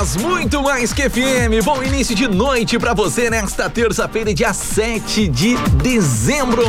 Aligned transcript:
10, 0.00 0.16
muito 0.16 0.62
mais 0.62 0.94
que 0.94 1.10
FM. 1.10 1.62
Bom 1.62 1.82
início 1.82 2.14
de 2.14 2.26
noite 2.26 2.78
para 2.78 2.94
você 2.94 3.28
nesta 3.28 3.68
terça-feira, 3.68 4.32
dia 4.32 4.54
7 4.54 5.28
de 5.28 5.58
dezembro. 5.82 6.64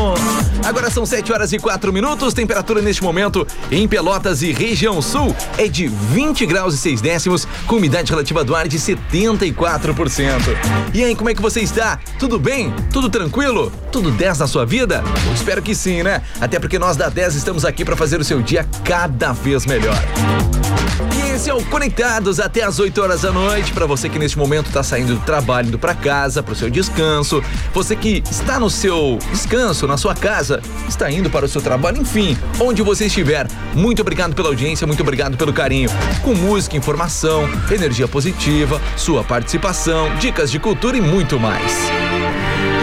Agora 0.65 0.89
são 0.89 1.05
7 1.05 1.31
horas 1.31 1.53
e 1.53 1.57
4 1.57 1.93
minutos. 1.93 2.33
Temperatura 2.33 2.81
neste 2.81 3.01
momento 3.01 3.47
em 3.71 3.87
Pelotas 3.87 4.41
e 4.41 4.51
região 4.51 5.01
sul 5.01 5.33
é 5.57 5.69
de 5.69 5.87
20 5.87 6.45
graus 6.45 6.73
e 6.73 6.77
6 6.77 6.99
décimos, 6.99 7.47
com 7.65 7.77
umidade 7.77 8.11
relativa 8.11 8.43
do 8.43 8.53
ar 8.53 8.67
de 8.67 8.77
74%. 8.77 10.57
E 10.93 11.01
aí, 11.01 11.15
como 11.15 11.29
é 11.29 11.33
que 11.33 11.41
você 11.41 11.61
está? 11.61 11.99
Tudo 12.19 12.37
bem? 12.37 12.73
Tudo 12.91 13.09
tranquilo? 13.09 13.71
Tudo 13.93 14.11
10 14.11 14.39
na 14.39 14.47
sua 14.47 14.65
vida? 14.65 15.03
Eu 15.27 15.33
espero 15.33 15.61
que 15.61 15.73
sim, 15.73 16.03
né? 16.03 16.21
Até 16.41 16.59
porque 16.59 16.77
nós 16.77 16.97
da 16.97 17.07
10 17.07 17.35
estamos 17.35 17.63
aqui 17.63 17.85
para 17.85 17.95
fazer 17.95 18.19
o 18.19 18.25
seu 18.25 18.41
dia 18.41 18.67
cada 18.83 19.31
vez 19.31 19.65
melhor. 19.65 19.97
E 21.15 21.31
esse 21.31 21.49
é 21.49 21.53
o 21.53 21.63
Conectados 21.65 22.39
até 22.39 22.63
as 22.63 22.79
8 22.79 23.01
horas 23.01 23.21
da 23.21 23.31
noite. 23.31 23.71
Para 23.71 23.85
você 23.85 24.09
que 24.09 24.19
neste 24.19 24.37
momento 24.37 24.67
está 24.67 24.83
saindo 24.83 25.15
do 25.15 25.21
trabalho, 25.21 25.69
indo 25.69 25.79
para 25.79 25.93
casa, 25.93 26.43
para 26.43 26.53
o 26.53 26.55
seu 26.55 26.69
descanso. 26.69 27.43
Você 27.73 27.95
que 27.95 28.23
está 28.29 28.59
no 28.59 28.69
seu 28.69 29.17
descanso, 29.31 29.87
na 29.87 29.97
sua 29.97 30.13
casa, 30.13 30.61
está 30.87 31.09
indo 31.11 31.29
para 31.29 31.45
o 31.45 31.49
seu 31.49 31.61
trabalho, 31.61 32.01
enfim, 32.01 32.37
onde 32.59 32.81
você 32.81 33.05
estiver. 33.05 33.47
Muito 33.73 34.01
obrigado 34.01 34.35
pela 34.35 34.49
audiência, 34.49 34.85
muito 34.85 35.01
obrigado 35.01 35.37
pelo 35.37 35.53
carinho. 35.53 35.89
Com 36.21 36.33
música, 36.33 36.77
informação, 36.77 37.49
energia 37.71 38.07
positiva, 38.07 38.81
sua 38.95 39.23
participação, 39.23 40.15
dicas 40.17 40.51
de 40.51 40.59
cultura 40.59 40.97
e 40.97 41.01
muito 41.01 41.39
mais. 41.39 41.71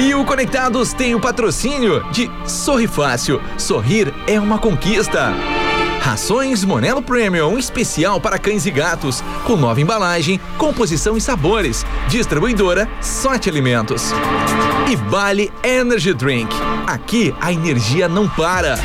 E 0.00 0.14
o 0.14 0.24
Conectados 0.24 0.92
tem 0.92 1.14
o 1.14 1.20
patrocínio 1.20 2.04
de 2.12 2.30
Sorri 2.46 2.86
Fácil. 2.86 3.40
Sorrir 3.56 4.14
é 4.26 4.38
uma 4.38 4.58
conquista. 4.58 5.34
Rações 6.00 6.64
Monelo 6.64 7.02
Premium, 7.02 7.58
especial 7.58 8.20
para 8.20 8.38
cães 8.38 8.64
e 8.66 8.70
gatos, 8.70 9.22
com 9.44 9.56
nova 9.56 9.80
embalagem, 9.80 10.40
composição 10.56 11.16
e 11.16 11.20
sabores. 11.20 11.84
Distribuidora 12.08 12.88
Sorte 13.00 13.48
Alimentos. 13.48 14.10
E 14.90 14.96
Bali 14.96 15.52
Energy 15.62 16.14
Drink. 16.14 16.54
Aqui 16.86 17.34
a 17.40 17.52
energia 17.52 18.08
não 18.08 18.28
para. 18.28 18.78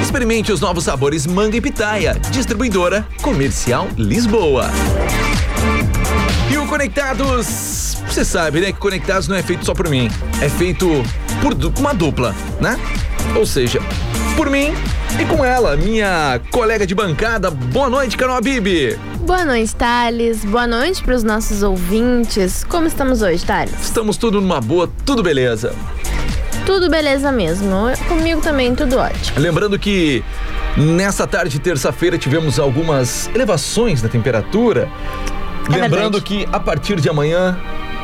Experimente 0.00 0.52
os 0.52 0.60
novos 0.60 0.84
sabores 0.84 1.26
manga 1.26 1.56
e 1.56 1.60
pitaia. 1.60 2.14
Distribuidora 2.30 3.06
Comercial 3.20 3.88
Lisboa. 3.96 4.70
E 6.50 6.56
o 6.56 6.66
Conectados, 6.66 7.96
você 8.08 8.24
sabe, 8.24 8.60
né, 8.60 8.72
que 8.72 8.78
Conectados 8.78 9.28
não 9.28 9.36
é 9.36 9.42
feito 9.42 9.64
só 9.64 9.74
por 9.74 9.88
mim, 9.88 10.08
é 10.40 10.48
feito 10.48 10.88
por 11.42 11.54
uma 11.78 11.92
dupla, 11.92 12.34
né? 12.60 12.78
Ou 13.34 13.46
seja, 13.46 13.80
por 14.36 14.48
mim 14.48 14.72
e 15.18 15.24
com 15.24 15.44
ela, 15.44 15.76
minha 15.76 16.40
colega 16.50 16.86
de 16.86 16.94
bancada. 16.94 17.50
Boa 17.50 17.88
noite, 17.88 18.16
Carol 18.16 18.40
Bibi. 18.40 18.98
Boa 19.20 19.44
noite, 19.44 19.74
Thales. 19.74 20.44
Boa 20.44 20.66
noite 20.66 21.02
para 21.02 21.14
os 21.14 21.22
nossos 21.22 21.62
ouvintes. 21.62 22.64
Como 22.64 22.86
estamos 22.86 23.22
hoje, 23.22 23.44
Thales? 23.44 23.74
Estamos 23.82 24.16
tudo 24.16 24.40
numa 24.40 24.60
boa, 24.60 24.90
tudo 25.04 25.22
beleza. 25.22 25.74
Tudo 26.64 26.88
beleza 26.90 27.32
mesmo. 27.32 27.70
Comigo 28.08 28.40
também, 28.40 28.74
tudo 28.74 28.98
ótimo. 28.98 29.38
Lembrando 29.38 29.78
que 29.78 30.22
nessa 30.76 31.26
tarde 31.26 31.52
de 31.52 31.58
terça-feira 31.58 32.16
tivemos 32.18 32.58
algumas 32.58 33.28
elevações 33.34 34.02
na 34.02 34.08
temperatura. 34.08 34.88
É 35.68 35.72
Lembrando 35.72 36.20
verdade. 36.20 36.24
que 36.24 36.48
a 36.52 36.60
partir 36.60 37.00
de 37.00 37.08
amanhã 37.08 37.58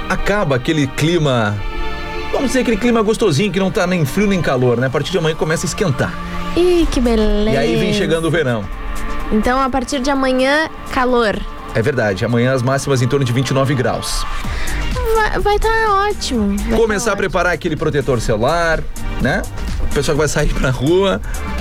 acaba 0.08 0.56
aquele 0.56 0.86
clima. 0.86 1.56
Vamos 2.32 2.48
dizer 2.48 2.60
aquele 2.60 2.76
clima 2.76 3.02
gostosinho 3.02 3.50
que 3.52 3.58
não 3.58 3.70
tá 3.70 3.86
nem 3.86 4.04
frio 4.04 4.26
nem 4.26 4.42
calor, 4.42 4.76
né? 4.78 4.88
A 4.88 4.90
partir 4.90 5.12
de 5.12 5.18
amanhã 5.18 5.34
começa 5.34 5.66
a 5.66 5.68
esquentar. 5.68 6.25
Ih, 6.56 6.86
que 6.90 7.00
beleza. 7.00 7.50
E 7.50 7.56
aí 7.56 7.76
vem 7.76 7.92
chegando 7.92 8.26
o 8.26 8.30
verão. 8.30 8.64
Então, 9.30 9.60
a 9.60 9.68
partir 9.68 10.00
de 10.00 10.10
amanhã, 10.10 10.68
calor. 10.92 11.38
É 11.74 11.82
verdade, 11.82 12.24
amanhã 12.24 12.54
as 12.54 12.62
máximas 12.62 13.02
em 13.02 13.08
torno 13.08 13.24
de 13.24 13.32
29 13.32 13.74
graus. 13.74 14.24
Vai, 15.14 15.38
vai 15.38 15.58
tá 15.58 16.08
ótimo. 16.08 16.56
Vai 16.56 16.78
Começar 16.78 17.06
tá 17.06 17.12
a 17.12 17.16
preparar 17.16 17.52
aquele 17.52 17.76
protetor 17.76 18.20
celular, 18.20 18.82
né? 19.20 19.42
O 19.82 19.94
pessoal 19.94 20.14
que 20.14 20.18
vai 20.18 20.28
sair 20.28 20.52
pra 20.54 20.70
rua, 20.70 21.20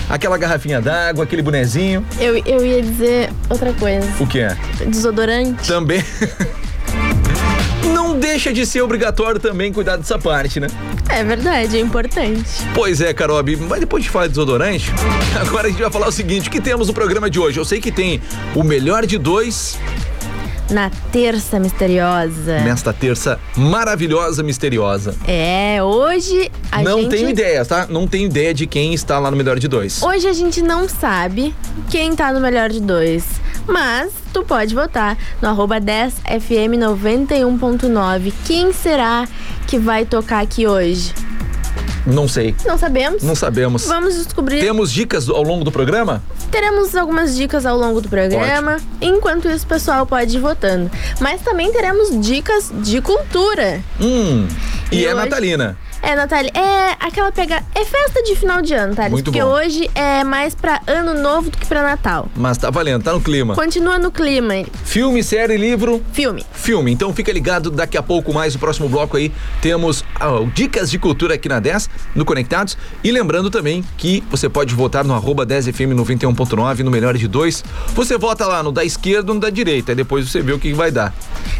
aquela 0.09 0.38
garrafinha 0.38 0.79
d'água, 0.81 1.23
aquele 1.23 1.41
bonezinho. 1.41 2.06
ótimo. 2.16 2.23
Eu, 2.23 2.38
eu 2.45 2.66
ia 2.66 2.81
dizer 2.81 3.29
outra 3.50 3.73
coisa. 3.73 4.07
O 4.19 4.27
que 4.27 4.39
é? 4.39 4.56
Desodorante. 4.88 5.67
Também. 5.67 6.03
Não 7.94 8.18
deixa 8.18 8.51
de 8.53 8.66
ser 8.66 8.81
obrigatório 8.81 9.40
também 9.40 9.72
cuidar 9.72 9.97
dessa 9.97 10.18
parte, 10.18 10.59
né? 10.59 10.68
É 11.09 11.23
verdade, 11.23 11.78
é 11.78 11.79
importante. 11.79 12.44
Pois 12.73 13.00
é, 13.01 13.13
Carol, 13.13 13.41
Bibi, 13.44 13.63
mas 13.63 13.79
depois 13.79 14.03
de 14.03 14.09
falar 14.09 14.25
de 14.25 14.34
desodorante, 14.34 14.91
agora 15.40 15.68
a 15.68 15.69
gente 15.69 15.81
vai 15.81 15.91
falar 15.91 16.07
o 16.07 16.12
seguinte: 16.12 16.47
o 16.47 16.51
que 16.51 16.62
temos 16.62 16.88
no 16.88 16.94
programa 16.94 17.29
de 17.29 17.40
hoje? 17.40 17.59
Eu 17.59 17.66
sei 17.66 17.79
que 17.79 17.91
tem 17.91 18.22
o 18.56 18.63
melhor 18.63 19.06
de 19.06 19.18
dois 19.18 19.78
Na 20.70 20.90
terça 21.12 21.59
misteriosa. 21.59 22.59
nesta 22.62 22.92
terça 22.92 23.40
maravilhosa, 23.56 24.42
misteriosa. 24.42 25.16
É, 25.28 25.78
hoje 25.84 26.52
a 26.72 26.81
Não 26.81 27.02
gente. 27.02 27.12
tenho 27.12 27.30
ideia, 27.30 27.64
tá? 27.64 27.86
Não 27.88 28.08
tenho 28.08 28.26
ideia 28.26 28.52
de 28.53 28.66
quem 28.66 28.92
está 28.94 29.20
lá 29.20 29.30
no 29.30 29.38
melhor 29.38 29.59
de 29.59 29.68
dois. 29.68 30.02
Hoje 30.02 30.28
a 30.28 30.34
gente 30.34 30.62
não 30.64 30.90
sabe 30.90 31.54
quem 31.90 32.16
tá 32.16 32.34
no 32.34 32.40
melhor 32.42 32.70
de 32.70 32.80
dois. 32.81 33.24
Mas 33.68 34.12
tu 34.34 34.44
pode 34.44 34.74
votar 34.75 35.18
no 35.42 35.48
arroba 35.50 35.80
10fm91.9. 35.81 38.31
Quem 38.46 38.72
será 38.74 39.28
que 39.68 39.78
vai 39.80 40.06
tocar 40.06 40.42
aqui 40.42 40.66
hoje? 40.68 41.14
Não 42.06 42.28
sei. 42.28 42.56
Não 42.66 42.78
sabemos. 42.78 43.24
Não 43.24 43.36
sabemos. 43.36 43.86
Vamos 43.86 44.16
descobrir. 44.16 44.60
Temos 44.60 44.92
dicas 44.92 45.28
ao 45.30 45.42
longo 45.44 45.64
do 45.64 45.72
programa? 45.72 46.22
Teremos 46.52 46.96
algumas 46.96 47.36
dicas 47.36 47.66
ao 47.66 47.78
longo 47.78 48.00
do 48.02 48.08
programa. 48.10 48.78
Enquanto 49.02 49.50
isso, 49.50 49.66
o 49.66 49.68
pessoal 49.68 50.06
pode 50.06 50.38
ir 50.38 50.40
votando. 50.40 50.90
Mas 51.20 51.42
também 51.42 51.72
teremos 51.72 52.10
dicas 52.26 52.72
de 52.84 53.02
cultura. 53.02 53.82
Hum. 54.00 54.48
E, 54.92 55.00
E 55.00 55.06
é 55.06 55.14
hoje- 55.14 55.16
natalina. 55.24 55.78
É, 56.06 56.16
Natália, 56.16 56.52
é 56.54 56.96
aquela 57.00 57.32
pegada. 57.32 57.66
É 57.74 57.84
festa 57.84 58.22
de 58.22 58.36
final 58.36 58.62
de 58.62 58.76
ano, 58.76 58.94
Thales. 58.94 59.12
Muito 59.12 59.26
porque 59.26 59.42
bom. 59.42 59.50
hoje 59.50 59.90
é 59.96 60.24
mais 60.24 60.54
pra 60.54 60.80
ano 60.86 61.20
novo 61.20 61.50
do 61.50 61.58
que 61.58 61.66
pra 61.66 61.82
Natal. 61.82 62.30
Mas 62.36 62.60
tá 62.60 62.70
valendo, 62.70 63.04
tá 63.04 63.12
no 63.12 63.20
clima. 63.20 63.56
Continua 63.56 63.98
no 63.98 64.12
clima. 64.12 64.54
Filme, 64.84 65.24
série, 65.24 65.58
livro, 65.58 66.04
Filme. 66.14 66.46
filme. 66.54 66.92
Então 66.92 67.12
fica 67.12 67.32
ligado, 67.32 67.72
daqui 67.72 67.98
a 67.98 68.04
pouco 68.04 68.32
mais, 68.32 68.54
no 68.54 68.60
próximo 68.60 68.88
bloco 68.88 69.18
aí, 69.18 69.34
temos 69.64 70.06
ah, 70.20 70.46
dicas 70.54 70.92
de 70.92 71.00
cultura 71.00 71.34
aqui 71.34 71.50
na 71.50 71.60
10, 71.60 71.90
no 72.14 72.24
Conectados. 72.24 72.78
E 73.04 73.12
lembrando 73.12 73.50
também 73.50 73.84
que 73.98 74.24
você 74.30 74.48
pode 74.48 74.76
votar 74.76 75.04
no 75.04 75.16
arroba 75.16 75.44
10fm91.9, 75.44 76.80
no 76.82 76.92
melhor 76.92 77.18
de 77.18 77.28
dois. 77.28 77.64
Você 77.96 78.16
vota 78.16 78.46
lá 78.46 78.62
no 78.62 78.72
da 78.72 78.86
esquerda 78.86 79.32
ou 79.32 79.34
no 79.34 79.42
da 79.42 79.50
direita, 79.50 79.94
aí 79.94 79.96
depois 79.96 80.30
você 80.30 80.40
vê 80.40 80.54
o 80.54 80.60
que 80.60 80.72
vai 80.72 80.92
dar. 80.92 81.12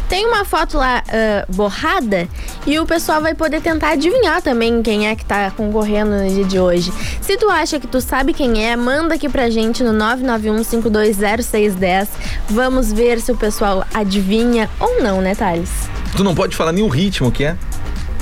Tem 0.08 0.24
uma 0.24 0.44
foto 0.44 0.76
lá 0.76 1.02
ah, 1.08 1.44
borrada 1.48 2.28
e 2.64 2.78
o 2.78 2.86
pessoal 2.86 3.20
vai 3.20 3.34
poder 3.34 3.60
tentar 3.60 3.88
adivinhar 3.90 4.35
também 4.40 4.82
quem 4.82 5.08
é 5.08 5.16
que 5.16 5.24
tá 5.24 5.50
concorrendo 5.50 6.12
no 6.12 6.28
dia 6.28 6.44
de 6.44 6.58
hoje. 6.58 6.92
Se 7.20 7.36
tu 7.36 7.50
acha 7.50 7.78
que 7.80 7.86
tu 7.86 8.00
sabe 8.00 8.32
quem 8.32 8.64
é, 8.64 8.76
manda 8.76 9.14
aqui 9.14 9.28
pra 9.28 9.50
gente 9.50 9.82
no 9.82 9.92
991520610. 9.92 12.08
Vamos 12.48 12.92
ver 12.92 13.20
se 13.20 13.32
o 13.32 13.36
pessoal 13.36 13.84
adivinha 13.92 14.70
ou 14.78 15.02
não, 15.02 15.20
né, 15.20 15.34
Thales? 15.34 15.70
Tu 16.16 16.24
não 16.24 16.34
pode 16.34 16.56
falar 16.56 16.72
nem 16.72 16.82
o 16.82 16.88
ritmo 16.88 17.30
que 17.30 17.44
é. 17.44 17.56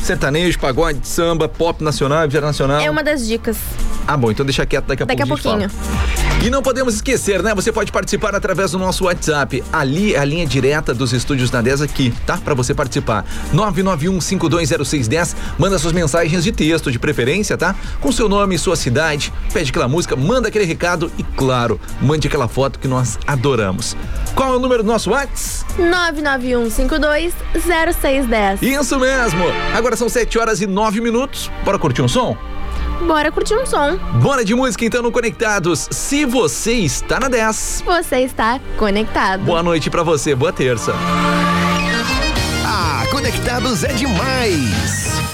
Sertanejo, 0.03 0.59
pagode, 0.59 1.07
samba, 1.07 1.49
pop 1.49 1.83
nacional, 1.83 2.27
internacional. 2.27 2.81
É 2.81 2.91
uma 2.91 3.03
das 3.03 3.27
dicas. 3.27 3.57
Ah, 4.07 4.17
bom, 4.17 4.31
então 4.31 4.45
deixa 4.45 4.67
quieto, 4.67 4.85
daqui 4.85 5.03
a 5.03 5.07
Daqui 5.07 5.23
a 5.23 5.27
pouco 5.27 5.49
a 5.49 5.59
gente 5.59 5.71
pouquinho. 5.71 6.34
E 6.45 6.51
não 6.51 6.63
podemos 6.63 6.97
esquecer, 6.97 7.43
né? 7.43 7.55
Você 7.55 7.73
pode 7.73 7.91
participar 7.91 8.35
através 8.35 8.73
do 8.73 8.79
nosso 8.79 9.07
WhatsApp. 9.07 9.65
Ali 9.73 10.15
é 10.15 10.19
a 10.19 10.25
linha 10.27 10.47
direta 10.47 10.93
dos 10.93 11.15
estúdios 11.15 11.51
na 11.51 11.63
10 11.63 11.81
aqui, 11.81 12.13
tá? 12.27 12.37
Pra 12.37 12.53
você 12.53 12.75
participar. 12.75 13.25
991-520610. 13.55 15.35
Manda 15.59 15.79
suas 15.79 15.95
mensagens 15.95 16.45
de 16.45 16.53
texto, 16.53 16.93
de 16.93 16.99
preferência, 16.99 17.57
tá? 17.57 17.75
Com 17.99 18.13
seu 18.13 18.29
nome, 18.29 18.59
sua 18.59 18.77
cidade, 18.77 19.33
pede 19.55 19.71
aquela 19.71 19.89
música, 19.89 20.15
manda 20.17 20.49
aquele 20.49 20.67
recado 20.67 21.11
e, 21.17 21.23
claro, 21.23 21.81
mande 21.99 22.29
aquela 22.29 22.47
foto 22.47 22.79
que 22.79 22.87
nós 22.87 23.19
adoramos. 23.27 23.97
Qual 24.35 24.53
é 24.53 24.57
o 24.59 24.61
número 24.61 24.83
do 24.83 24.87
nosso 24.87 25.13
WhatsApp? 25.13 25.65
991520610. 25.81 28.61
Isso 28.61 28.99
mesmo! 28.99 29.45
Agora 29.75 29.97
são 29.97 30.11
7 30.11 30.39
horas 30.39 30.61
e 30.61 30.67
9 30.67 31.01
minutos. 31.01 31.51
Bora 31.65 31.79
curtir 31.79 32.03
um 32.03 32.09
som? 32.09 32.37
Bora 33.07 33.31
curtir 33.31 33.55
um 33.55 33.67
som. 33.67 33.97
Bora 34.23 34.45
de 34.45 34.55
música 34.55 34.85
então 34.85 35.03
no 35.03 35.13
Conectados. 35.13 35.89
Se 35.91 36.25
você 36.25 36.73
está 36.73 37.19
na 37.21 37.29
10. 37.29 37.83
Você 37.85 38.17
está 38.21 38.61
conectado. 38.79 39.43
Boa 39.45 39.63
noite 39.63 39.91
pra 39.91 40.03
você, 40.03 40.35
boa 40.35 40.53
terça. 40.53 40.95
Ah, 42.65 43.05
Conectados 43.11 43.85
é 43.85 43.93
demais! 43.93 45.34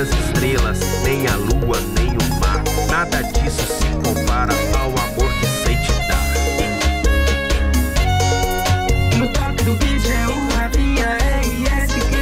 as 0.00 0.08
estrelas, 0.10 0.78
nem 1.02 1.26
a 1.26 1.34
lua, 1.34 1.80
nem 1.98 2.10
o 2.10 2.38
mar. 2.38 2.62
Nada 2.88 3.20
disso 3.22 3.66
se 3.66 3.86
compara 3.96 4.54
ao 4.78 4.90
amor 4.90 5.32
que 5.40 5.46
sei 5.64 5.74
te 5.76 5.92
dar. 6.06 6.28
No 9.18 9.26
top 9.32 9.64
do 9.64 9.74
vídeo 9.74 10.12
é 10.12 10.28
uma 10.28 10.68
vinha 10.68 11.18
ESQ. 11.42 12.12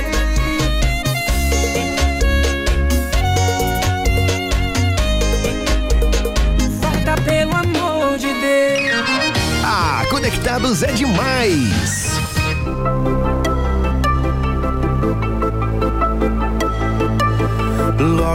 Falta 6.80 7.21
pelo 7.23 7.54
amor 7.54 8.16
de 8.16 8.33
Deus. 8.33 9.06
Ah, 9.62 10.02
conectados 10.09 10.83
é 10.83 10.92
demais. 10.92 12.05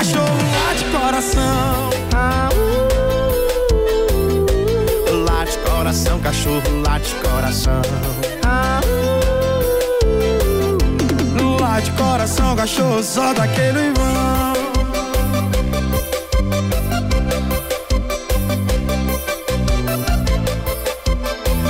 Coração, 0.00 0.24
cachorro, 0.24 0.40
late 0.64 0.84
coração. 0.90 1.90
Ah, 2.14 2.48
uh. 2.54 2.58
Late 5.24 5.58
coração, 5.58 6.20
cachorro, 6.20 6.82
late 6.86 7.14
coração. 7.16 7.82
Ah, 8.42 8.80
uh. 11.38 11.60
Late 11.60 11.90
coração, 11.92 12.56
cachorro, 12.56 13.02
só 13.02 13.34
daquele 13.34 13.92
vão. 13.92 14.54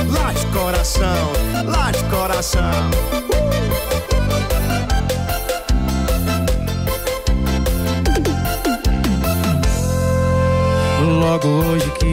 Late 0.09 0.45
coração, 0.53 1.31
late 1.65 2.03
coração. 2.05 3.20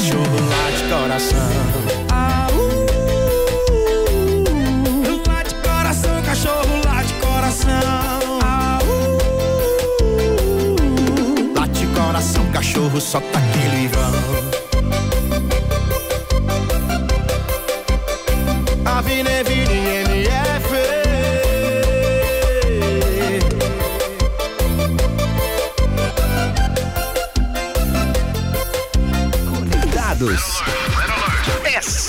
Coração, 0.00 0.08
cachorro, 0.08 0.48
late 0.48 0.82
coração. 0.88 1.50
Ah, 2.10 2.46
uh. 2.52 2.80
Late 5.28 5.54
coração, 5.56 6.22
cachorro, 6.22 6.80
late 6.84 7.14
coração. 7.14 8.38
Ah, 8.42 8.78
uh. 8.82 9.18
Late 11.58 11.86
coração, 11.86 12.46
cachorro, 12.52 13.00
só 13.00 13.20
tá 13.20 13.38
aquele 13.38 13.88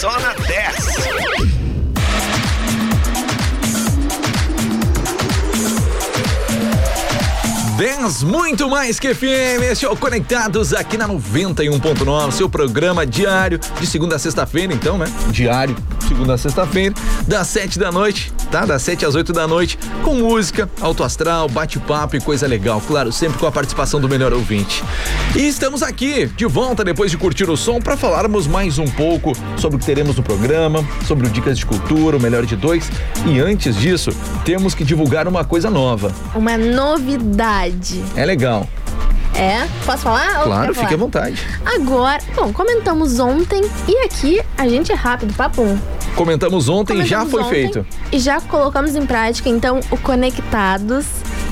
só 0.02 0.20
na 0.20 0.34
10. 0.34 1.22
Dez, 7.78 8.24
muito 8.24 8.68
mais 8.68 9.00
que 9.00 9.14
FM, 9.14 9.62
esse 9.72 9.86
é 9.86 9.90
o 9.90 9.96
Conectados 9.96 10.74
aqui 10.74 10.98
na 10.98 11.08
91.9, 11.08 12.32
seu 12.32 12.50
programa 12.50 13.06
diário, 13.06 13.60
de 13.80 13.86
segunda 13.86 14.16
a 14.16 14.20
sexta-feira, 14.20 14.74
então, 14.74 14.98
né? 14.98 15.06
Diário, 15.30 15.78
segunda 16.08 16.34
a 16.34 16.38
sexta-feira, 16.40 16.96
das 17.28 17.46
sete 17.46 17.78
da 17.78 17.92
noite, 17.92 18.34
tá? 18.52 18.66
Das 18.66 18.82
sete 18.82 19.06
às 19.06 19.16
oito 19.16 19.32
da 19.32 19.48
noite, 19.48 19.80
com 20.04 20.14
música, 20.14 20.70
alto 20.82 21.04
astral, 21.04 21.48
bate-papo 21.48 22.18
e 22.18 22.22
coisa 22.22 22.46
legal, 22.46 22.82
claro, 22.86 23.12
sempre 23.12 23.40
com 23.40 23.48
a 23.48 23.52
participação 23.52 24.00
do 24.00 24.10
melhor 24.10 24.34
ouvinte. 24.34 24.84
E 25.36 25.48
estamos 25.48 25.82
aqui, 25.82 26.26
de 26.26 26.46
volta, 26.46 26.84
depois 26.84 27.10
de 27.10 27.18
curtir 27.18 27.50
o 27.50 27.56
som, 27.56 27.80
para 27.80 27.96
falarmos 27.96 28.46
mais 28.46 28.78
um 28.78 28.88
pouco 28.88 29.34
sobre 29.58 29.78
o 29.78 29.80
que 29.80 29.86
teremos 29.86 30.18
no 30.18 30.24
programa, 30.24 30.86
sobre 31.08 31.28
o 31.28 31.30
Dicas 31.30 31.58
de 31.58 31.66
Cultura, 31.66 32.18
o 32.18 32.22
melhor 32.22 32.46
de 32.46 32.58
dois. 32.58 32.92
E 33.26 33.40
antes 33.40 33.78
disso, 33.78 34.12
temos 34.44 34.76
que 34.76 34.84
divulgar 34.84 35.28
uma 35.28 35.46
coisa 35.46 35.70
nova. 35.70 36.14
Uma 36.36 36.58
novidade. 36.58 38.04
É 38.16 38.26
legal. 38.26 38.68
É? 39.36 39.68
Posso 39.86 40.04
falar? 40.04 40.44
Claro, 40.44 40.76
fique 40.76 40.94
à 40.94 40.98
vontade. 40.98 41.48
Agora, 41.66 42.22
bom, 42.36 42.52
comentamos 42.52 43.20
ontem 43.20 43.62
e 43.88 43.98
aqui 44.06 44.42
a 44.58 44.68
gente 44.68 44.92
é 44.92 44.96
rápido, 44.96 45.34
papum. 45.34 45.78
Comentamos 46.16 46.68
ontem, 46.68 47.06
já 47.06 47.26
foi 47.26 47.42
ontem 47.44 47.50
feito. 47.50 47.86
E 48.12 48.20
já 48.20 48.42
colocamos 48.42 48.96
em 48.96 49.06
prática, 49.06 49.50
então 49.50 49.80
o 49.90 49.98
Conectados 49.98 51.06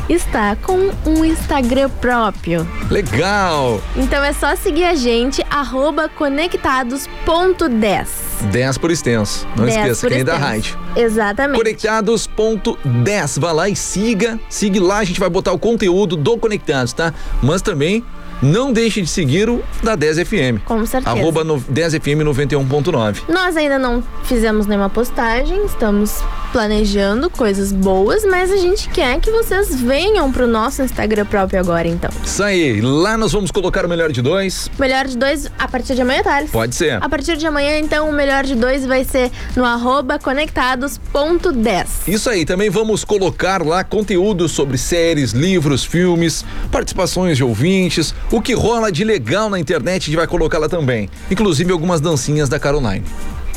está 0.10 0.56
com 0.56 0.89
um 1.06 1.24
Instagram 1.24 1.89
próprio. 2.01 2.68
Legal! 2.89 3.80
Então 3.96 4.24
é 4.24 4.34
só 4.34 4.56
seguir 4.56 4.86
a 4.86 4.96
gente, 4.96 5.46
arroba 5.50 6.10
conectados.10. 6.10 8.08
10 8.51 8.78
por 8.78 8.89
extenso. 8.92 9.48
Não 9.56 9.66
10 9.66 9.78
esqueça, 9.78 10.08
quem 10.08 10.20
é 10.20 10.24
da 10.24 10.38
rádio. 10.38 10.78
Exatamente. 10.96 11.58
Conectados.10. 11.58 13.39
Vá 13.39 13.51
lá 13.51 13.68
e 13.70 13.75
siga. 13.75 14.39
Siga 14.50 14.82
lá, 14.82 15.00
a 15.00 15.04
gente 15.04 15.20
vai 15.20 15.30
botar 15.30 15.51
o 15.51 15.60
conteúdo 15.60 16.16
do 16.16 16.38
Conectados, 16.38 16.94
tá? 16.94 17.13
Mas 17.44 17.62
também 17.62 18.04
não 18.41 18.72
deixe 18.72 19.01
de 19.01 19.08
seguir 19.10 19.50
o 19.50 19.63
da 19.84 19.96
10 19.96 20.27
FM. 20.27 20.63
Com 20.65 20.86
certeza. 20.86 21.15
Arroba 21.15 21.43
no, 21.43 21.60
10 21.60 21.96
FM 21.96 22.24
91.9. 22.24 23.24
Nós 23.27 23.55
ainda 23.58 23.77
não 23.77 24.03
fizemos 24.24 24.65
nenhuma 24.65 24.89
postagem, 24.89 25.65
estamos 25.65 26.22
planejando 26.51 27.29
coisas 27.29 27.72
boas, 27.72 28.25
mas 28.25 28.51
a 28.51 28.58
gente 28.58 28.89
quer 28.89 29.19
que 29.19 29.29
vocês 29.31 29.79
venham 29.79 30.31
pro 30.31 30.48
nosso 30.48 30.81
Instagram 30.81 31.25
próprio 31.25 31.60
agora, 31.60 31.88
então. 31.88 32.10
Isso 32.24 32.43
aí. 32.43 32.81
Lá 32.81 33.17
nós 33.17 33.31
vamos 33.31 33.51
colocar 33.51 33.86
o 33.86 33.89
melhor 33.89 34.12
de 34.12 34.22
dois. 34.22 34.69
Melhor 34.79 35.05
de 35.05 35.17
dois 35.17 35.50
a 35.58 35.67
partir 35.67 35.96
de 35.96 36.01
amanhã, 36.01 36.24
Thales? 36.24 36.50
Pode 36.50 36.75
ser. 36.75 37.01
A 37.03 37.10
partir 37.10 37.38
de 37.38 37.46
amanhã, 37.46 37.77
então, 37.79 38.10
o 38.10 38.13
melhor 38.13 38.43
de 38.43 38.55
dois 38.55 38.86
vai 38.86 39.03
ser 39.03 39.31
no 39.55 39.63
arroba 39.63 40.17
conectados.10. 40.17 41.88
Isso 42.08 42.29
aí, 42.29 42.46
também 42.46 42.69
vamos 42.69 43.03
colocar 43.03 43.63
lá 43.63 43.84
conteúdo 43.84 44.50
sobre 44.50 44.77
séries, 44.77 45.31
livros, 45.31 45.86
filmes, 45.86 46.43
participações 46.72 47.38
de 47.38 47.43
ouvintes, 47.43 48.13
o 48.31 48.41
que 48.41 48.53
rola 48.53 48.91
de 48.91 49.03
legal 49.03 49.50
na 49.50 49.59
internet 49.59 50.03
a 50.03 50.05
gente 50.05 50.15
vai 50.17 50.27
colocar 50.27 50.57
lá 50.59 50.69
também. 50.69 51.09
Inclusive 51.31 51.71
algumas 51.71 52.00
dancinhas 52.01 52.48
da 52.50 52.59
Caroline, 52.59 53.03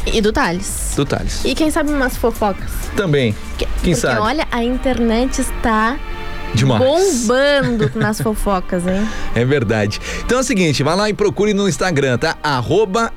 E 0.06 0.20
do 0.20 0.32
Thales. 0.32 0.92
do 0.96 1.04
Thales. 1.04 1.44
E 1.44 1.54
quem 1.54 1.70
sabe 1.70 1.92
umas 1.92 2.16
fofocas. 2.16 2.70
Também. 2.96 3.32
Que- 3.58 3.64
Quem 3.66 3.68
porque, 3.76 3.94
sabe? 3.96 4.20
olha, 4.20 4.46
a 4.50 4.62
internet 4.64 5.40
está 5.40 5.96
Demais. 6.54 6.82
bombando 6.82 7.90
nas 7.96 8.20
fofocas, 8.20 8.86
hein? 8.86 9.06
É 9.34 9.44
verdade. 9.44 10.00
Então 10.24 10.38
é 10.38 10.40
o 10.40 10.44
seguinte, 10.44 10.82
vai 10.82 10.96
lá 10.96 11.08
e 11.08 11.14
procure 11.14 11.54
no 11.54 11.68
Instagram, 11.68 12.18
tá? 12.18 12.36
Arroba, 12.42 13.12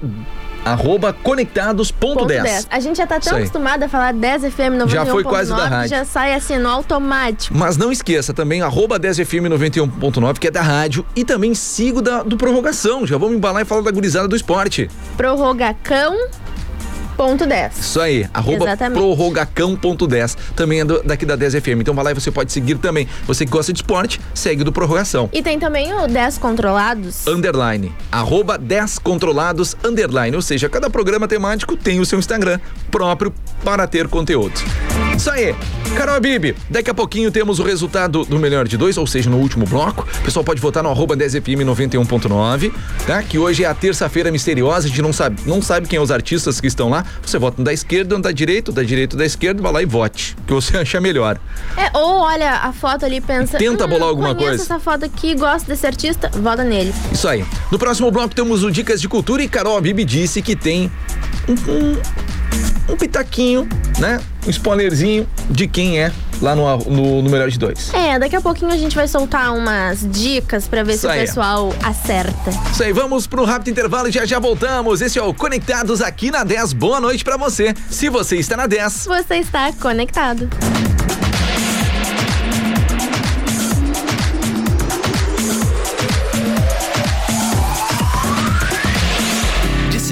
arroba 0.66 1.14
conectados.10. 1.14 1.94
Ponto 1.98 2.26
10. 2.26 2.68
A 2.70 2.80
gente 2.80 2.98
já 2.98 3.08
tá 3.08 3.20
tão 3.20 3.36
aí. 3.36 3.44
acostumado 3.44 3.84
a 3.84 3.90
falar 3.90 4.14
10 4.14 4.46
FM 4.54 4.82
91.9 4.82 4.90
Já 4.90 5.06
foi 5.06 5.24
quase 5.24 5.50
da 5.52 5.68
rádio. 5.68 5.90
já 5.90 6.04
sai 6.04 6.34
assim 6.34 6.58
no 6.58 6.68
automático. 6.70 7.56
Mas 7.56 7.78
não 7.78 7.92
esqueça 7.92 8.34
também, 8.34 8.62
arroba 8.62 9.00
10FM 9.00 9.48
91.9, 9.50 10.40
que 10.40 10.48
é 10.48 10.52
da 10.52 10.62
rádio, 10.62 11.06
e 11.16 11.24
também 11.24 11.54
siga 11.54 12.00
o 12.00 12.02
da, 12.02 12.24
do 12.24 12.36
Prorrogação. 12.36 13.06
Já 13.06 13.18
vamos 13.18 13.38
embalar 13.38 13.62
e 13.62 13.66
falar 13.66 13.82
da 13.82 13.92
gurizada 13.92 14.28
do 14.28 14.36
esporte. 14.36 14.90
Prorrogacão 15.16 16.16
ponto 17.16 17.46
10. 17.46 17.80
Isso 17.80 18.00
aí, 18.00 18.28
arroba 18.34 18.66
Exatamente. 18.66 19.00
prorrogacão.10, 19.00 20.38
também 20.56 20.82
é 20.82 20.86
do- 20.86 21.02
daqui 21.04 21.26
da 21.26 21.38
10FM. 21.38 21.82
Então 21.82 21.94
vai 21.94 22.06
lá 22.06 22.12
e 22.12 22.14
você 22.14 22.32
pode 22.32 22.52
seguir 22.52 22.76
também. 22.76 23.08
Você 23.28 23.46
que 23.46 23.52
gosta 23.52 23.72
de 23.74 23.80
esporte, 23.80 24.20
segue 24.34 24.64
do 24.64 24.72
Prorrogação. 24.72 25.30
E 25.34 25.42
tem 25.42 25.60
também 25.60 25.94
o 25.94 26.08
10 26.08 26.38
controlados. 26.38 27.26
Underline, 27.28 27.92
arroba 28.12 28.58
10 28.58 29.00
controlados, 29.00 29.76
underline. 29.84 30.36
Ou 30.36 30.42
seja, 30.42 30.68
cada 30.70 30.90
programa 30.90 31.28
temático 31.28 31.76
tem 31.78 32.00
o 32.00 32.06
seu 32.06 32.20
Instagram. 32.20 32.60
próprio 32.92 33.34
para 33.64 33.86
ter 33.88 34.08
conteúdo. 34.08 34.54
Isso 35.18 35.30
aí. 35.30 35.54
Carol 35.98 36.20
Bibi, 36.22 36.56
daqui 36.70 36.90
a 36.90 36.94
pouquinho 36.94 37.30
temos 37.30 37.60
o 37.60 37.64
resultado 37.64 38.24
do 38.24 38.40
melhor 38.40 38.66
de 38.68 38.78
dois, 38.78 38.98
ou 38.98 39.06
seja, 39.06 39.30
no 39.30 39.38
último 39.38 39.66
bloco. 39.66 40.08
O 40.22 40.24
pessoal 40.24 40.46
pode 40.46 40.62
votar 40.62 40.82
no 40.82 40.90
arroba 40.90 41.16
10fm 41.16 41.66
91.9, 41.66 42.72
tá? 43.06 43.22
Que 43.24 43.38
hoje 43.38 43.64
é 43.64 43.68
a 43.68 43.74
terça-feira 43.74 44.32
misteriosa, 44.32 44.86
a 44.88 44.90
gente 44.90 45.02
não 45.02 45.12
sabe, 45.12 45.42
não 45.46 45.62
sabe 45.62 45.88
quem 45.88 45.98
é 45.98 46.02
os 46.02 46.10
artistas 46.12 46.62
que 46.62 46.68
estão 46.68 46.90
lá. 46.90 47.05
Você 47.22 47.38
vota 47.38 47.58
no 47.58 47.64
da 47.64 47.74
esquerda, 47.74 48.16
no 48.16 48.22
da 48.22 48.32
direita, 48.32 48.72
da 48.72 48.84
direita, 48.84 49.18
da 49.18 49.26
esquerda, 49.26 49.62
vai 49.62 49.72
lá 49.72 49.82
e 49.82 49.86
vote, 49.86 50.36
que 50.46 50.54
você 50.54 50.78
acha 50.78 51.00
melhor. 51.02 51.40
É, 51.78 51.98
ou 51.98 52.22
olha 52.22 52.52
a 52.52 52.74
foto 52.74 53.06
ali 53.06 53.18
e 53.18 53.22
pensa. 53.22 53.58
E 53.58 53.60
tenta 53.60 53.86
hum, 53.86 53.90
bolar 53.90 54.10
alguma 54.10 54.36
coisa. 54.36 54.62
essa 54.62 54.80
foto 54.80 55.06
aqui, 55.06 55.36
gosto 55.36 55.68
desse 55.68 55.86
artista, 55.86 56.30
vota 56.34 56.64
nele. 56.64 56.94
Isso 57.12 57.28
aí. 57.28 57.46
No 57.72 57.80
próximo 57.80 58.12
bloco 58.12 58.34
temos 58.34 58.64
o 58.64 58.72
Dicas 58.72 59.02
de 59.02 59.08
Cultura 59.08 59.44
e 59.44 59.48
Carol 59.48 59.80
Bibi 59.82 60.04
disse 60.04 60.42
que 60.42 60.56
tem 60.56 60.92
um, 61.48 61.54
um 61.72 61.98
um 62.90 62.96
pitaquinho, 62.96 63.68
né? 64.00 64.20
Um 64.46 64.50
spoilerzinho 64.50 65.28
de 65.50 65.68
quem 65.68 66.00
é 66.00 66.12
lá 66.42 66.56
no, 66.56 66.78
no, 66.78 67.22
no, 67.22 67.30
Melhor 67.30 67.50
de 67.50 67.58
Dois. 67.58 67.94
É, 67.94 68.20
daqui 68.20 68.36
a 68.36 68.42
pouquinho 68.42 68.72
a 68.72 68.78
gente 68.78 68.96
vai 68.96 69.08
soltar 69.08 69.54
umas 69.56 70.06
dicas 70.12 70.68
para 70.68 70.84
ver 70.84 70.94
Isso 70.94 71.02
se 71.02 71.08
aí. 71.08 71.24
o 71.24 71.28
pessoal 71.28 71.74
acerta. 71.84 72.52
Isso 72.72 72.84
aí, 72.84 72.94
vamos 72.94 73.28
pro 73.28 73.44
rápido 73.46 73.70
intervalo 73.70 74.08
e 74.08 74.12
já 74.12 74.26
já 74.26 74.40
voltamos. 74.40 75.02
Esse 75.02 75.18
é 75.18 75.24
o 75.24 75.34
Conectados 75.34 76.02
aqui 76.02 76.32
na 76.32 76.44
10. 76.44 76.74
Boa 76.74 77.00
noite 77.00 77.24
para 77.24 77.38
você. 77.38 77.74
Se 77.90 78.10
você 78.10 78.38
está 78.38 78.58
na 78.58 78.68
10, 78.68 79.06
você 79.06 79.36
está 79.36 79.72
conectado. 79.74 80.50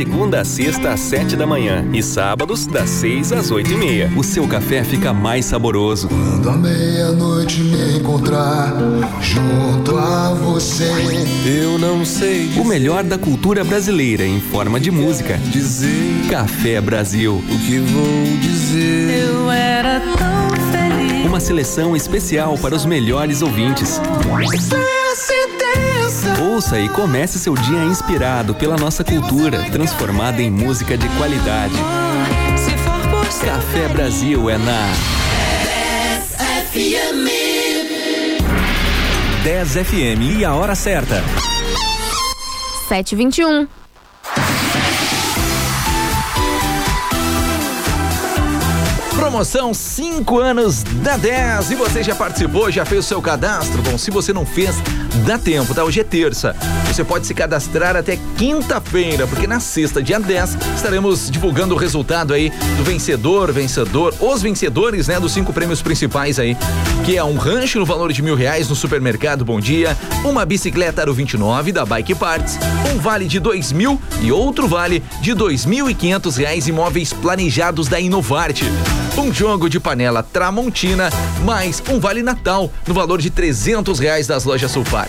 Segunda 0.04 0.42
a 0.42 0.44
sexta 0.44 0.90
às 0.90 1.00
sete 1.00 1.34
da 1.34 1.48
manhã 1.48 1.86
e 1.94 2.04
sábados 2.04 2.68
das 2.68 2.90
seis 2.90 3.32
às 3.32 3.52
oito 3.52 3.72
e 3.72 3.78
meia. 3.78 4.12
O 4.18 4.24
seu 4.24 4.46
café 4.46 4.84
fica 4.84 5.14
mais 5.14 5.46
saboroso. 5.46 6.10
Quando 6.10 6.50
a 6.50 6.58
meia-noite 6.58 7.62
me 7.62 8.00
encontrar 8.00 8.74
junto 9.22 9.98
a 9.98 10.34
você, 10.34 10.92
eu 11.46 11.80
não 11.80 12.04
sei. 12.04 12.48
Dizer. 12.48 12.60
O 12.60 12.66
melhor 12.66 13.02
da 13.06 13.18
cultura 13.18 13.64
brasileira 13.64 14.26
em 14.26 14.42
forma 14.42 14.78
de 14.78 14.92
música. 14.92 15.38
Dizer 15.38 16.28
Café 16.30 16.82
Brasil. 16.82 17.36
O 17.36 17.60
que 17.60 17.80
vou 17.80 18.38
dizer? 18.42 19.30
Eu 19.30 19.50
era 19.50 20.02
tão 20.02 20.50
feliz. 20.70 21.26
Uma 21.26 21.40
seleção 21.40 21.96
especial 21.96 22.58
para 22.58 22.76
os 22.76 22.86
melhores 22.86 23.42
ouvintes. 23.42 24.02
Ouça 26.42 26.80
e 26.80 26.90
comece 26.90 27.40
seu 27.40 27.54
dia 27.56 27.84
inspirado 27.86 28.54
pela 28.54 28.76
nossa 28.78 29.04
cultura, 29.04 29.70
transformada 29.72 30.42
em 30.42 30.52
música 30.52 30.98
de 30.98 31.08
qualidade. 31.18 31.76
Café 33.44 33.88
Brasil 33.90 34.50
é 34.50 34.58
na 34.58 34.94
10 36.14 36.36
FM. 36.70 37.28
10 39.44 39.70
FM 39.74 40.40
e 40.40 40.46
a 40.46 40.54
hora 40.54 40.76
certa. 40.76 41.24
7h21. 42.88 43.68
Promoção 49.24 49.74
5 49.74 50.38
anos 50.38 50.84
da 50.84 51.16
10. 51.16 51.72
E 51.72 51.76
você 51.76 52.04
já 52.04 52.14
participou, 52.14 52.70
já 52.70 52.84
fez 52.84 53.06
o 53.06 53.08
seu 53.08 53.22
cadastro? 53.22 53.82
Bom, 53.82 53.98
se 53.98 54.12
você 54.12 54.34
não 54.34 54.46
fez, 54.46 54.76
dá 55.26 55.38
tempo, 55.38 55.74
tá? 55.74 55.82
Hoje 55.82 56.02
é 56.02 56.04
terça. 56.04 56.54
Você 56.88 57.06
pode 57.06 57.26
se 57.26 57.34
cadastrar 57.34 57.96
até 57.96 58.20
quinta-feira, 58.38 59.26
porque 59.26 59.48
na 59.48 59.62
sexta, 59.62 60.04
dia 60.04 60.20
10, 60.20 60.58
estaremos 60.76 61.32
divulgando 61.32 61.74
o 61.74 61.78
resultado 61.78 62.34
aí 62.34 62.50
do 62.76 62.84
vencedor, 62.84 63.50
vencedor, 63.54 64.14
os 64.20 64.42
vencedores, 64.42 65.08
né, 65.08 65.18
dos 65.22 65.32
cinco 65.32 65.54
prêmios 65.54 65.82
principais 65.82 66.38
aí, 66.38 66.58
que 67.06 67.16
é 67.16 67.24
um 67.24 67.38
rancho 67.38 67.80
no 67.80 67.86
valor 67.86 68.12
de 68.12 68.22
mil 68.22 68.36
reais 68.36 68.68
no 68.68 68.76
supermercado 68.76 69.46
Bom 69.46 69.60
Dia, 69.60 69.98
uma 70.26 70.46
bicicleta 70.46 71.02
Aro 71.02 71.14
29 71.14 71.72
da 71.72 71.86
Bike 71.86 72.14
Parts, 72.14 72.60
um 72.94 73.00
vale 73.00 73.26
de 73.26 73.40
dois 73.40 73.72
mil 73.72 74.00
e 74.22 74.34
outro 74.34 74.68
vale 74.68 75.02
de 75.22 75.34
dois 75.34 75.66
mil 75.66 75.90
e 75.90 75.96
quinhentos 75.96 76.36
reais 76.36 76.68
imóveis 76.68 77.14
planejados 77.14 77.88
da 77.88 78.00
Inovarte 78.00 78.66
um 79.18 79.32
jogo 79.32 79.70
de 79.70 79.80
panela 79.80 80.24
Tramontina, 80.24 81.10
mais 81.44 81.82
um 81.90 82.00
Vale 82.00 82.24
Natal 82.24 82.72
no 82.88 82.94
valor 82.94 83.22
de 83.22 83.30
trezentos 83.30 84.00
reais 84.00 84.26
das 84.28 84.44
lojas 84.44 84.72
Sulfar. 84.72 85.08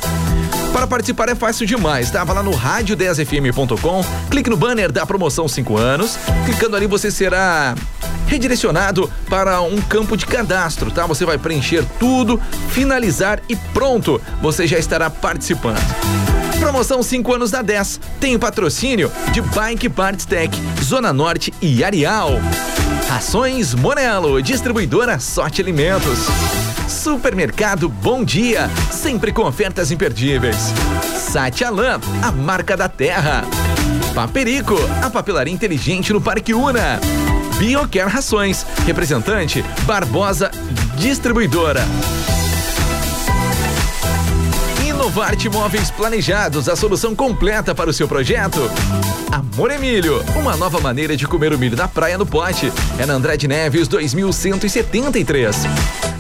Para 0.73 0.87
participar 0.87 1.29
é 1.29 1.35
fácil 1.35 1.67
demais, 1.67 2.11
tá? 2.11 2.23
Vai 2.25 2.37
lá 2.37 2.43
no 2.43 2.51
rádio10fm.com, 2.51 4.05
clique 4.31 4.51
no 4.51 4.57
banner 4.57 4.93
da 4.93 5.07
promoção 5.07 5.49
5 5.49 5.77
anos, 5.77 6.19
clicando 6.45 6.77
ali 6.77 6.87
você 6.87 7.11
será 7.11 7.75
redirecionado 8.27 9.11
para 9.29 9.61
um 9.61 9.81
campo 9.81 10.17
de 10.17 10.27
cadastro, 10.27 10.91
tá? 10.91 11.07
Você 11.07 11.25
vai 11.25 11.39
preencher 11.39 11.85
tudo, 11.99 12.41
finalizar 12.71 13.41
e 13.49 13.57
pronto, 13.57 14.21
você 14.43 14.67
já 14.67 14.79
estará 14.79 15.09
participando. 15.09 15.81
Promoção 16.59 17.03
5 17.03 17.35
anos 17.35 17.51
da 17.51 17.63
10. 17.63 18.01
Tem 18.21 18.39
patrocínio 18.39 19.11
de 19.33 19.41
Bike 19.41 19.89
Parts 19.89 20.25
Tech, 20.25 20.57
Zona 20.83 21.13
Norte 21.13 21.53
e 21.61 21.85
Arial. 21.85 22.41
Rações 23.15 23.75
Monelo, 23.75 24.43
distribuidora 24.43 25.21
Sorte 25.21 25.63
Alimentos. 25.63 26.19
Supermercado 26.89 27.89
Bom 27.89 28.25
Dia, 28.25 28.69
sempre 28.91 29.33
com 29.33 29.43
ofertas 29.43 29.93
imperdíveis. 29.93 30.57
Satialan, 31.17 32.01
a 32.21 32.33
marca 32.33 32.77
da 32.77 32.89
terra. 32.89 33.45
Paperico, 34.17 34.75
a 35.01 35.09
papelaria 35.09 35.55
inteligente 35.55 36.13
no 36.13 36.21
Parque 36.21 36.53
Una. 36.53 36.99
Biocare 37.57 38.11
Rações, 38.11 38.67
representante 38.85 39.65
Barbosa 39.87 40.51
Distribuidora. 40.99 41.87
Inovarte 45.05 45.51
Móveis 45.51 45.91
Planejados, 45.91 46.67
a 46.67 46.75
solução 46.75 47.15
completa 47.15 47.75
para 47.75 47.91
o 47.91 47.93
seu 47.93 48.09
projeto. 48.09 48.59
Amor 49.31 49.71
Emílio, 49.71 50.25
uma 50.35 50.57
nova 50.57 50.81
maneira 50.81 51.15
de 51.15 51.27
comer 51.27 51.53
o 51.53 51.59
milho 51.59 51.77
da 51.77 51.87
praia 51.87 52.17
no 52.17 52.25
pote. 52.25 52.73
É 52.99 53.05
na 53.05 53.13
Andrade 53.13 53.47
Neves 53.47 53.87
2173. 53.87 55.57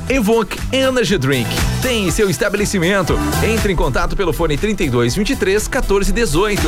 Evoque 0.06 0.60
Energy 0.70 1.16
Drink. 1.16 1.48
Tem 1.80 2.10
seu 2.10 2.28
estabelecimento. 2.28 3.18
Entre 3.42 3.72
em 3.72 3.76
contato 3.76 4.14
pelo 4.14 4.34
fone 4.34 4.58
32 4.58 5.16
23 5.16 5.66
14 5.66 6.12
18. 6.12 6.62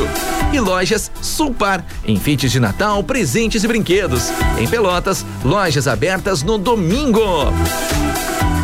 E 0.53 0.59
lojas 0.59 1.11
Sulpar. 1.21 1.85
Enfeites 2.03 2.51
de 2.51 2.59
Natal, 2.59 3.03
presentes 3.03 3.63
e 3.63 3.67
brinquedos. 3.67 4.31
Em 4.57 4.67
Pelotas, 4.67 5.23
lojas 5.45 5.87
abertas 5.87 6.41
no 6.41 6.57
domingo. 6.57 7.53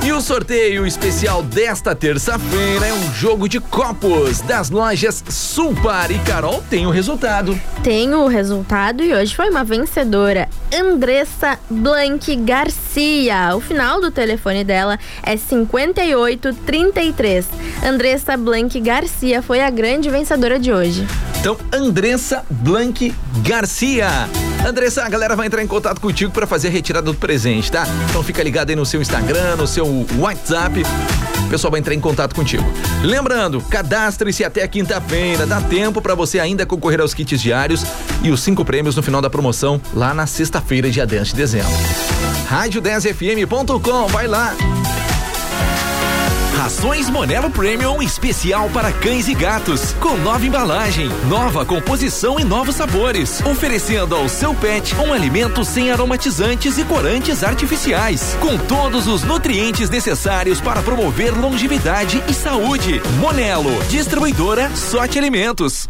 E 0.06 0.12
o 0.12 0.20
sorteio 0.20 0.86
especial 0.86 1.42
desta 1.42 1.96
terça-feira 1.96 2.88
é 2.88 2.94
um 2.94 3.14
jogo 3.14 3.48
de 3.48 3.62
copos 3.62 4.42
das 4.42 4.70
lojas 4.70 5.24
Sulpar. 5.30 6.12
E 6.12 6.20
Carol 6.20 6.62
tem 6.70 6.86
o 6.86 6.90
resultado. 6.90 7.58
Tem 7.82 8.14
o 8.14 8.28
resultado 8.28 9.02
e 9.02 9.14
hoje 9.14 9.34
foi 9.34 9.50
uma 9.50 9.64
vencedora, 9.64 10.50
Andressa 10.74 11.58
Blank 11.70 12.36
Garcia. 12.94 13.56
O 13.56 13.60
final 13.60 14.00
do 14.00 14.12
telefone 14.12 14.64
dela 14.64 15.00
é 15.24 15.36
5833. 15.36 17.48
Andressa 17.84 18.38
Blank 18.38 18.80
Garcia 18.80 19.42
foi 19.42 19.62
a 19.62 19.72
grande 19.72 20.12
vencedora 20.12 20.60
de 20.60 20.72
hoje. 20.72 21.08
Então, 21.40 21.58
Andressa 21.74 22.46
Blank 22.50 23.14
Garcia. 23.44 24.30
Andressa, 24.66 25.04
a 25.04 25.10
galera 25.10 25.36
vai 25.36 25.48
entrar 25.48 25.64
em 25.64 25.68
contato 25.68 26.00
contigo 26.00 26.32
para 26.32 26.46
fazer 26.46 26.68
a 26.68 26.72
retirada 26.72 27.08
do 27.08 27.16
presente, 27.16 27.72
tá? 27.72 27.88
Então 28.10 28.22
fica 28.22 28.44
ligado 28.44 28.70
aí 28.70 28.76
no 28.76 28.86
seu 28.86 29.02
Instagram, 29.02 29.56
no 29.56 29.66
seu 29.66 30.06
WhatsApp. 30.20 30.84
O 31.46 31.50
pessoal 31.50 31.72
vai 31.72 31.80
entrar 31.80 31.96
em 31.96 32.00
contato 32.00 32.36
contigo. 32.36 32.64
Lembrando, 33.02 33.60
cadastre-se 33.60 34.44
até 34.44 34.68
quinta-feira. 34.68 35.48
Dá 35.48 35.60
tempo 35.60 36.02
para 36.02 36.16
você 36.16 36.40
ainda 36.40 36.66
concorrer 36.66 37.02
aos 37.02 37.14
kits 37.14 37.42
diários 37.42 37.84
e 38.22 38.30
os 38.30 38.42
cinco 38.42 38.64
prêmios 38.64 38.96
no 38.96 39.04
final 39.04 39.22
da 39.22 39.30
promoção 39.30 39.82
lá 39.94 40.14
na 40.14 40.26
sexta-feira, 40.28 40.90
dia 40.90 41.06
10 41.06 41.28
de 41.30 41.36
dezembro. 41.36 41.74
Rádio10fm.com, 42.48 44.08
vai 44.08 44.28
lá. 44.28 44.56
Rações 46.64 47.10
Monelo 47.10 47.50
Premium 47.50 48.02
especial 48.02 48.70
para 48.70 48.92
cães 48.92 49.28
e 49.28 49.34
gatos, 49.34 49.94
com 50.00 50.16
nova 50.18 50.46
embalagem, 50.46 51.10
nova 51.28 51.66
composição 51.66 52.40
e 52.40 52.44
novos 52.44 52.76
sabores, 52.76 53.42
oferecendo 53.46 54.16
ao 54.16 54.30
seu 54.30 54.56
pet 54.56 54.96
um 54.96 55.12
alimento 55.12 55.66
sem 55.66 55.92
aromatizantes 55.92 56.78
e 56.78 56.86
corantes 56.86 57.44
artificiais, 57.44 58.38
com 58.40 58.58
todos 58.58 59.08
os 59.08 59.24
nutrientes 59.24 59.90
necessários 59.90 60.62
para 60.62 60.82
promover 60.82 61.38
longevidade 61.38 62.24
e 62.30 62.34
saúde. 62.34 63.02
Monelo, 63.20 63.84
distribuidora 63.90 64.74
Sorte 64.74 65.20
Alimentos. 65.20 65.90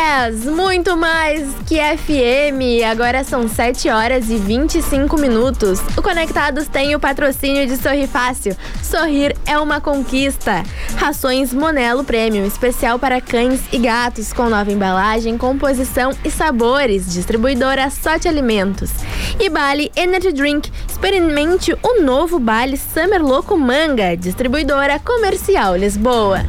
10, 0.00 0.46
muito 0.46 0.96
mais 0.96 1.46
que 1.66 1.76
FM. 1.76 2.88
Agora 2.90 3.22
são 3.22 3.46
7 3.46 3.90
horas 3.90 4.30
e 4.30 4.36
25 4.36 5.20
minutos. 5.20 5.78
O 5.94 6.00
Conectados 6.00 6.68
tem 6.68 6.94
o 6.94 6.98
patrocínio 6.98 7.66
de 7.66 7.76
Sorrir 7.76 8.06
Fácil. 8.06 8.56
Sorrir 8.82 9.36
é 9.44 9.58
uma 9.58 9.78
conquista. 9.78 10.62
Rações 10.96 11.52
Monelo 11.52 12.02
Premium, 12.02 12.46
especial 12.46 12.98
para 12.98 13.20
cães 13.20 13.60
e 13.70 13.76
gatos, 13.76 14.32
com 14.32 14.48
nova 14.48 14.72
embalagem, 14.72 15.36
composição 15.36 16.12
e 16.24 16.30
sabores. 16.30 17.12
Distribuidora 17.12 17.90
Sorte 17.90 18.26
Alimentos. 18.26 18.90
E 19.38 19.50
Bali 19.50 19.92
Energy 19.94 20.32
Drink. 20.32 20.72
Experimente 20.88 21.76
o 21.82 22.00
novo 22.00 22.38
Bali 22.38 22.78
Summer 22.78 23.22
Loco 23.22 23.58
Manga. 23.58 24.16
Distribuidora 24.16 24.98
Comercial 24.98 25.76
Lisboa. 25.76 26.40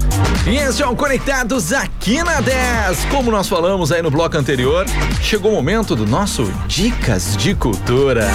E 0.48 0.56
esse 0.56 0.82
é 0.82 0.88
o 0.88 0.96
Conectados 0.96 1.72
aqui 1.72 2.24
na 2.24 2.42
10. 2.42 3.06
Como 3.12 3.30
nós 3.30 3.41
falamos 3.48 3.92
aí 3.92 4.02
no 4.02 4.12
bloco 4.12 4.38
anterior, 4.38 4.86
chegou 5.22 5.52
o 5.52 5.56
momento 5.56 5.96
do 5.96 6.06
nosso 6.06 6.44
Dicas 6.68 7.36
de 7.38 7.56
Cultura. 7.56 8.28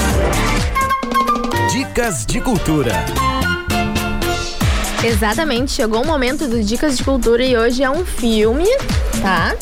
Dicas 1.70 2.24
de 2.24 2.40
Cultura. 2.40 2.92
Exatamente, 5.04 5.72
chegou 5.72 6.02
o 6.02 6.06
momento 6.06 6.48
do 6.48 6.62
Dicas 6.62 6.96
de 6.96 7.04
Cultura 7.04 7.44
e 7.44 7.56
hoje 7.56 7.82
é 7.82 7.90
um 7.90 8.04
filme, 8.04 8.66
tá? 9.20 9.54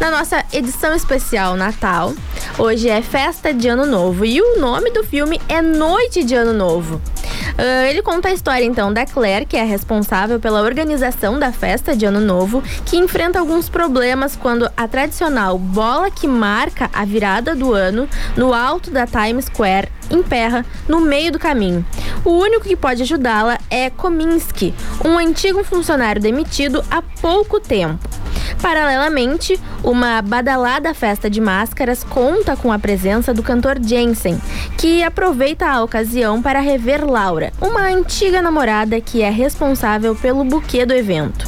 Na 0.00 0.10
nossa 0.10 0.44
edição 0.52 0.94
especial 0.94 1.56
Natal, 1.56 2.12
hoje 2.58 2.88
é 2.88 3.00
Festa 3.00 3.54
de 3.54 3.68
Ano 3.68 3.86
Novo 3.86 4.24
e 4.24 4.40
o 4.40 4.58
nome 4.58 4.90
do 4.90 5.04
filme 5.04 5.40
é 5.48 5.62
Noite 5.62 6.24
de 6.24 6.34
Ano 6.34 6.52
Novo. 6.52 7.00
Uh, 7.60 7.84
ele 7.90 8.00
conta 8.00 8.28
a 8.28 8.32
história 8.32 8.64
então 8.64 8.90
da 8.90 9.04
Claire, 9.04 9.44
que 9.44 9.54
é 9.54 9.62
responsável 9.62 10.40
pela 10.40 10.62
organização 10.62 11.38
da 11.38 11.52
festa 11.52 11.94
de 11.94 12.06
Ano 12.06 12.18
Novo, 12.18 12.62
que 12.86 12.96
enfrenta 12.96 13.38
alguns 13.38 13.68
problemas 13.68 14.34
quando 14.34 14.70
a 14.74 14.88
tradicional 14.88 15.58
bola 15.58 16.10
que 16.10 16.26
marca 16.26 16.88
a 16.90 17.04
virada 17.04 17.54
do 17.54 17.74
ano 17.74 18.08
no 18.34 18.54
alto 18.54 18.90
da 18.90 19.06
Times 19.06 19.44
Square 19.44 19.88
emperra 20.10 20.64
no 20.88 21.02
meio 21.02 21.32
do 21.32 21.38
caminho. 21.38 21.84
O 22.24 22.30
único 22.30 22.64
que 22.64 22.74
pode 22.74 23.02
ajudá-la 23.02 23.58
é 23.68 23.90
Kominsky, 23.90 24.74
um 25.04 25.18
antigo 25.18 25.62
funcionário 25.62 26.22
demitido 26.22 26.82
há 26.90 27.02
pouco 27.02 27.60
tempo. 27.60 28.08
Paralelamente, 28.62 29.58
uma 29.82 30.20
badalada 30.22 30.92
festa 30.94 31.30
de 31.30 31.40
máscaras 31.40 32.04
conta 32.04 32.56
com 32.56 32.72
a 32.72 32.78
presença 32.78 33.32
do 33.32 33.42
cantor 33.42 33.78
Jensen, 33.82 34.40
que 34.76 35.02
aproveita 35.02 35.66
a 35.66 35.82
ocasião 35.82 36.42
para 36.42 36.60
rever 36.60 37.04
Laura, 37.04 37.52
uma 37.60 37.82
antiga 37.82 38.42
namorada 38.42 39.00
que 39.00 39.22
é 39.22 39.30
responsável 39.30 40.14
pelo 40.14 40.44
buquê 40.44 40.84
do 40.84 40.94
evento. 40.94 41.46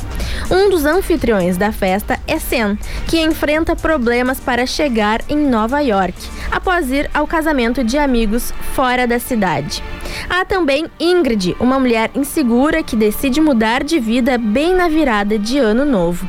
Um 0.51 0.69
dos 0.69 0.85
anfitriões 0.85 1.57
da 1.57 1.73
festa 1.73 2.19
é 2.27 2.39
Sen, 2.39 2.79
que 3.07 3.21
enfrenta 3.21 3.77
problemas 3.77 4.41
para 4.41 4.67
chegar 4.67 5.21
em 5.29 5.37
Nova 5.37 5.81
York, 5.81 6.15
após 6.51 6.91
ir 6.91 7.09
ao 7.15 7.27
casamento 7.27 7.85
de 7.85 7.97
amigos 7.97 8.53
fora 8.75 9.07
da 9.07 9.19
cidade. 9.19 9.83
Há 10.29 10.45
também 10.45 10.87
Ingrid, 10.99 11.57
uma 11.59 11.79
mulher 11.79 12.11
insegura 12.15 12.83
que 12.83 12.97
decide 12.97 13.41
mudar 13.41 13.83
de 13.85 13.99
vida 13.99 14.37
bem 14.37 14.75
na 14.75 14.89
virada 14.89 15.39
de 15.39 15.59
ano 15.59 15.85
novo. 15.85 16.29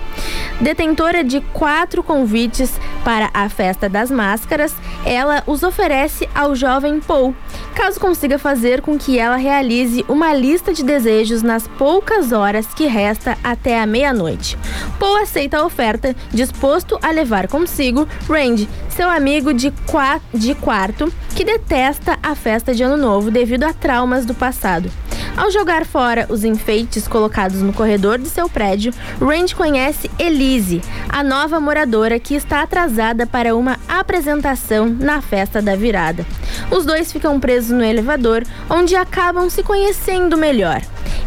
Detentora 0.63 1.25
de 1.25 1.41
quatro 1.51 2.01
convites 2.01 2.79
para 3.03 3.29
a 3.33 3.49
festa 3.49 3.89
das 3.89 4.09
máscaras, 4.09 4.73
ela 5.05 5.43
os 5.45 5.61
oferece 5.61 6.29
ao 6.33 6.55
jovem 6.55 7.01
Paul, 7.01 7.35
caso 7.75 7.99
consiga 7.99 8.39
fazer 8.39 8.81
com 8.81 8.97
que 8.97 9.19
ela 9.19 9.35
realize 9.35 10.05
uma 10.07 10.33
lista 10.33 10.73
de 10.73 10.81
desejos 10.81 11.43
nas 11.43 11.67
poucas 11.67 12.31
horas 12.31 12.65
que 12.73 12.85
resta 12.85 13.37
até 13.43 13.77
a 13.77 13.85
meia-noite. 13.85 14.57
Paul 14.97 15.17
aceita 15.17 15.57
a 15.57 15.65
oferta, 15.65 16.15
disposto 16.31 16.97
a 17.01 17.11
levar 17.11 17.49
consigo 17.49 18.07
Randy, 18.29 18.69
seu 18.87 19.09
amigo 19.09 19.53
de, 19.53 19.69
qua 19.85 20.21
de 20.33 20.55
quarto, 20.55 21.11
que 21.35 21.43
detesta 21.43 22.17
a 22.23 22.35
festa 22.35 22.73
de 22.73 22.83
Ano 22.83 22.95
Novo 22.95 23.29
devido 23.29 23.65
a 23.65 23.73
traumas 23.73 24.25
do 24.25 24.33
passado. 24.33 24.89
Ao 25.35 25.49
jogar 25.49 25.83
fora 25.83 26.27
os 26.29 26.43
enfeites 26.43 27.07
colocados 27.07 27.59
no 27.61 27.73
corredor 27.73 28.19
de 28.19 28.29
seu 28.29 28.47
prédio, 28.47 28.93
Randy 29.19 29.55
conhece 29.55 30.09
Elise, 30.19 30.79
a 31.09 31.23
nova 31.23 31.59
moradora 31.59 32.19
que 32.19 32.35
está 32.35 32.61
atrasada 32.61 33.25
para 33.25 33.55
uma 33.55 33.79
apresentação 33.87 34.87
na 34.87 35.21
festa 35.21 35.59
da 35.59 35.75
virada. 35.75 36.23
Os 36.69 36.85
dois 36.85 37.11
ficam 37.11 37.39
presos 37.39 37.71
no 37.71 37.83
elevador, 37.83 38.43
onde 38.69 38.95
acabam 38.95 39.49
se 39.49 39.63
conhecendo 39.63 40.37
melhor. 40.37 40.81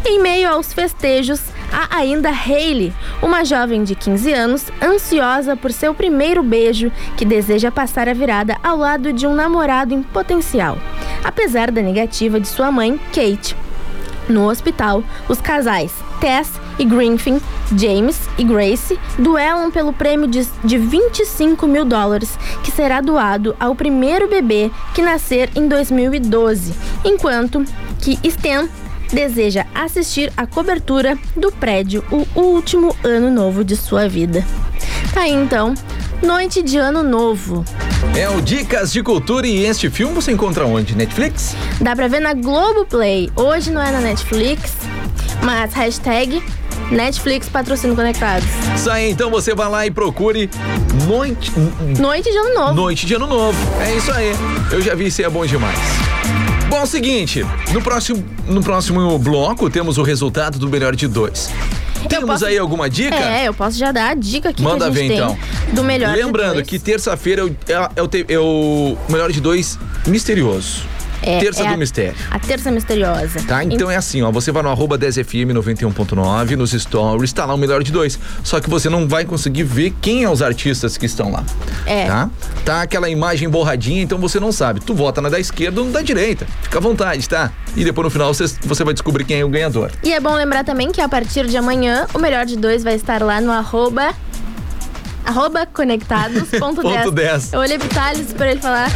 Em 0.05 0.21
meio 0.21 0.49
aos 0.49 0.71
festejos, 0.71 1.41
há 1.69 1.97
ainda 1.97 2.29
Hayley, 2.29 2.93
uma 3.21 3.43
jovem 3.43 3.83
de 3.83 3.93
15 3.93 4.31
anos, 4.31 4.65
ansiosa 4.81 5.57
por 5.57 5.71
seu 5.73 5.93
primeiro 5.93 6.41
beijo, 6.41 6.89
que 7.17 7.25
deseja 7.25 7.69
passar 7.71 8.07
a 8.07 8.13
virada 8.13 8.55
ao 8.63 8.77
lado 8.77 9.11
de 9.11 9.27
um 9.27 9.35
namorado 9.35 9.93
em 9.93 10.01
potencial, 10.01 10.77
apesar 11.25 11.71
da 11.71 11.81
negativa 11.81 12.39
de 12.39 12.47
sua 12.47 12.71
mãe, 12.71 12.97
Kate. 13.13 13.66
No 14.29 14.49
hospital, 14.49 15.03
os 15.29 15.39
casais 15.39 15.91
Tess 16.19 16.51
e 16.79 16.85
Greenfin, 16.85 17.39
James 17.75 18.19
e 18.37 18.43
Grace 18.43 18.99
duelam 19.17 19.71
pelo 19.71 19.93
prêmio 19.93 20.27
de, 20.27 20.47
de 20.63 20.77
25 20.77 21.67
mil 21.67 21.85
dólares 21.85 22.37
que 22.63 22.71
será 22.71 23.01
doado 23.01 23.55
ao 23.59 23.75
primeiro 23.75 24.27
bebê 24.27 24.71
que 24.93 25.01
nascer 25.01 25.49
em 25.55 25.67
2012, 25.67 26.73
enquanto 27.05 27.63
que 27.99 28.19
Stan 28.23 28.67
deseja 29.11 29.65
assistir 29.73 30.31
à 30.35 30.45
cobertura 30.45 31.17
do 31.35 31.51
prédio 31.51 32.03
o 32.11 32.39
último 32.39 32.95
ano 33.03 33.31
novo 33.31 33.63
de 33.63 33.75
sua 33.75 34.07
vida. 34.07 34.45
Tá 35.13 35.21
aí 35.21 35.33
então, 35.33 35.73
noite 36.21 36.61
de 36.61 36.77
ano 36.77 37.03
novo. 37.03 37.63
É 38.15 38.29
o 38.29 38.41
Dicas 38.41 38.91
de 38.91 39.03
Cultura 39.03 39.47
e 39.47 39.65
este 39.65 39.89
filme 39.89 40.13
você 40.13 40.31
encontra 40.31 40.65
onde? 40.65 40.95
Netflix? 40.95 41.55
Dá 41.79 41.95
pra 41.95 42.07
ver 42.07 42.19
na 42.19 42.33
Globoplay. 42.33 43.29
Hoje 43.35 43.71
não 43.71 43.81
é 43.81 43.91
na 43.91 43.99
Netflix, 43.99 44.73
mas 45.43 45.73
hashtag 45.73 46.41
Netflix 46.91 47.49
patrocínio 47.49 47.95
conectados. 47.95 48.47
Isso 48.75 48.89
aí, 48.89 49.11
então 49.11 49.29
você 49.29 49.53
vai 49.53 49.69
lá 49.69 49.85
e 49.85 49.91
procure 49.91 50.49
Noite. 51.07 51.51
Noite 51.99 52.31
de 52.31 52.37
Ano 52.37 52.53
Novo. 52.53 52.73
Noite 52.73 53.05
de 53.05 53.13
Ano 53.13 53.27
Novo. 53.27 53.57
É 53.81 53.95
isso 53.95 54.11
aí. 54.11 54.31
Eu 54.71 54.81
já 54.81 54.95
vi, 54.95 55.07
isso 55.07 55.21
é 55.21 55.29
bom 55.29 55.45
demais. 55.45 55.77
Bom, 56.69 56.77
é 56.77 56.83
o 56.83 56.87
seguinte, 56.87 57.45
no 57.71 57.81
próximo, 57.81 58.23
no 58.45 58.61
próximo 58.61 59.17
bloco 59.19 59.69
temos 59.69 59.97
o 59.97 60.03
resultado 60.03 60.59
do 60.59 60.67
melhor 60.67 60.95
de 60.95 61.07
dois. 61.07 61.49
Temos 62.07 62.29
posso- 62.29 62.45
aí 62.45 62.57
alguma 62.57 62.89
dica? 62.89 63.15
É, 63.15 63.47
eu 63.47 63.53
posso 63.53 63.77
já 63.77 63.91
dar 63.91 64.11
a 64.11 64.13
dica 64.13 64.49
aqui 64.49 64.61
Manda 64.61 64.85
que 64.85 64.97
a 64.97 65.01
gente 65.01 65.01
ver, 65.01 65.07
tem 65.07 65.17
então. 65.17 65.37
do 65.73 65.83
melhor 65.83 66.15
de 66.15 66.23
Lembrando 66.23 66.63
que 66.63 66.79
terça-feira 66.79 67.41
é, 67.41 67.45
o- 67.45 67.55
é- 67.67 67.89
é 67.97 68.01
o 68.01 68.07
te- 68.07 68.25
é 68.29 68.39
o 68.39 68.97
melhor 69.09 69.31
de 69.31 69.39
dois 69.41 69.77
misterioso. 70.05 70.81
É- 71.21 71.39
Terça 71.39 71.63
é 71.63 71.67
do 71.67 71.73
a- 71.73 71.77
mistério. 71.77 72.15
A 72.29 72.39
terça 72.39 72.71
misteriosa. 72.71 73.41
Tá? 73.47 73.63
Então 73.63 73.89
é 73.89 73.95
assim, 73.95 74.21
ó. 74.21 74.31
Você 74.31 74.51
vai 74.51 74.61
no 74.63 74.69
arroba 74.69 74.97
10fm 74.97 75.51
91.9 75.53 76.55
nos 76.55 76.71
stories, 76.71 77.33
tá 77.33 77.45
lá 77.45 77.53
o 77.53 77.57
melhor 77.57 77.83
de 77.83 77.91
dois. 77.91 78.19
Só 78.43 78.59
que 78.59 78.69
você 78.69 78.89
não 78.89 79.07
vai 79.07 79.25
conseguir 79.25 79.63
ver 79.63 79.93
quem 80.01 80.23
é 80.23 80.29
os 80.29 80.41
artistas 80.41 80.97
que 80.97 81.05
estão 81.05 81.31
lá. 81.31 81.43
É. 81.85 82.05
Tá? 82.05 82.29
Tá 82.65 82.81
aquela 82.81 83.09
imagem 83.09 83.49
borradinha, 83.49 84.01
então 84.01 84.17
você 84.17 84.39
não 84.39 84.51
sabe. 84.51 84.79
Tu 84.79 84.93
vota 84.93 85.21
na 85.21 85.29
da 85.29 85.39
esquerda 85.39 85.81
ou 85.81 85.87
na 85.87 85.93
da 85.93 86.01
direita. 86.01 86.45
Fica 86.61 86.77
à 86.77 86.81
vontade, 86.81 87.27
tá? 87.27 87.51
E 87.75 87.83
depois 87.83 88.05
no 88.05 88.09
final 88.11 88.33
você, 88.33 88.45
você 88.63 88.83
vai 88.83 88.93
descobrir 88.93 89.23
quem 89.25 89.39
é 89.39 89.45
o 89.45 89.49
ganhador. 89.49 89.91
E 90.03 90.13
é 90.13 90.19
bom 90.19 90.33
lembrar 90.35 90.63
também 90.63 90.91
que 90.91 91.01
a 91.01 91.09
partir 91.09 91.47
de 91.47 91.57
amanhã, 91.57 92.07
o 92.13 92.19
melhor 92.19 92.45
de 92.45 92.55
dois 92.57 92.83
vai 92.83 92.95
estar 92.95 93.21
lá 93.21 93.41
no 93.41 93.51
arroba. 93.51 94.13
Arroba 95.27 95.65
conectados.10. 95.65 96.59
Ponto 96.59 97.11
10. 97.11 97.51
Eu 97.53 97.59
olhei 97.59 97.77
pro 97.77 97.89
Thales 97.89 98.31
pra 98.31 98.49
ele 98.49 98.61
falar. 98.61 98.89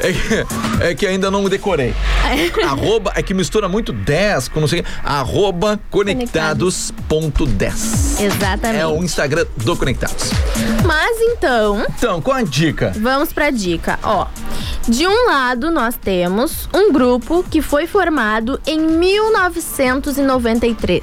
É 0.00 0.12
que, 0.12 0.44
é 0.84 0.94
que 0.94 1.06
ainda 1.06 1.30
não 1.30 1.48
decorei. 1.48 1.94
arroba 2.68 3.10
é 3.14 3.22
que 3.22 3.32
mistura 3.32 3.68
muito 3.70 3.90
10 3.92 4.48
com 4.48 4.60
não 4.60 4.68
sei. 4.68 4.84
Arroba 5.02 5.80
conectados.10. 5.90 8.20
Exatamente. 8.20 8.80
É 8.80 8.86
o 8.86 9.02
Instagram 9.02 9.46
do 9.56 9.74
Conectados. 9.76 10.30
Mas 10.84 11.18
então, 11.20 11.82
Então, 11.96 12.20
qual 12.20 12.36
a 12.36 12.42
dica? 12.42 12.92
vamos 13.00 13.32
pra 13.32 13.48
dica. 13.50 13.98
Ó, 14.02 14.26
de 14.86 15.06
um 15.06 15.26
lado 15.26 15.70
nós 15.70 15.94
temos 15.94 16.68
um 16.74 16.92
grupo 16.92 17.42
que 17.50 17.62
foi 17.62 17.86
formado 17.86 18.60
em 18.66 18.78
1993, 18.78 21.02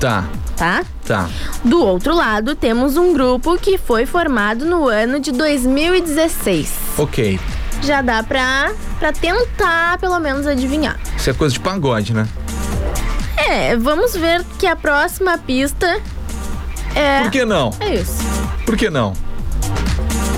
Tá, 0.00 0.24
tá? 0.56 0.84
tá. 1.06 1.28
Do 1.64 1.82
outro 1.82 2.14
lado, 2.14 2.54
temos 2.54 2.96
um 2.96 3.12
grupo 3.12 3.58
que 3.58 3.76
foi 3.78 4.06
formado 4.06 4.64
no 4.64 4.88
ano 4.88 5.20
de 5.20 5.32
2016. 5.32 6.72
Ok. 6.98 7.38
Já 7.82 8.00
dá 8.00 8.22
pra, 8.22 8.72
pra 8.98 9.12
tentar, 9.12 9.98
pelo 9.98 10.18
menos, 10.18 10.46
adivinhar. 10.46 10.98
Isso 11.16 11.30
é 11.30 11.32
coisa 11.32 11.52
de 11.52 11.60
pagode, 11.60 12.14
né? 12.14 12.26
É, 13.36 13.76
vamos 13.76 14.16
ver 14.16 14.44
que 14.58 14.66
a 14.66 14.74
próxima 14.74 15.36
pista 15.36 16.00
é. 16.94 17.22
Por 17.22 17.30
que 17.30 17.44
não? 17.44 17.74
É 17.80 17.94
isso. 17.96 18.22
Por 18.64 18.76
que 18.76 18.88
não? 18.88 19.12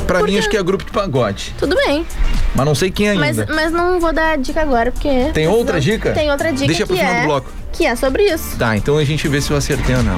Pra 0.07 0.21
Por 0.21 0.29
mim, 0.29 0.39
acho 0.39 0.49
que 0.49 0.57
é 0.57 0.63
grupo 0.63 0.85
de 0.85 0.91
pagode. 0.91 1.55
Tudo 1.59 1.77
bem. 1.77 2.07
Mas 2.57 2.67
não 2.67 2.75
sei 2.75 2.91
quem 2.91 3.11
ainda. 3.11 3.21
Mas, 3.21 3.37
mas 3.55 3.71
não 3.73 4.01
vou 4.01 4.13
dar 4.13 4.37
dica 4.39 4.63
agora, 4.63 4.91
porque. 4.91 5.31
Tem 5.35 5.47
outra 5.47 5.79
dica? 5.79 6.13
Tem 6.13 6.31
outra 6.31 6.51
dica. 6.53 6.67
Deixa 6.67 6.85
que 6.85 6.89
pro 6.89 6.97
final 6.97 7.13
é, 7.13 7.21
do 7.21 7.27
bloco. 7.27 7.53
Que 7.73 7.85
é 7.85 7.95
sobre 7.95 8.23
isso. 8.23 8.57
Tá, 8.57 8.75
então 8.77 8.97
a 8.97 9.05
gente 9.05 9.29
vê 9.29 9.41
se 9.41 9.51
eu 9.51 9.57
acertei 9.57 9.95
ou 9.95 10.03
não. 10.03 10.17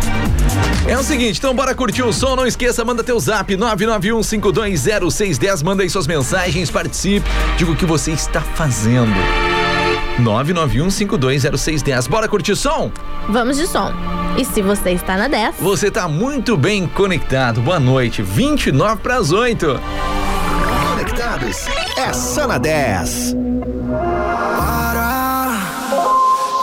É 0.86 0.96
o 0.96 1.02
seguinte, 1.02 1.38
então 1.38 1.52
bora 1.54 1.74
curtir 1.74 2.02
o 2.02 2.12
som, 2.12 2.36
não 2.36 2.46
esqueça, 2.46 2.82
manda 2.84 3.02
teu 3.04 3.18
zap 3.18 3.52
991520610, 3.54 5.64
manda 5.64 5.82
aí 5.82 5.90
suas 5.90 6.06
mensagens, 6.06 6.70
participe, 6.70 7.28
diga 7.58 7.72
o 7.72 7.76
que 7.76 7.84
você 7.84 8.12
está 8.12 8.40
fazendo. 8.40 9.12
991520610. 10.20 12.08
Bora 12.08 12.28
curtir 12.28 12.52
o 12.52 12.56
som? 12.56 12.92
Vamos 13.28 13.56
de 13.56 13.66
som. 13.66 13.92
E 14.36 14.44
se 14.44 14.62
você 14.62 14.92
está 14.92 15.16
na 15.16 15.26
10, 15.28 15.56
Você 15.60 15.90
tá 15.90 16.06
muito 16.08 16.56
bem 16.56 16.86
conectado. 16.86 17.60
Boa 17.60 17.80
noite. 17.80 18.22
29 18.22 19.02
para 19.02 19.16
as 19.16 19.32
8. 19.32 19.80
Conectados. 21.38 21.66
É 21.96 22.12
só 22.12 22.46
na 22.46 22.58
10. 22.58 23.34
Para 24.56 25.52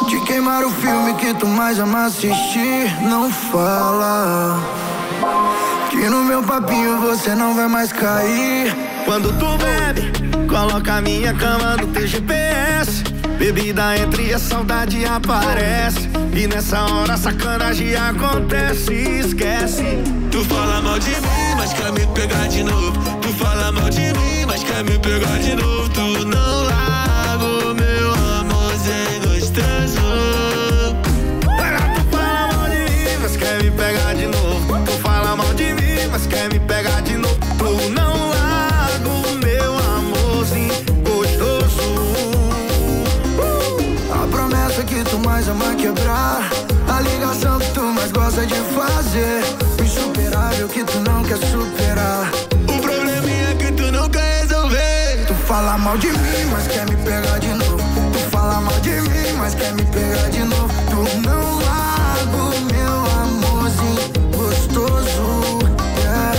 de 0.08 0.20
queimar 0.22 0.64
o 0.64 0.70
filme 0.70 1.14
que 1.16 1.34
tu 1.34 1.48
mais 1.48 1.80
ama 1.80 2.06
assistir. 2.06 2.94
Não 3.02 3.32
fala 3.32 4.60
que 5.90 6.10
no 6.10 6.24
meu 6.24 6.44
papinho 6.44 7.00
você 7.00 7.34
não 7.36 7.56
vai 7.56 7.68
mais 7.68 7.92
cair. 7.94 8.76
Quando 9.06 9.32
tu 9.40 9.58
bebe, 9.58 10.48
coloca 10.48 10.96
a 10.96 11.02
minha 11.02 11.34
cama 11.34 11.78
no 11.78 11.88
teu 11.88 12.06
GPS. 12.08 13.04
Bebida 13.38 13.98
entre 13.98 14.34
a 14.34 14.40
saudade 14.40 15.06
aparece. 15.06 16.10
E 16.34 16.48
nessa 16.48 16.82
hora 16.82 17.14
a 17.14 17.18
sacanagem 17.18 17.96
acontece. 17.96 18.94
Esquece. 18.94 20.04
Tu 20.32 20.44
fala 20.46 20.82
mal 20.82 21.00
de 21.00 21.12
mim, 21.12 21.56
mas 21.58 21.74
quer 21.74 21.92
me 21.92 22.06
pegar 22.08 22.48
de 22.48 22.64
novo. 22.64 23.15
Fala 23.38 23.72
mal 23.72 23.90
de 23.90 24.14
mim, 24.14 24.46
mas 24.48 24.64
quer 24.64 24.84
me 24.84 24.98
pegar 25.00 25.38
de 25.40 25.56
novo. 25.56 25.90
Tu 25.90 26.26
não 26.26 26.64
larga 26.64 27.44
o 27.44 27.74
meu 27.74 28.14
amorzinho 28.40 29.22
gostoso. 29.28 30.02
Para, 31.58 31.80
tu 31.96 32.02
fala 32.12 32.48
mal 32.54 32.70
de 32.70 32.92
mim, 32.92 33.18
mas 33.22 33.36
quer 33.36 33.64
me 33.64 33.72
pegar 33.72 34.14
de 34.16 34.28
novo. 34.28 34.86
Tu 34.86 34.92
fala 35.02 35.36
mal 35.36 35.54
de 35.54 35.74
mim, 35.74 36.08
mas 36.12 36.26
quer 36.28 36.52
me 36.52 36.60
pegar 36.60 37.02
de 37.02 37.18
novo. 37.18 37.36
Tu 37.58 37.90
não 37.92 38.30
larga 38.30 39.10
o 39.10 39.36
meu 39.44 39.78
amorzinho 39.78 40.74
gostoso. 41.04 41.96
A 44.12 44.28
promessa 44.28 44.84
que 44.84 45.04
tu 45.04 45.20
mais 45.20 45.48
ama 45.48 45.76
quebrar. 45.76 46.50
A 46.88 47.02
ligação 47.02 47.60
que 47.60 47.72
tu 47.72 47.82
mais 47.82 48.12
gosta 48.12 48.46
de 48.46 48.56
fazer. 48.76 49.44
Insuperável 49.84 50.68
que 50.70 50.84
tu 50.84 51.00
não 51.00 51.24
quer 51.24 51.38
superar. 51.38 52.45
Fala 55.76 55.78
mal 55.78 55.98
de 55.98 56.08
mim, 56.08 56.46
mas 56.52 56.68
quer 56.68 56.90
me 56.90 56.96
pegar 56.98 57.40
de 57.40 57.50
novo. 57.50 57.78
Tu 58.14 58.20
fala 58.32 58.62
mal 58.62 58.80
de 58.80 58.92
mim, 58.92 59.34
mas 59.38 59.56
quer 59.56 59.74
me 59.74 59.84
pegar 59.84 60.30
de 60.30 60.44
novo. 60.44 60.74
Tu 60.90 61.20
não 61.20 61.60
larga 61.60 62.38
o 62.38 62.62
meu 62.72 62.96
amorzinho 63.22 64.02
gostoso. 64.32 65.60
Yeah. 66.00 66.34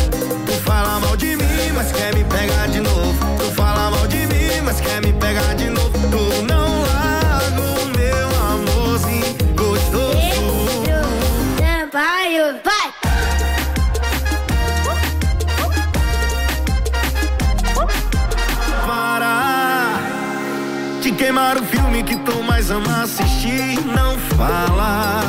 Tu 0.46 0.52
fala 0.64 1.00
mal 1.00 1.16
de 1.16 1.36
mim, 1.36 1.72
mas 1.74 1.92
quer 1.92 2.14
me 2.14 2.24
pegar 2.24 2.68
de 2.68 2.80
novo. 2.80 3.14
Tu 3.38 3.50
fala 3.54 3.90
mal 3.90 4.06
de 4.06 4.26
mim, 4.26 4.60
mas 4.64 4.80
quer 4.80 5.02
me 5.02 5.12
pegar 5.12 5.54
de 5.54 5.70
novo. 5.70 5.95
Mais 22.66 22.70
ama 22.70 23.02
assistir. 23.02 23.78
Não 23.84 24.18
fala 24.36 25.22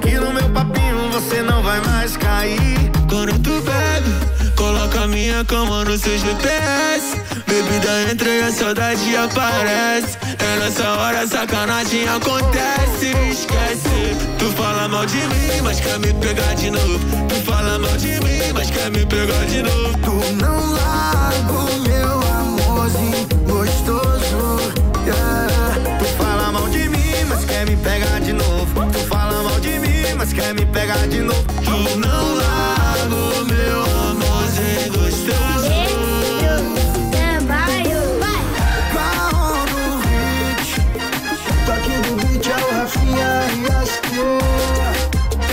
que 0.00 0.12
no 0.12 0.32
meu 0.32 0.48
papinho 0.50 1.10
você 1.12 1.42
não 1.42 1.62
vai 1.62 1.80
mais 1.80 2.16
cair. 2.16 2.90
Quando 3.08 3.38
tu 3.40 3.60
bebe, 3.62 4.54
coloca 4.56 5.02
a 5.02 5.08
minha 5.08 5.44
cama 5.44 5.84
no 5.84 5.96
seu 5.98 6.16
GPS. 6.18 7.20
Bebida 7.46 8.10
entre 8.10 8.42
a 8.42 8.50
saudade 8.50 9.16
aparece. 9.16 10.16
É 10.38 10.58
nessa 10.58 10.88
hora 10.88 11.26
sacanagem 11.26 12.08
acontece. 12.08 13.12
Esquece. 13.30 14.16
Tu 14.38 14.50
fala 14.52 14.88
mal 14.88 15.04
de 15.06 15.18
mim, 15.18 15.60
mas 15.62 15.80
quer 15.80 15.98
me 15.98 16.12
pegar 16.14 16.54
de 16.54 16.70
novo. 16.70 16.98
Tu 17.28 17.34
fala 17.44 17.78
mal 17.78 17.96
de 17.96 18.20
mim, 18.20 18.52
mas 18.54 18.70
quer 18.70 18.90
me 18.90 19.04
pegar 19.04 19.44
de 19.46 19.62
novo. 19.62 19.98
Tu 19.98 20.32
não 20.34 20.72
larga 20.72 21.52
o 21.52 21.80
meu 21.80 22.20
amorzinho 22.38 23.28
gostoso. 23.46 24.03
Quer 30.34 30.54
me 30.54 30.66
pegar 30.66 31.06
de 31.08 31.20
novo. 31.20 31.44
Tu 31.64 31.98
não 31.98 32.34
larga 32.34 33.14
o 33.14 33.44
meu 33.44 33.82
amorzinho 34.10 34.92
gostoso. 34.92 35.68
Carro 38.92 39.66
do 39.66 39.82
hit. 40.04 40.80
Toque 41.66 41.94
do 42.02 42.16
beat 42.26 42.46
é 42.46 42.56
o 42.56 42.76
Rafinha 42.76 43.32
e 43.56 43.72
as. 43.72 43.94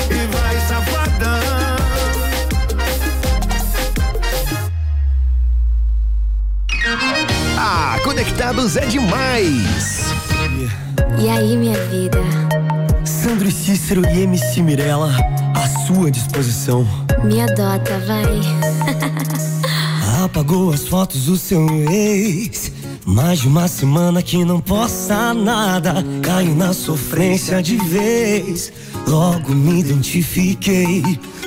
E 0.09 0.27
vai 0.27 0.55
safadão. 0.67 1.41
Ah, 7.57 7.97
Conectados 8.03 8.75
é 8.77 8.85
demais. 8.85 10.11
E 11.19 11.29
aí, 11.29 11.55
minha 11.55 11.77
vida? 11.87 12.19
Cícero 13.51 14.01
e 14.07 14.21
MC 14.21 14.61
Mirella, 14.61 15.13
à 15.55 15.67
sua 15.85 16.09
disposição. 16.09 16.87
Me 17.23 17.41
adota, 17.41 17.99
vai. 18.07 18.23
Apagou 20.23 20.71
as 20.71 20.87
fotos 20.87 21.25
do 21.25 21.37
seu 21.37 21.65
ex. 21.89 22.71
Mais 23.05 23.39
de 23.39 23.47
uma 23.47 23.67
semana 23.67 24.21
que 24.21 24.45
não 24.45 24.61
posta 24.61 25.33
nada. 25.33 25.95
Caio 26.21 26.55
na 26.55 26.73
sofrência 26.73 27.61
de 27.61 27.77
vez. 27.77 28.71
Logo 29.07 29.53
me 29.53 29.79
identifiquei. 29.79 31.03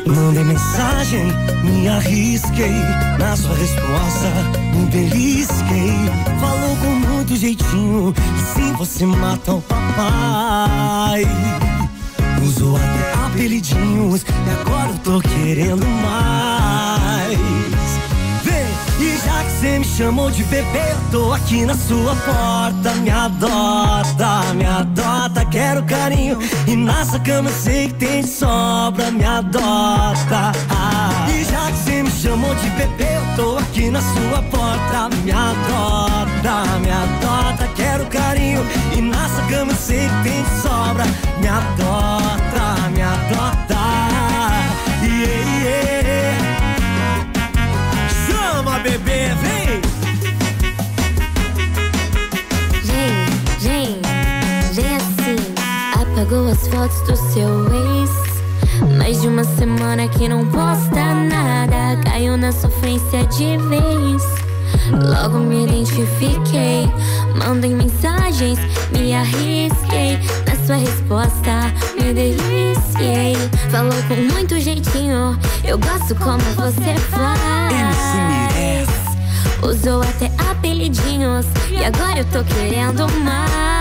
Mandei 0.07 0.45
mensagem, 0.45 1.25
me 1.63 1.89
arrisquei. 1.89 2.73
Na 3.19 3.37
sua 3.37 3.55
resposta, 3.55 4.29
me 4.75 4.87
belisquei. 4.87 5.95
Falou 6.41 6.77
com 6.77 6.91
muito 7.09 7.37
jeitinho. 7.37 8.13
Sim, 8.55 8.73
você 8.75 9.07
mata 9.07 9.55
o 9.55 9.63
papai. 9.63 11.25
Usou 12.45 12.77
até 12.77 13.13
apelidinhos. 13.27 14.23
E 14.23 14.61
agora 14.61 14.91
eu 14.91 14.99
tô 14.99 15.21
querendo 15.21 15.87
mais. 15.87 17.84
E 19.05 19.19
já 19.19 19.45
que 19.45 19.51
você 19.51 19.79
me 19.79 19.85
chamou 19.85 20.31
de 20.31 20.43
bebê, 20.45 20.79
eu 20.79 21.11
tô 21.11 21.33
aqui 21.35 21.67
na 21.67 21.75
sua 21.75 22.17
porta. 22.17 22.95
Me 23.03 23.11
adota, 23.11 24.55
me 24.55 24.65
adota, 24.65 25.45
quero 25.45 25.83
carinho. 25.85 26.39
E 26.67 26.75
nessa 26.75 27.19
cama 27.19 27.51
eu 27.51 27.55
sei 27.55 27.89
que 27.89 27.95
tem 27.95 28.23
sobra, 28.23 29.11
me 29.11 29.23
adota. 29.23 30.53
Ah, 30.71 31.27
e 31.29 31.45
já 31.45 31.71
que 31.71 31.77
você 31.77 32.03
me 32.03 32.11
chamou 32.11 32.55
de 32.55 32.71
bebê, 32.71 33.17
eu 33.17 33.37
tô 33.37 33.59
aqui 33.59 33.91
na 33.91 34.01
sua 34.01 34.43
porta. 34.51 35.15
Me 35.23 35.33
adota, 35.33 36.79
me 36.81 36.91
adota, 36.91 37.69
quero 37.77 38.07
carinho. 38.07 38.65
E 38.97 39.03
nessa 39.03 39.43
cama 39.51 39.73
eu 39.73 39.77
sei 39.77 40.09
que 40.09 40.31
tem 40.31 40.45
sobra, 40.63 41.05
me 41.43 41.49
adota, 41.49 42.89
me 42.91 43.03
adota. 43.03 43.75
Yeah. 45.05 45.54
Vem! 49.35 49.81
Vem, 52.85 53.27
vem, 53.61 54.01
vem 54.73 54.97
assim. 54.97 55.37
Apagou 55.95 56.49
as 56.49 56.67
fotos 56.69 57.01
do 57.03 57.17
seu 57.33 57.67
ex. 57.73 58.11
Mais 58.99 59.21
de 59.21 59.29
uma 59.29 59.45
semana 59.45 60.09
que 60.09 60.29
não 60.29 60.47
posta 60.47 61.15
nada. 61.15 62.01
Caiu 62.05 62.37
na 62.37 62.53
sofrência 62.53 63.25
de 63.27 63.57
vez. 63.69 64.23
Logo 64.93 65.39
me 65.39 65.65
identifiquei. 65.65 66.89
Mandei 67.37 67.75
mensagens, 67.75 68.59
me 68.93 69.15
arrisquei. 69.15 70.19
Na 70.47 70.67
sua 70.67 70.77
resposta, 70.77 71.73
me 71.99 72.13
deliciei. 72.13 73.37
Falou 73.71 74.03
com 74.09 74.35
muito 74.35 74.59
jeitinho. 74.61 75.39
Eu 75.65 75.79
gosto 75.79 76.15
como 76.17 76.43
você 76.57 76.95
faz. 77.11 78.94
Usou 79.65 80.03
até 80.03 80.31
apelidinhos. 80.51 81.47
E 81.71 81.83
agora 81.83 82.19
eu 82.19 82.25
tô 82.27 82.45
querendo 82.45 83.09
mais. 83.25 83.74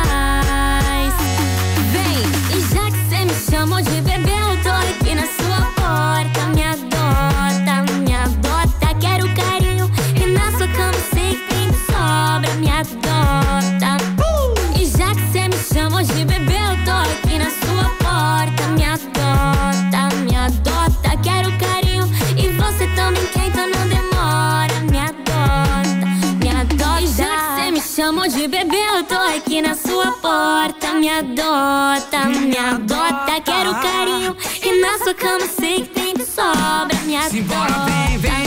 Me 30.94 31.10
adota, 31.10 32.26
me 32.26 32.58
adota. 32.58 33.42
Quero 33.44 33.74
carinho 33.76 34.36
e 34.64 34.82
na 34.82 34.98
sua 35.00 35.14
cama 35.14 35.48
sei 35.48 35.82
que 35.84 35.90
tem 35.90 36.14
de 36.14 36.26
sobra. 36.26 36.98
Me 37.06 37.16
adota, 37.16 37.86
vem, 37.86 38.18
vem, 38.18 38.43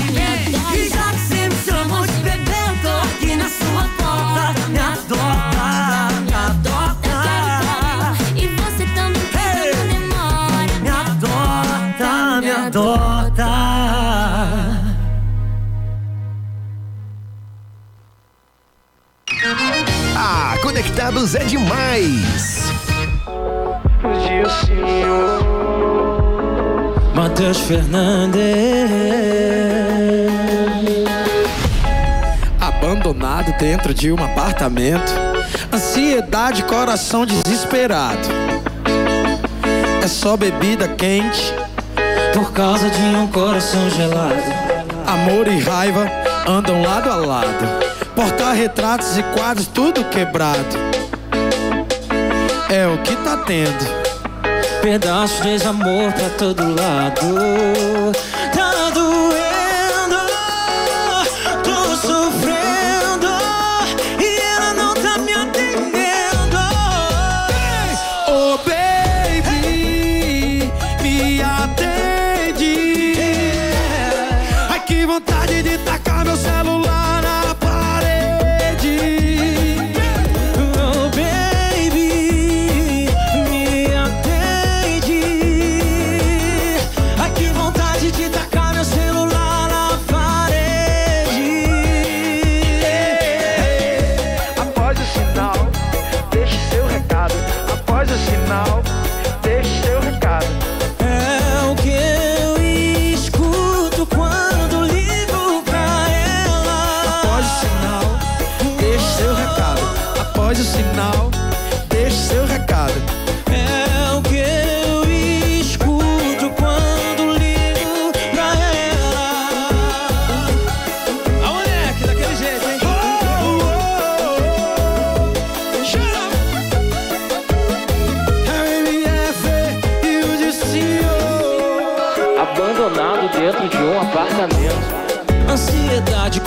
conectados 20.66 21.36
é 21.36 21.44
demais. 21.44 22.72
Matheus 27.14 27.58
Fernandes. 27.58 28.40
Abandonado 32.60 33.56
dentro 33.58 33.94
de 33.94 34.10
um 34.10 34.16
apartamento. 34.16 35.12
Ansiedade, 35.72 36.64
coração 36.64 37.24
desesperado. 37.24 38.26
É 40.02 40.08
só 40.08 40.36
bebida 40.36 40.88
quente. 40.88 41.54
Por 42.34 42.50
causa 42.50 42.90
de 42.90 43.02
um 43.16 43.28
coração 43.28 43.88
gelado. 43.90 44.42
Amor 45.06 45.46
e 45.46 45.60
raiva 45.60 46.10
andam 46.44 46.82
lado 46.82 47.08
a 47.08 47.14
lado. 47.14 47.95
Porta-retratos 48.16 49.18
e 49.18 49.22
quadros, 49.22 49.66
tudo 49.66 50.02
quebrado. 50.04 50.76
É 52.70 52.86
o 52.86 52.96
que 53.02 53.14
tá 53.16 53.36
tendo. 53.46 54.06
Pedaços 54.80 55.42
de 55.42 55.50
desamor 55.50 56.10
pra 56.12 56.30
todo 56.30 56.62
lado. 56.62 57.20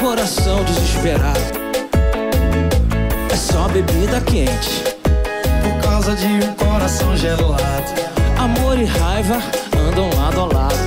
Coração 0.10 0.64
desesperado. 0.64 1.40
É 3.32 3.36
só 3.36 3.68
bebida 3.68 4.20
quente. 4.22 4.84
Por 5.62 5.88
causa 5.88 6.16
de 6.16 6.26
um 6.26 6.54
coração 6.56 7.16
gelado. 7.16 7.60
Amor 8.36 8.80
e 8.80 8.86
raiva 8.86 9.36
andam 9.78 10.10
lado 10.18 10.42
a 10.42 10.46
lado. 10.46 10.80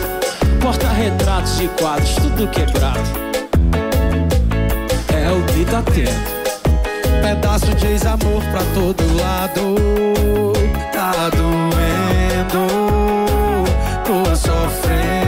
Porta-retratos 0.60 1.60
e 1.60 1.68
quadros, 1.68 2.16
tudo 2.16 2.48
quebrado. 2.48 2.98
É 5.14 5.30
o 5.30 5.40
que 5.52 5.64
tá 5.66 5.82
tendo. 5.82 7.22
Pedaço 7.22 7.72
de 7.76 7.86
ex-amor 7.86 8.42
pra 8.50 8.62
todo 8.74 9.04
lado. 9.22 9.76
Tá 10.92 11.30
doendo, 11.30 12.66
tô 14.04 14.34
sofrendo. 14.34 15.21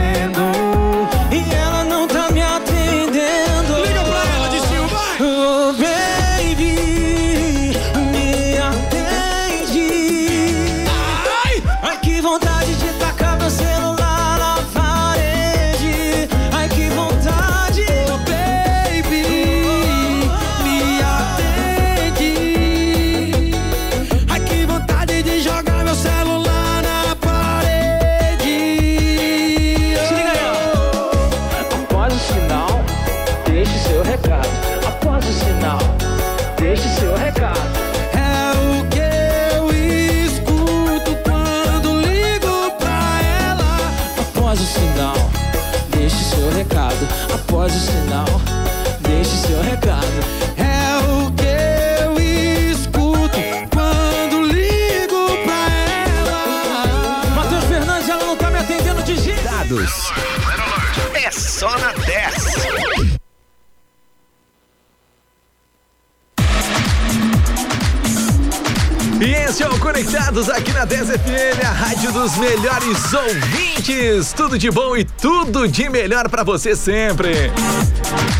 O 69.55 69.79
Conectados 69.79 70.49
aqui 70.49 70.73
na 70.73 70.83
10 70.83 71.11
FM, 71.11 71.63
a 71.63 71.71
rádio 71.71 72.11
dos 72.11 72.35
melhores 72.37 73.13
ouvintes. 73.13 74.33
Tudo 74.33 74.59
de 74.59 74.69
bom 74.69 74.97
e 74.97 75.05
tudo 75.05 75.65
de 75.65 75.87
melhor 75.87 76.27
pra 76.27 76.43
você 76.43 76.75
sempre. 76.75 77.49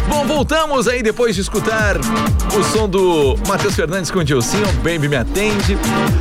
Bom, 0.10 0.28
voltamos 0.28 0.90
aí 0.90 1.02
depois 1.02 1.34
de 1.34 1.40
escutar 1.40 1.96
o 1.98 2.64
som 2.66 2.90
do 2.90 3.38
Matheus 3.48 3.76
Fernandes 3.76 4.12
com 4.12 4.20
o 4.20 4.26
Dilcinho, 4.26 4.68
Baby 4.84 5.08
Me 5.08 5.16
Atende. 5.16 5.78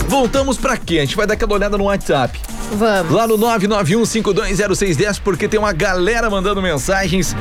Voltamos 0.06 0.58
pra 0.58 0.76
quê? 0.76 0.98
A 0.98 1.00
gente 1.00 1.16
vai 1.16 1.26
dar 1.26 1.34
aquela 1.34 1.54
olhada 1.54 1.76
no 1.76 1.84
WhatsApp. 1.84 2.40
Vamos. 2.74 3.12
Lá 3.12 3.26
no 3.26 3.36
991520610, 3.36 5.20
porque 5.24 5.48
tem 5.48 5.58
uma 5.58 5.72
galera 5.72 6.30
mandando 6.30 6.62
mensagens. 6.62 7.34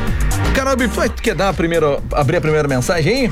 Carol, 0.55 0.75
tu 1.15 1.21
quer 1.21 1.35
dar 1.35 1.49
a 1.49 1.53
primeira, 1.53 1.99
abrir 2.13 2.37
a 2.37 2.41
primeira 2.41 2.67
mensagem 2.67 3.13
aí? 3.13 3.31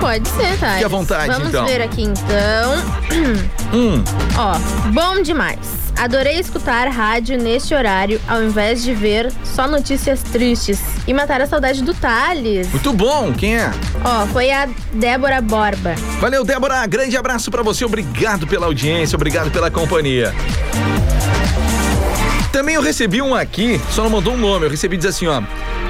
Pode 0.00 0.28
ser, 0.28 0.58
tá? 0.58 0.72
Fique 0.72 0.84
à 0.84 0.88
vontade, 0.88 1.32
Vamos 1.32 1.48
então. 1.48 1.66
ver 1.66 1.82
aqui 1.82 2.02
então. 2.02 3.46
Hum. 3.74 4.02
Ó, 4.38 4.56
bom 4.90 5.20
demais. 5.20 5.58
Adorei 5.98 6.38
escutar 6.38 6.86
rádio 6.88 7.36
neste 7.36 7.74
horário 7.74 8.20
ao 8.28 8.42
invés 8.42 8.82
de 8.82 8.94
ver 8.94 9.30
só 9.44 9.66
notícias 9.66 10.22
tristes 10.22 10.78
e 11.06 11.12
matar 11.12 11.40
a 11.40 11.46
saudade 11.46 11.82
do 11.82 11.92
Thales. 11.92 12.70
Muito 12.70 12.92
bom, 12.92 13.32
quem 13.32 13.56
é? 13.56 13.70
Ó, 14.04 14.24
foi 14.28 14.52
a 14.52 14.68
Débora 14.92 15.40
Borba. 15.42 15.94
Valeu, 16.20 16.44
Débora. 16.44 16.86
Grande 16.86 17.16
abraço 17.16 17.50
pra 17.50 17.62
você. 17.62 17.84
Obrigado 17.84 18.46
pela 18.46 18.66
audiência, 18.66 19.16
obrigado 19.16 19.50
pela 19.50 19.70
companhia. 19.70 20.32
Também 22.52 22.76
eu 22.76 22.82
recebi 22.82 23.20
um 23.20 23.34
aqui, 23.34 23.80
só 23.90 24.02
não 24.04 24.10
mandou 24.10 24.34
um 24.34 24.38
nome. 24.38 24.66
Eu 24.66 24.70
recebi 24.70 24.96
diz 24.96 25.06
assim, 25.06 25.26
ó. 25.26 25.42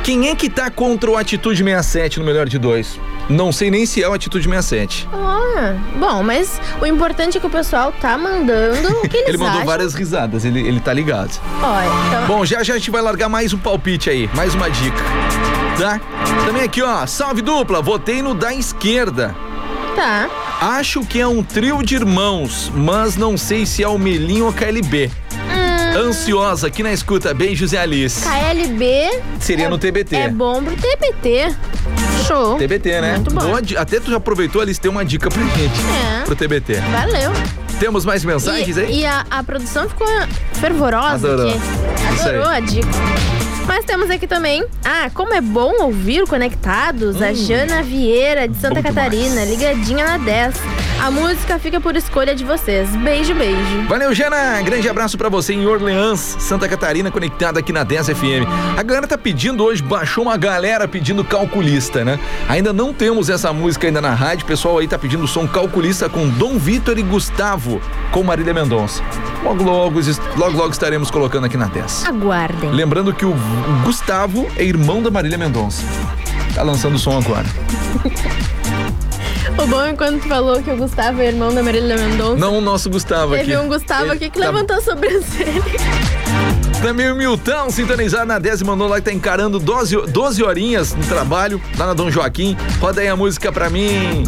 Quem 0.03 0.29
é 0.29 0.35
que 0.35 0.49
tá 0.49 0.71
contra 0.71 1.11
o 1.11 1.17
Atitude 1.17 1.63
67 1.63 2.21
no 2.21 2.25
melhor 2.25 2.49
de 2.49 2.59
dois? 2.59 2.99
Não 3.29 3.51
sei 3.51 3.71
nem 3.71 3.85
se 3.85 4.03
é 4.03 4.09
o 4.09 4.13
Atitude 4.13 4.45
67. 4.45 5.09
Ah, 5.13 5.75
bom, 5.99 6.23
mas 6.23 6.61
o 6.81 6.87
importante 6.87 7.37
é 7.39 7.41
que 7.41 7.47
o 7.47 7.51
pessoal 7.51 7.93
tá 8.01 8.17
mandando 8.17 8.89
o 9.01 9.09
que 9.09 9.17
eles 9.19 9.29
Ele 9.31 9.39
mandou 9.39 9.55
acham. 9.57 9.67
várias 9.67 9.95
risadas, 9.95 10.45
ele, 10.45 10.61
ele 10.61 10.79
tá 10.81 10.93
ligado. 10.93 11.41
Olha, 11.63 11.87
então... 12.09 12.27
Bom, 12.27 12.45
já 12.45 12.63
já 12.63 12.75
a 12.75 12.79
gente 12.79 12.91
vai 12.91 13.03
largar 13.03 13.29
mais 13.29 13.53
um 13.53 13.59
palpite 13.59 14.09
aí, 14.09 14.31
mais 14.35 14.55
uma 14.55 14.71
dica. 14.71 15.03
Tá? 15.79 16.01
Também 16.47 16.63
aqui, 16.63 16.83
ó, 16.83 17.05
salve 17.07 17.43
dupla, 17.43 17.83
votei 17.83 18.23
no 18.23 18.33
da 18.33 18.55
esquerda. 18.55 19.35
Tá. 19.97 20.29
Acho 20.61 21.01
que 21.05 21.19
é 21.21 21.27
um 21.27 21.43
trio 21.43 21.83
de 21.83 21.95
irmãos, 21.97 22.71
mas 22.75 23.17
não 23.17 23.37
sei 23.37 23.67
se 23.67 23.83
é 23.83 23.89
o 23.89 23.99
Melinho 23.99 24.47
ou 24.47 24.53
KLB. 24.53 25.11
Ansiosa 25.97 26.67
aqui 26.67 26.83
na 26.83 26.93
escuta, 26.93 27.33
beijos 27.33 27.73
e 27.73 27.77
Alice. 27.77 28.23
KLB 28.23 29.23
Seria 29.41 29.69
no 29.71 29.79
TBT. 29.79 30.15
é 30.17 30.29
bom 30.29 30.63
pro 30.63 30.77
TBT. 30.77 31.55
Show. 32.27 32.59
TBT, 32.59 33.01
né? 33.01 33.13
Muito 33.17 33.35
bom. 33.35 33.55
Até 33.79 34.01
tu 34.01 34.11
já 34.11 34.17
aproveitou, 34.17 34.61
Alice, 34.61 34.81
tem 34.81 34.91
uma 34.91 35.05
dica 35.05 35.29
pra 35.29 35.43
gente. 35.43 35.81
É. 36.21 36.23
Pro 36.25 36.35
TBT. 36.37 36.75
Valeu. 36.93 37.33
Temos 37.79 38.05
mais 38.05 38.25
mensagens 38.25 38.77
e, 38.77 38.81
aí? 38.81 39.01
E 39.01 39.07
a, 39.07 39.25
a 39.31 39.43
produção 39.43 39.89
ficou 39.89 40.07
fervorosa 40.55 41.33
Adorou. 41.33 41.51
aqui. 41.51 41.61
Adorou 42.21 42.47
a 42.49 42.61
dica. 42.61 42.89
Mas 43.67 43.85
temos 43.85 44.09
aqui 44.11 44.27
também. 44.27 44.65
Ah, 44.85 45.11
como 45.13 45.35
é 45.35 45.41
bom 45.41 45.83
ouvir 45.83 46.25
Conectados, 46.27 47.21
a 47.21 47.33
Jana 47.33 47.83
Vieira 47.83 48.47
de 48.49 48.57
Santa 48.57 48.79
Hum. 48.81 48.83
Catarina, 48.83 49.45
demais. 49.45 49.51
ligadinha 49.51 50.07
na 50.07 50.19
10. 50.19 50.55
A 51.03 51.11
música 51.11 51.59
fica 51.59 51.81
por 51.81 51.95
escolha 51.95 52.35
de 52.35 52.45
vocês. 52.45 52.89
Beijo, 52.97 53.35
beijo. 53.35 53.87
Valeu, 53.89 54.15
Jana. 54.15 54.61
Grande 54.63 54.89
abraço 54.89 55.17
pra 55.17 55.29
você 55.29 55.53
em 55.53 55.67
Orleans, 55.67 56.37
Santa 56.41 56.69
Catarina, 56.69 57.11
conectada 57.11 57.61
aqui 57.61 57.73
na 57.73 57.85
10 57.85 58.09
FM. 58.09 58.47
A 58.77 58.83
galera 58.83 59.07
tá 59.07 59.17
pedindo 59.17 59.63
hoje, 59.63 59.83
baixou 59.83 60.25
uma 60.25 60.37
galera 60.37 60.89
pedindo 60.89 61.23
calculista, 61.23 62.05
né? 62.05 62.19
Ainda 62.49 62.73
não 62.73 62.93
temos 62.93 63.29
essa 63.29 63.53
música 63.53 63.87
ainda 63.87 64.01
na 64.01 64.15
rádio. 64.15 64.45
O 64.45 64.49
pessoal 64.49 64.79
aí 64.79 64.89
tá 64.89 64.99
pedindo 64.99 65.27
som 65.29 65.47
calculista 65.47 66.09
com 66.09 66.29
Dom 66.29 66.59
Vitor 66.59 66.99
e 66.99 67.03
Gustavo, 67.03 67.81
com 68.11 68.25
Marília 68.25 68.55
Mendonça. 68.55 69.03
Logo, 69.45 69.63
logo, 69.63 70.01
logo, 70.37 70.57
logo 70.57 70.71
estaremos 70.71 71.11
colocando 71.11 71.45
aqui 71.45 71.57
na 71.57 71.67
10. 71.67 72.07
Aguardem. 72.07 72.73
Lembrando 72.73 73.13
que 73.13 73.25
o 73.25 73.35
Gustavo 73.85 74.49
é 74.57 74.65
irmão 74.65 75.03
da 75.03 75.11
Marília 75.11 75.39
Mendonça. 75.39 75.85
Tá 76.55 76.63
lançando 76.63 76.97
o 76.97 76.99
som 76.99 77.19
agora. 77.19 77.47
O 79.63 79.67
bom 79.67 79.83
é 79.83 79.95
quando 79.95 80.21
tu 80.21 80.29
falou 80.29 80.63
que 80.63 80.71
o 80.71 80.77
Gustavo 80.77 81.21
é 81.23 81.29
irmão 81.29 81.53
da 81.55 81.63
Marília 81.63 81.97
Mendonça. 81.97 82.37
Não 82.37 82.59
o 82.59 82.61
nosso 82.61 82.91
Gustavo 82.91 83.35
aqui. 83.35 83.45
Teve 83.47 83.57
um 83.59 83.69
Gustavo 83.69 84.05
Ele 84.05 84.13
aqui 84.13 84.31
que 84.31 84.39
tá- 84.39 84.47
levantou 84.47 84.77
a 84.77 84.81
sobrancelha. 84.83 85.63
Também 86.83 87.11
o 87.11 87.17
Milton, 87.17 87.71
sintonizado 87.71 88.27
na 88.27 88.39
10 88.39 88.61
e 88.61 88.65
mandou 88.65 88.87
lá 88.87 88.97
que 88.97 89.03
tá 89.07 89.13
encarando 89.13 89.59
12, 89.59 89.97
12 90.09 90.43
horinhas 90.45 90.95
no 90.95 91.03
trabalho, 91.07 91.61
lá 91.79 91.87
na 91.87 91.95
Dom 91.95 92.11
Joaquim. 92.11 92.57
Roda 92.79 93.01
aí 93.01 93.09
a 93.09 93.17
música 93.17 93.51
pra 93.51 93.71
mim. 93.71 94.25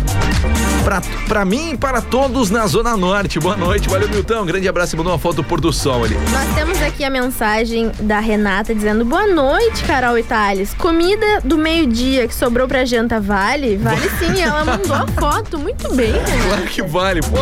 Pra 1.28 1.44
mim 1.44 1.72
e 1.72 1.76
para 1.76 2.00
todos 2.00 2.48
na 2.48 2.66
Zona 2.66 2.96
Norte. 2.96 3.38
Boa 3.38 3.56
noite, 3.56 3.88
valeu, 3.90 4.08
Milton. 4.08 4.46
Grande 4.46 4.66
abraço 4.66 4.94
e 4.94 4.98
mandou 4.98 5.12
uma 5.12 5.18
foto 5.18 5.36
do 5.36 5.44
pôr 5.44 5.60
do 5.60 5.70
sol 5.70 6.02
ali. 6.04 6.14
Nós 6.32 6.54
temos 6.54 6.80
aqui 6.80 7.04
a 7.04 7.10
mensagem 7.10 7.92
da 8.00 8.18
Renata 8.20 8.74
dizendo: 8.74 9.04
Boa 9.04 9.26
noite, 9.26 9.84
Carol 9.84 10.16
e 10.16 10.22
Thales. 10.22 10.72
Comida 10.74 11.40
do 11.44 11.58
meio-dia 11.58 12.26
que 12.26 12.34
sobrou 12.34 12.66
pra 12.66 12.86
janta 12.86 13.20
vale? 13.20 13.76
Vale 13.76 14.10
sim, 14.18 14.40
ela 14.40 14.64
mandou 14.64 14.94
a 14.96 15.06
foto. 15.08 15.58
Muito 15.58 15.92
bem, 15.94 16.12
Renata. 16.24 16.42
Claro 16.48 16.62
que 16.62 16.82
vale, 16.82 17.20
pô. 17.20 17.36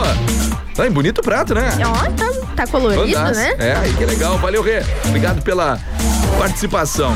Tá 0.74 0.86
em 0.86 0.90
bonito 0.90 1.22
prato, 1.22 1.55
né? 1.55 1.72
Ó, 1.86 2.11
tá, 2.11 2.32
tá 2.57 2.66
colorido, 2.66 3.16
Fantástico. 3.16 3.59
né? 3.59 3.68
É, 3.68 3.76
aí 3.76 3.94
que 3.94 4.05
legal. 4.05 4.36
Valeu, 4.38 4.62
Rê. 4.62 4.82
Obrigado 5.07 5.40
pela 5.42 5.78
participação. 6.38 7.14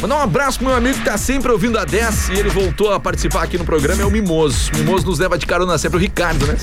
Mandar 0.00 0.16
um 0.16 0.22
abraço 0.22 0.58
pro 0.58 0.66
meu 0.68 0.76
amigo 0.76 0.98
que 0.98 1.04
tá 1.04 1.16
sempre 1.16 1.50
ouvindo 1.50 1.78
a 1.78 1.84
10 1.84 2.28
e 2.30 2.32
ele 2.32 2.50
voltou 2.50 2.92
a 2.92 3.00
participar 3.00 3.42
aqui 3.42 3.56
no 3.56 3.64
programa, 3.64 4.02
é 4.02 4.04
o 4.04 4.10
Mimoso. 4.10 4.70
O 4.74 4.76
Mimoso 4.76 5.06
nos 5.06 5.18
leva 5.18 5.38
de 5.38 5.46
carona 5.46 5.78
sempre, 5.78 5.96
o 5.96 6.00
Ricardo, 6.00 6.46
né? 6.46 6.56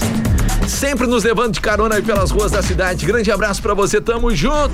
Sempre 0.67 1.07
nos 1.07 1.23
levando 1.23 1.53
de 1.53 1.61
carona 1.61 1.95
aí 1.95 2.01
pelas 2.01 2.31
ruas 2.31 2.51
da 2.51 2.61
cidade. 2.61 3.05
Grande 3.05 3.31
abraço 3.31 3.61
pra 3.61 3.73
você, 3.73 3.99
tamo 4.01 4.33
junto. 4.35 4.71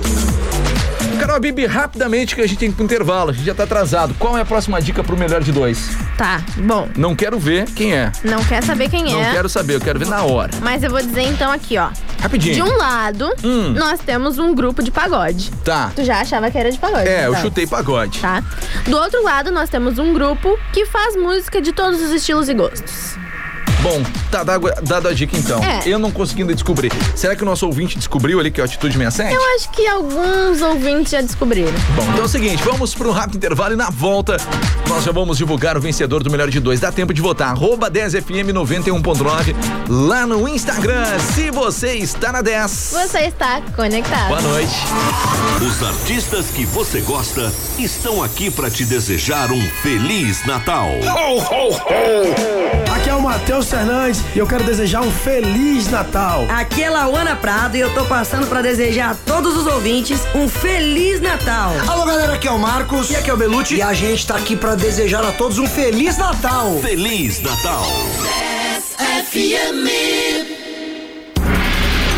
Carol 1.18 1.40
Bibi, 1.40 1.66
rapidamente 1.66 2.36
que 2.36 2.40
a 2.40 2.46
gente 2.46 2.58
tem 2.58 2.70
pro 2.70 2.84
intervalo, 2.84 3.30
a 3.30 3.32
gente 3.32 3.44
já 3.44 3.54
tá 3.54 3.64
atrasado. 3.64 4.14
Qual 4.20 4.38
é 4.38 4.42
a 4.42 4.44
próxima 4.44 4.80
dica 4.80 5.02
pro 5.02 5.16
melhor 5.16 5.42
de 5.42 5.50
dois? 5.50 5.90
Tá, 6.16 6.40
bom. 6.58 6.88
Não 6.96 7.14
quero 7.16 7.38
ver 7.40 7.64
quem 7.72 7.92
é. 7.92 8.12
Não 8.22 8.42
quer 8.44 8.62
saber 8.62 8.88
quem 8.88 9.02
Não 9.04 9.20
é. 9.20 9.32
quero 9.32 9.48
saber, 9.48 9.74
eu 9.74 9.80
quero 9.80 9.98
ver 9.98 10.06
na 10.06 10.22
hora. 10.22 10.50
Mas 10.62 10.82
eu 10.84 10.90
vou 10.90 11.00
dizer 11.02 11.22
então 11.22 11.50
aqui, 11.50 11.76
ó. 11.76 11.88
Rapidinho. 12.20 12.54
De 12.54 12.62
um 12.62 12.76
lado, 12.76 13.28
Hum. 13.42 13.72
nós 13.76 13.98
temos 14.00 14.38
um 14.38 14.54
grupo 14.54 14.80
de 14.80 14.92
pagode. 14.92 15.50
Tá. 15.64 15.90
Tu 15.94 16.04
já 16.04 16.20
achava 16.20 16.50
que 16.52 16.58
era 16.58 16.70
de 16.70 16.78
pagode? 16.78 17.08
É, 17.08 17.26
eu 17.26 17.30
então. 17.30 17.42
chutei 17.42 17.66
pagode. 17.66 18.20
Tá. 18.20 18.42
Do 18.86 18.96
outro 18.96 19.22
lado, 19.24 19.50
nós 19.50 19.68
temos 19.68 19.98
um 19.98 20.12
grupo 20.14 20.56
que 20.72 20.86
faz 20.86 21.16
música 21.16 21.60
de 21.60 21.72
todos 21.72 22.00
os 22.00 22.10
estilos 22.10 22.48
e 22.48 22.54
gostos. 22.54 23.16
Bom, 23.88 24.02
tá 24.30 24.44
dado, 24.44 24.70
dado 24.82 25.08
a 25.08 25.14
dica 25.14 25.34
então. 25.34 25.64
É. 25.64 25.80
Eu 25.86 25.98
não 25.98 26.10
conseguindo 26.10 26.52
descobrir. 26.52 26.92
Será 27.16 27.34
que 27.34 27.42
o 27.42 27.46
nosso 27.46 27.64
ouvinte 27.64 27.96
descobriu 27.96 28.38
ali 28.38 28.50
que 28.50 28.60
é 28.60 28.62
o 28.62 28.66
Atitude 28.66 28.94
67? 28.98 29.34
Eu 29.34 29.54
acho 29.54 29.70
que 29.70 29.86
alguns 29.86 30.60
ouvintes 30.60 31.12
já 31.12 31.22
descobriram. 31.22 31.72
Bom, 31.96 32.02
então 32.02 32.18
é 32.18 32.24
o 32.24 32.28
seguinte, 32.28 32.62
vamos 32.62 32.94
para 32.94 33.08
um 33.08 33.12
rápido 33.12 33.36
intervalo 33.36 33.72
e 33.72 33.76
na 33.76 33.88
volta 33.88 34.36
nós 34.88 35.04
já 35.04 35.12
vamos 35.12 35.38
divulgar 35.38 35.78
o 35.78 35.80
vencedor 35.80 36.22
do 36.22 36.30
melhor 36.30 36.50
de 36.50 36.60
dois. 36.60 36.80
Dá 36.80 36.92
tempo 36.92 37.14
de 37.14 37.22
votar. 37.22 37.48
Arroba 37.48 37.90
10FM 37.90 38.52
91.9 38.52 39.54
lá 39.88 40.26
no 40.26 40.46
Instagram. 40.46 41.18
Se 41.18 41.50
você 41.50 41.94
está 41.94 42.30
na 42.30 42.42
10. 42.42 42.70
Você 42.92 43.20
está 43.20 43.62
conectado. 43.74 44.28
Boa 44.28 44.42
noite. 44.42 44.76
Os 45.66 45.82
artistas 45.82 46.50
que 46.50 46.66
você 46.66 47.00
gosta 47.00 47.50
estão 47.78 48.22
aqui 48.22 48.50
para 48.50 48.70
te 48.70 48.84
desejar 48.84 49.50
um 49.50 49.62
Feliz 49.82 50.44
Natal. 50.44 50.90
Aqui 50.90 51.94
é 51.94 52.84
o 52.84 52.87
Matheus 53.28 53.68
Fernandes 53.68 54.24
e 54.34 54.38
eu 54.38 54.46
quero 54.46 54.64
desejar 54.64 55.02
um 55.02 55.10
Feliz 55.10 55.90
Natal. 55.90 56.46
Aqui 56.48 56.82
é 56.82 56.88
Lauana 56.88 57.36
Prado 57.36 57.76
e 57.76 57.80
eu 57.80 57.92
tô 57.92 58.06
passando 58.06 58.46
pra 58.46 58.62
desejar 58.62 59.10
a 59.10 59.14
todos 59.14 59.54
os 59.54 59.66
ouvintes 59.66 60.22
um 60.34 60.48
Feliz 60.48 61.20
Natal. 61.20 61.74
Alô 61.86 62.06
galera, 62.06 62.32
aqui 62.32 62.48
é 62.48 62.50
o 62.50 62.58
Marcos. 62.58 63.10
E 63.10 63.16
aqui 63.16 63.28
é 63.28 63.34
o 63.34 63.36
Belucci. 63.36 63.76
E 63.76 63.82
a 63.82 63.92
gente 63.92 64.26
tá 64.26 64.34
aqui 64.34 64.56
pra 64.56 64.74
desejar 64.74 65.22
a 65.22 65.30
todos 65.30 65.58
um 65.58 65.66
Feliz 65.66 66.16
Natal. 66.16 66.78
Feliz 66.80 67.42
Natal. 67.42 67.84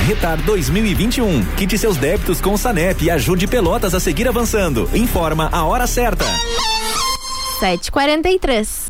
Retar 0.06 0.36
2021. 0.42 1.44
Quite 1.56 1.76
seus 1.76 1.96
débitos 1.96 2.40
com 2.40 2.54
o 2.54 2.58
Sanep 2.58 3.04
e 3.04 3.10
ajude 3.10 3.48
Pelotas 3.48 3.94
a 3.94 3.98
seguir 3.98 4.28
avançando. 4.28 4.88
Informa 4.94 5.48
a 5.50 5.64
hora 5.64 5.88
certa. 5.88 6.24
7h43. 7.58 8.89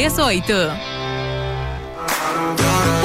338. 0.09 0.71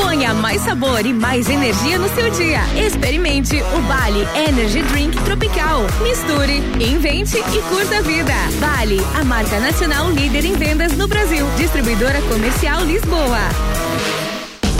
Ponha 0.00 0.32
mais 0.32 0.62
sabor 0.62 1.04
e 1.04 1.12
mais 1.12 1.46
energia 1.46 1.98
no 1.98 2.08
seu 2.14 2.30
dia. 2.30 2.60
Experimente 2.74 3.56
o 3.76 3.82
Bali 3.82 4.26
Energy 4.48 4.82
Drink 4.84 5.14
Tropical. 5.24 5.82
Misture, 6.02 6.56
invente 6.80 7.36
e 7.36 7.62
curta 7.68 7.98
a 7.98 8.00
vida. 8.00 8.32
Bali, 8.58 8.98
a 9.14 9.22
marca 9.24 9.60
nacional 9.60 10.10
líder 10.10 10.46
em 10.46 10.54
vendas 10.54 10.96
no 10.96 11.06
Brasil. 11.06 11.46
Distribuidora 11.58 12.22
comercial 12.22 12.82
Lisboa. 12.84 14.25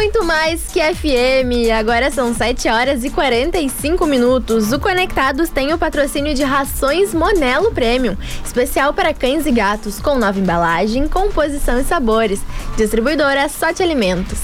Muito 0.00 0.24
mais 0.24 0.62
que 0.68 0.80
FM. 0.80 1.70
Agora 1.78 2.10
são 2.10 2.32
7 2.34 2.70
horas 2.70 3.04
e 3.04 3.10
45 3.10 4.06
minutos. 4.06 4.72
O 4.72 4.80
Conectados 4.80 5.50
tem 5.50 5.74
o 5.74 5.78
patrocínio 5.78 6.32
de 6.32 6.42
rações 6.42 7.12
Monelo 7.12 7.70
Premium, 7.70 8.16
especial 8.42 8.94
para 8.94 9.12
cães 9.12 9.44
e 9.44 9.52
gatos, 9.52 10.00
com 10.00 10.16
nova 10.16 10.38
embalagem, 10.38 11.06
composição 11.06 11.78
e 11.78 11.84
sabores. 11.84 12.40
Distribuidora 12.78 13.46
Sorte 13.50 13.82
Alimentos. 13.82 14.38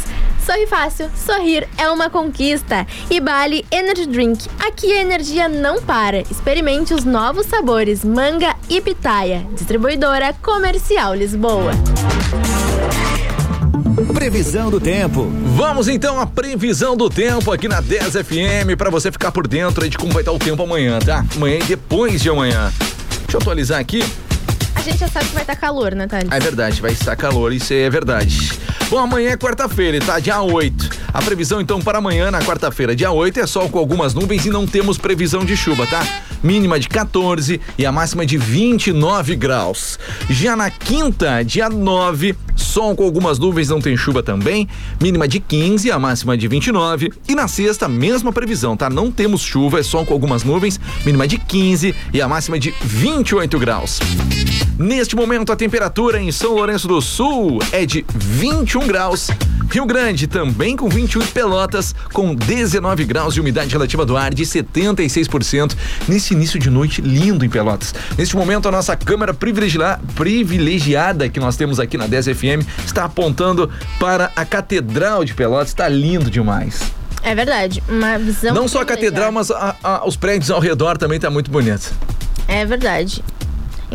Sorri 0.45 0.67
fácil, 0.67 1.11
sorrir 1.17 1.67
é 1.79 1.89
uma 1.89 2.11
conquista. 2.11 2.87
E 3.11 3.19
Bali 3.19 3.65
Energy 3.71 4.05
Drink. 4.05 4.51
Aqui 4.61 4.93
a 4.93 5.01
energia 5.01 5.49
não 5.49 5.81
para. 5.81 6.21
Experimente 6.31 6.93
os 6.93 7.07
novos 7.07 7.47
sabores 7.47 8.05
manga 8.05 8.55
e 8.69 8.79
pitaia. 8.83 9.47
Distribuidora 9.55 10.35
Comercial 10.35 11.15
Lisboa. 11.15 11.73
Previsão 14.05 14.71
do 14.71 14.79
tempo. 14.79 15.31
Vamos 15.57 15.89
então 15.89 16.21
à 16.21 16.27
previsão 16.27 16.95
do 16.97 17.09
tempo 17.09 17.51
aqui 17.51 17.67
na 17.67 17.81
10 17.81 18.13
FM 18.13 18.77
para 18.77 18.91
você 18.91 19.11
ficar 19.11 19.33
por 19.33 19.49
dentro 19.49 19.89
de 19.89 19.97
como 19.97 20.13
vai 20.13 20.21
estar 20.21 20.33
o 20.33 20.39
tempo 20.39 20.63
amanhã, 20.63 20.99
tá? 20.99 21.25
Amanhã 21.35 21.59
e 21.59 21.65
depois 21.65 22.21
de 22.21 22.29
amanhã. 22.29 22.71
Deixa 23.23 23.37
eu 23.37 23.41
atualizar 23.41 23.81
aqui. 23.81 24.03
Gente 24.87 24.99
já 24.99 25.09
sabe 25.09 25.27
que 25.27 25.35
vai 25.35 25.43
estar 25.43 25.57
calor, 25.57 25.97
né, 25.97 26.07
Thales? 26.07 26.31
É 26.31 26.39
verdade, 26.39 26.81
vai 26.81 26.93
estar 26.93 27.17
calor, 27.17 27.53
isso 27.53 27.75
é 27.75 27.91
verdade. 27.91 28.53
Bom, 28.89 28.99
amanhã 28.99 29.31
é 29.31 29.37
quarta-feira, 29.37 29.99
tá? 29.99 30.21
Dia 30.21 30.41
8. 30.41 30.91
A 31.13 31.21
previsão 31.21 31.61
então 31.61 31.81
para 31.81 31.99
amanhã, 31.99 32.31
na 32.31 32.41
quarta-feira, 32.41 32.95
dia 32.95 33.11
8, 33.11 33.41
é 33.41 33.47
sol 33.49 33.69
com 33.69 33.81
algumas 33.81 34.15
nuvens 34.15 34.47
e 34.47 34.51
não 34.51 34.65
temos 34.65 34.97
previsão 34.97 35.45
de 35.45 35.57
chuva, 35.57 35.89
tá? 35.89 36.07
Mínima 36.41 36.79
de 36.79 36.89
14 36.89 37.61
e 37.77 37.85
a 37.85 37.91
máxima 37.91 38.25
de 38.25 38.39
29 38.39 39.35
graus. 39.35 39.99
Já 40.31 40.55
na 40.55 40.71
quinta, 40.71 41.43
dia 41.43 41.69
9, 41.69 42.37
sol 42.55 42.95
com 42.95 43.03
algumas 43.03 43.41
nuvens, 43.41 43.69
não 43.69 43.81
tem 43.81 43.97
chuva 43.97 44.23
também. 44.23 44.69
Mínima 45.03 45.27
de 45.27 45.41
15, 45.41 45.91
a 45.91 45.99
máxima 45.99 46.37
de 46.37 46.47
29. 46.47 47.13
E 47.29 47.35
na 47.35 47.49
sexta, 47.49 47.89
mesma 47.89 48.33
previsão, 48.33 48.77
tá? 48.77 48.89
Não 48.89 49.11
temos 49.11 49.41
chuva, 49.41 49.81
é 49.81 49.83
sol 49.83 50.07
com 50.07 50.13
algumas 50.13 50.45
nuvens, 50.45 50.79
mínima 51.05 51.27
de 51.27 51.39
15 51.39 51.93
e 52.13 52.23
a 52.23 52.29
máxima 52.29 52.57
de 52.57 52.73
28 52.85 53.59
graus. 53.59 53.99
Neste 54.79 55.17
momento, 55.17 55.51
a 55.51 55.57
temperatura 55.57 56.21
em 56.21 56.31
São 56.31 56.53
Lourenço 56.55 56.87
do 56.87 57.01
Sul 57.01 57.61
é 57.73 57.87
de 57.87 58.05
21 58.15 58.87
graus. 58.87 59.29
Rio 59.71 59.87
Grande 59.87 60.27
também 60.27 60.77
com 60.77 60.89
21 60.89 61.23
e 61.23 61.27
Pelotas 61.29 61.95
com 62.13 62.35
19 62.35 63.05
graus 63.05 63.35
de 63.35 63.41
umidade 63.41 63.71
relativa 63.73 64.05
do 64.05 64.17
ar 64.17 64.33
de 64.35 64.45
76%. 64.45 65.75
Nesse 66.07 66.35
início 66.35 66.59
de 66.61 66.69
noite 66.69 67.01
lindo 67.01 67.45
em 67.45 67.49
Pelotas. 67.49 67.95
Neste 68.19 68.37
momento, 68.37 68.69
a 68.69 68.71
nossa 68.71 68.95
câmera 68.95 69.33
privilegia- 69.33 69.99
privilegiada 70.15 71.29
que 71.29 71.41
nós 71.41 71.57
temos 71.57 71.81
aqui 71.81 71.97
na 71.97 72.07
10 72.07 72.27
FM 72.29 72.63
está 72.85 73.05
apontando 73.05 73.71
para 73.99 74.31
a 74.37 74.45
Catedral 74.45 75.25
de 75.25 75.33
Pelotas. 75.35 75.69
Está 75.69 75.89
lindo 75.89 76.31
demais. 76.31 76.81
É 77.23 77.35
verdade. 77.35 77.83
Uma 77.89 78.19
visão. 78.19 78.55
Não 78.55 78.69
só 78.69 78.83
a 78.83 78.85
catedral, 78.85 79.33
mas 79.33 79.51
a- 79.51 79.75
a- 79.83 80.07
os 80.07 80.17
prédios 80.17 80.51
ao 80.51 80.61
redor 80.61 80.97
também 80.99 81.19
tá 81.19 81.31
muito 81.31 81.51
bonito. 81.51 81.93
É 82.47 82.65
verdade. 82.65 83.25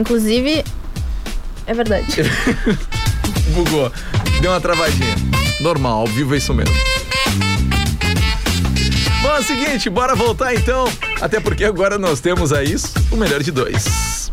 Inclusive. 0.02 0.66
É 1.68 1.74
verdade. 1.76 2.08
Bugou. 3.54 3.92
Deu 4.42 4.50
uma 4.50 4.60
travadinha. 4.60 5.16
Normal, 5.62 6.00
ao 6.00 6.08
vivo 6.08 6.34
é 6.34 6.40
isso 6.40 6.54
mesmo. 6.56 6.74
Bom, 9.22 9.30
é 9.30 9.40
o 9.40 9.44
seguinte, 9.44 9.92
bora 9.92 10.16
voltar 10.16 10.56
então. 10.56 10.92
Até 11.22 11.40
porque 11.40 11.64
agora 11.64 12.00
nós 12.00 12.20
temos 12.20 12.52
aí 12.52 12.76
o 13.12 13.16
melhor 13.16 13.44
de 13.44 13.52
dois. 13.52 14.32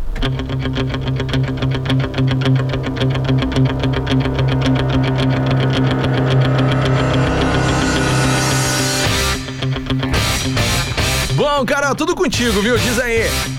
Bom, 11.35 11.67
Carol, 11.67 11.95
tudo 11.95 12.17
contigo, 12.17 12.63
viu? 12.63 12.79
Diz 12.79 12.99
aí. 12.99 13.58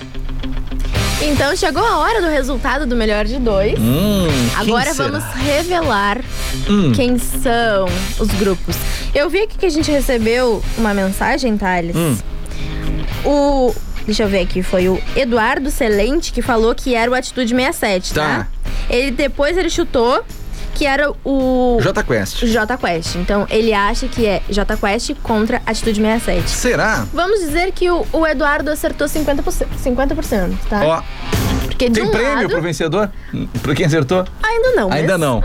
Então 1.21 1.55
chegou 1.55 1.83
a 1.83 1.97
hora 1.97 2.21
do 2.21 2.27
resultado 2.29 2.85
do 2.85 2.95
melhor 2.95 3.25
de 3.25 3.37
dois. 3.37 3.77
Hum, 3.77 4.27
Agora 4.57 4.93
vamos 4.93 5.23
revelar 5.35 6.19
Hum. 6.69 6.91
quem 6.93 7.17
são 7.17 7.85
os 8.19 8.27
grupos. 8.39 8.75
Eu 9.13 9.29
vi 9.29 9.39
aqui 9.41 9.57
que 9.57 9.65
a 9.65 9.69
gente 9.69 9.91
recebeu 9.91 10.63
uma 10.77 10.93
mensagem, 10.93 11.57
Thales. 11.57 11.95
Hum. 11.95 12.17
O. 13.25 13.75
Deixa 14.05 14.23
eu 14.23 14.29
ver 14.29 14.39
aqui, 14.41 14.63
foi 14.63 14.87
o 14.89 14.99
Eduardo 15.15 15.69
Celente 15.69 16.31
que 16.31 16.41
falou 16.41 16.73
que 16.73 16.95
era 16.95 17.11
o 17.11 17.13
Atitude 17.13 17.53
67, 17.53 18.13
tá? 18.13 18.21
Tá. 18.21 18.47
Ele 18.89 19.11
depois 19.11 19.55
ele 19.57 19.69
chutou 19.69 20.23
que 20.79 20.85
era 20.85 21.11
o 21.25 21.77
J 21.81 22.01
Quest. 22.03 22.45
J 22.45 22.77
Quest. 22.77 23.15
Então 23.15 23.45
ele 23.49 23.73
acha 23.73 24.07
que 24.07 24.25
é 24.25 24.41
J 24.49 24.77
Quest 24.77 25.13
contra 25.21 25.61
Atitude 25.65 25.99
67. 25.99 26.49
Será? 26.49 27.05
Vamos 27.13 27.41
dizer 27.41 27.73
que 27.73 27.91
o, 27.91 28.05
o 28.13 28.25
Eduardo 28.25 28.71
acertou 28.71 29.05
50%, 29.05 29.67
50% 29.83 30.53
tá? 30.69 30.81
Ó, 30.85 31.01
Porque 31.65 31.89
de 31.89 31.95
tem 31.99 32.03
um 32.05 32.11
prêmio 32.11 32.33
lado, 32.35 32.47
pro 32.49 32.61
vencedor? 32.61 33.11
Pra 33.61 33.75
quem 33.75 33.85
acertou? 33.87 34.23
Ainda 34.41 34.71
não. 34.71 34.89
Ainda 34.89 35.17
não. 35.17 35.41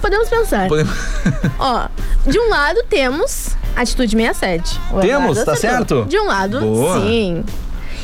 Podemos 0.00 0.30
pensar. 0.30 0.66
Podemos- 0.66 0.94
Ó, 1.60 1.86
de 2.26 2.38
um 2.38 2.48
lado 2.48 2.82
temos 2.88 3.54
Atitude 3.76 4.16
67. 4.16 4.80
O 4.92 5.00
Temos, 5.00 5.36
Eduardo 5.36 5.44
tá 5.44 5.52
acertou. 5.52 5.98
certo? 5.98 6.08
De 6.08 6.18
um 6.18 6.24
lado, 6.26 6.58
Boa. 6.60 7.02
sim. 7.02 7.44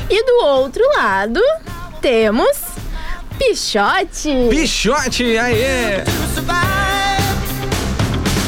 E 0.07 0.23
do 0.25 0.45
outro 0.45 0.83
lado, 0.95 1.41
temos 2.01 2.55
Pichote. 3.37 4.29
Pichote, 4.49 5.37
aê! 5.37 6.03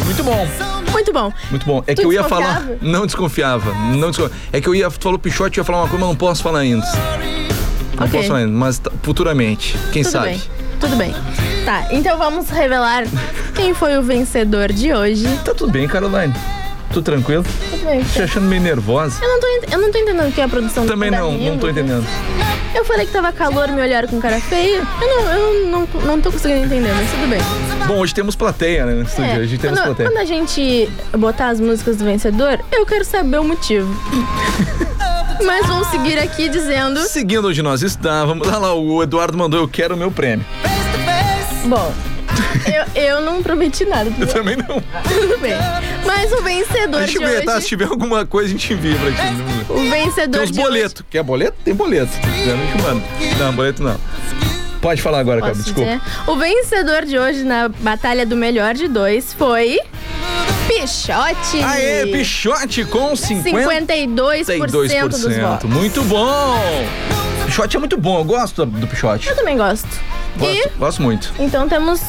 Muito 0.06 0.24
bom. 0.24 0.48
Muito 0.92 1.14
bom. 1.14 1.34
Muito 1.50 1.66
bom. 1.66 1.84
É 1.88 1.94
Tu 1.94 2.02
que 2.02 2.08
eu 2.08 2.14
ia 2.14 2.24
falar. 2.24 2.64
Não 2.82 3.06
desconfiava. 3.06 3.74
Não 3.96 4.10
desconfiava. 4.10 4.34
É 4.52 4.60
que 4.60 4.68
eu 4.68 4.76
ia. 4.76 4.90
Tu 4.90 5.02
falou 5.04 5.20
Pichote, 5.20 5.58
eu 5.58 5.62
ia 5.62 5.66
falar 5.66 5.80
uma 5.80 5.88
coisa, 5.88 6.00
mas 6.06 6.10
não 6.10 6.16
posso 6.16 6.42
falar 6.44 6.60
ainda. 6.60 6.86
Não 7.96 8.06
Ok. 8.06 8.12
posso 8.12 8.28
falar 8.28 8.40
ainda, 8.40 8.52
mas 8.52 8.82
futuramente. 9.04 9.78
Quem 9.92 10.04
Tudo 10.04 10.12
sabe? 10.12 10.28
bem. 10.30 10.42
Tudo 10.80 10.96
bem. 10.96 11.14
Tá, 11.66 11.88
então 11.92 12.18
vamos 12.18 12.50
revelar 12.50 13.04
quem 13.54 13.74
foi 13.74 13.98
o 13.98 14.02
vencedor 14.02 14.72
de 14.72 14.94
hoje. 14.94 15.28
Tá 15.44 15.54
tudo 15.54 15.72
bem, 15.72 15.88
Caroline. 15.88 16.34
Tudo 16.92 17.04
tranquilo? 17.04 17.44
Tudo 17.70 17.86
bem. 17.86 18.04
Te 18.04 18.22
achando 18.24 18.48
meio 18.48 18.62
nervosa? 18.62 19.24
Eu 19.24 19.30
não 19.30 19.40
tô, 19.40 19.48
ent- 19.48 19.74
eu 19.74 19.80
não 19.80 19.92
tô 19.92 19.98
entendendo 20.00 20.28
o 20.28 20.32
que 20.32 20.42
é 20.42 20.44
a 20.44 20.50
produção 20.50 20.86
do 20.86 20.90
Também 20.92 21.12
não, 21.12 21.32
não 21.38 21.58
tô 21.58 21.70
entendendo. 21.70 22.06
Eu 22.74 22.84
falei 22.86 23.06
que 23.06 23.12
tava 23.12 23.32
calor, 23.32 23.68
me 23.70 23.82
olharam 23.82 24.08
com 24.08 24.20
cara 24.20 24.40
feia. 24.40 24.82
Eu 25.02 25.08
não, 25.08 25.32
eu 25.32 25.68
não, 25.68 25.88
não 26.06 26.22
tô 26.22 26.32
conseguindo 26.32 26.66
entender, 26.66 26.92
mas 26.94 27.10
tudo 27.12 27.28
bem. 27.30 27.40
Bom, 27.88 27.98
hoje 28.00 28.14
temos 28.14 28.36
plateia, 28.36 28.86
né? 28.86 28.94
No 28.94 29.04
estúdio. 29.04 29.32
É, 29.32 29.38
Hoje 29.40 29.58
temos 29.58 29.80
quando, 29.80 29.86
plateia. 29.88 30.10
quando 30.10 30.22
a 30.22 30.26
gente 30.26 30.90
botar 31.18 31.50
as 31.50 31.60
músicas 31.60 31.98
do 31.98 32.06
vencedor, 32.06 32.60
eu 32.72 32.86
quero 32.86 33.04
saber 33.06 33.40
o 33.40 33.44
motivo. 33.44 33.90
Mas 35.46 35.66
vamos 35.68 35.88
seguir 35.88 36.20
aqui 36.20 36.50
dizendo. 36.50 37.00
Seguindo 37.08 37.48
onde 37.48 37.62
nós 37.62 37.82
estávamos. 37.82 38.48
Olha 38.48 38.58
lá, 38.58 38.74
o 38.74 39.02
Eduardo 39.02 39.38
mandou, 39.38 39.60
eu 39.60 39.68
quero 39.68 39.96
o 39.96 39.98
meu 39.98 40.12
prêmio. 40.12 40.46
Bom, 41.66 41.94
eu, 42.96 43.02
eu 43.04 43.22
não 43.22 43.42
prometi 43.44 43.86
nada. 43.86 44.12
Eu 44.20 44.28
também 44.28 44.56
não. 44.56 44.66
Tudo 45.04 45.38
bem. 45.40 45.54
Mas 46.06 46.32
o 46.32 46.42
vencedor 46.42 47.02
A 47.02 47.06
de 47.06 47.12
gente 47.14 47.26
vê, 47.26 47.42
tá? 47.42 47.52
Se 47.54 47.58
hoje. 47.60 47.68
tiver 47.68 47.86
alguma 47.86 48.26
coisa, 48.26 48.48
a 48.50 48.52
gente 48.52 48.74
envia 48.74 48.96
pra 48.96 49.12
ti. 49.12 49.70
O 49.70 49.74
Tem 49.76 49.90
vencedor 49.90 50.46
de 50.46 50.52
hoje. 50.52 50.62
boletos. 50.62 51.04
Quer 51.10 51.24
boleto? 51.24 51.58
Tem 51.64 51.74
boleto. 51.76 52.12
Se 52.12 52.78
chamando. 52.78 53.04
Não, 53.38 53.54
boleto 53.54 53.84
não. 53.84 54.00
Pode 54.82 55.02
falar 55.02 55.20
agora, 55.20 55.42
Posso 55.42 55.62
desculpa. 55.62 55.82
dizer? 55.90 56.02
O 56.26 56.36
vencedor 56.38 57.04
de 57.06 57.20
hoje 57.20 57.44
na 57.44 57.68
batalha 57.68 58.26
do 58.26 58.36
melhor 58.38 58.74
de 58.74 58.88
dois 58.88 59.34
foi. 59.34 59.78
Pichote! 60.70 61.64
Aê, 61.64 62.06
Pichote 62.06 62.86
com 62.86 63.16
50... 63.16 63.92
52% 63.92 65.08
dos 65.08 65.36
votos. 65.36 65.70
Muito 65.70 66.04
bom! 66.04 66.56
Pichote 67.48 67.76
é 67.76 67.80
muito 67.80 67.98
bom, 67.98 68.20
eu 68.20 68.24
gosto 68.24 68.68
do 68.68 68.86
Pichote. 68.86 69.28
Eu 69.28 69.36
também 69.36 69.58
gosto. 69.58 69.90
Gosto, 70.38 70.70
gosto 70.78 71.02
muito. 71.02 71.34
Então 71.40 71.68
temos 71.68 72.00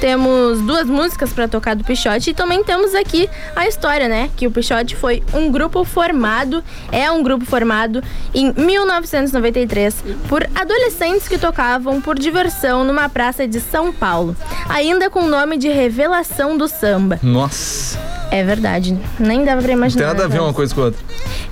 temos 0.00 0.60
duas 0.62 0.86
músicas 0.86 1.32
pra 1.32 1.46
tocar 1.46 1.76
do 1.76 1.84
Pichote 1.84 2.30
e 2.30 2.34
também 2.34 2.64
temos 2.64 2.94
aqui 2.94 3.28
a 3.54 3.66
história, 3.68 4.08
né? 4.08 4.30
Que 4.36 4.46
o 4.46 4.50
Pichote 4.50 4.96
foi 4.96 5.22
um 5.34 5.50
grupo 5.50 5.84
formado, 5.84 6.64
é 6.90 7.10
um 7.10 7.22
grupo 7.22 7.44
formado 7.44 8.02
em 8.34 8.52
1993 8.56 10.02
por 10.28 10.48
adolescentes 10.54 11.28
que 11.28 11.38
tocavam 11.38 12.00
por 12.00 12.18
diversão 12.18 12.82
numa 12.84 13.08
praça 13.08 13.46
de 13.46 13.60
São 13.60 13.92
Paulo, 13.92 14.34
ainda 14.68 15.10
com 15.10 15.20
o 15.24 15.28
nome 15.28 15.56
de 15.58 15.68
Revelação 15.68 16.56
do 16.56 16.66
Samba. 16.66 17.18
Nossa, 17.22 17.98
É 18.30 18.42
verdade, 18.44 18.96
nem 19.18 19.44
dava 19.44 19.60
pra 19.60 19.68
não 19.72 19.76
imaginar. 19.78 20.04
tem 20.06 20.14
nada 20.14 20.24
a 20.24 20.28
ver 20.28 20.36
né? 20.38 20.42
uma 20.42 20.54
coisa 20.54 20.74
com 20.74 20.80
a 20.80 20.84
outra. 20.84 21.00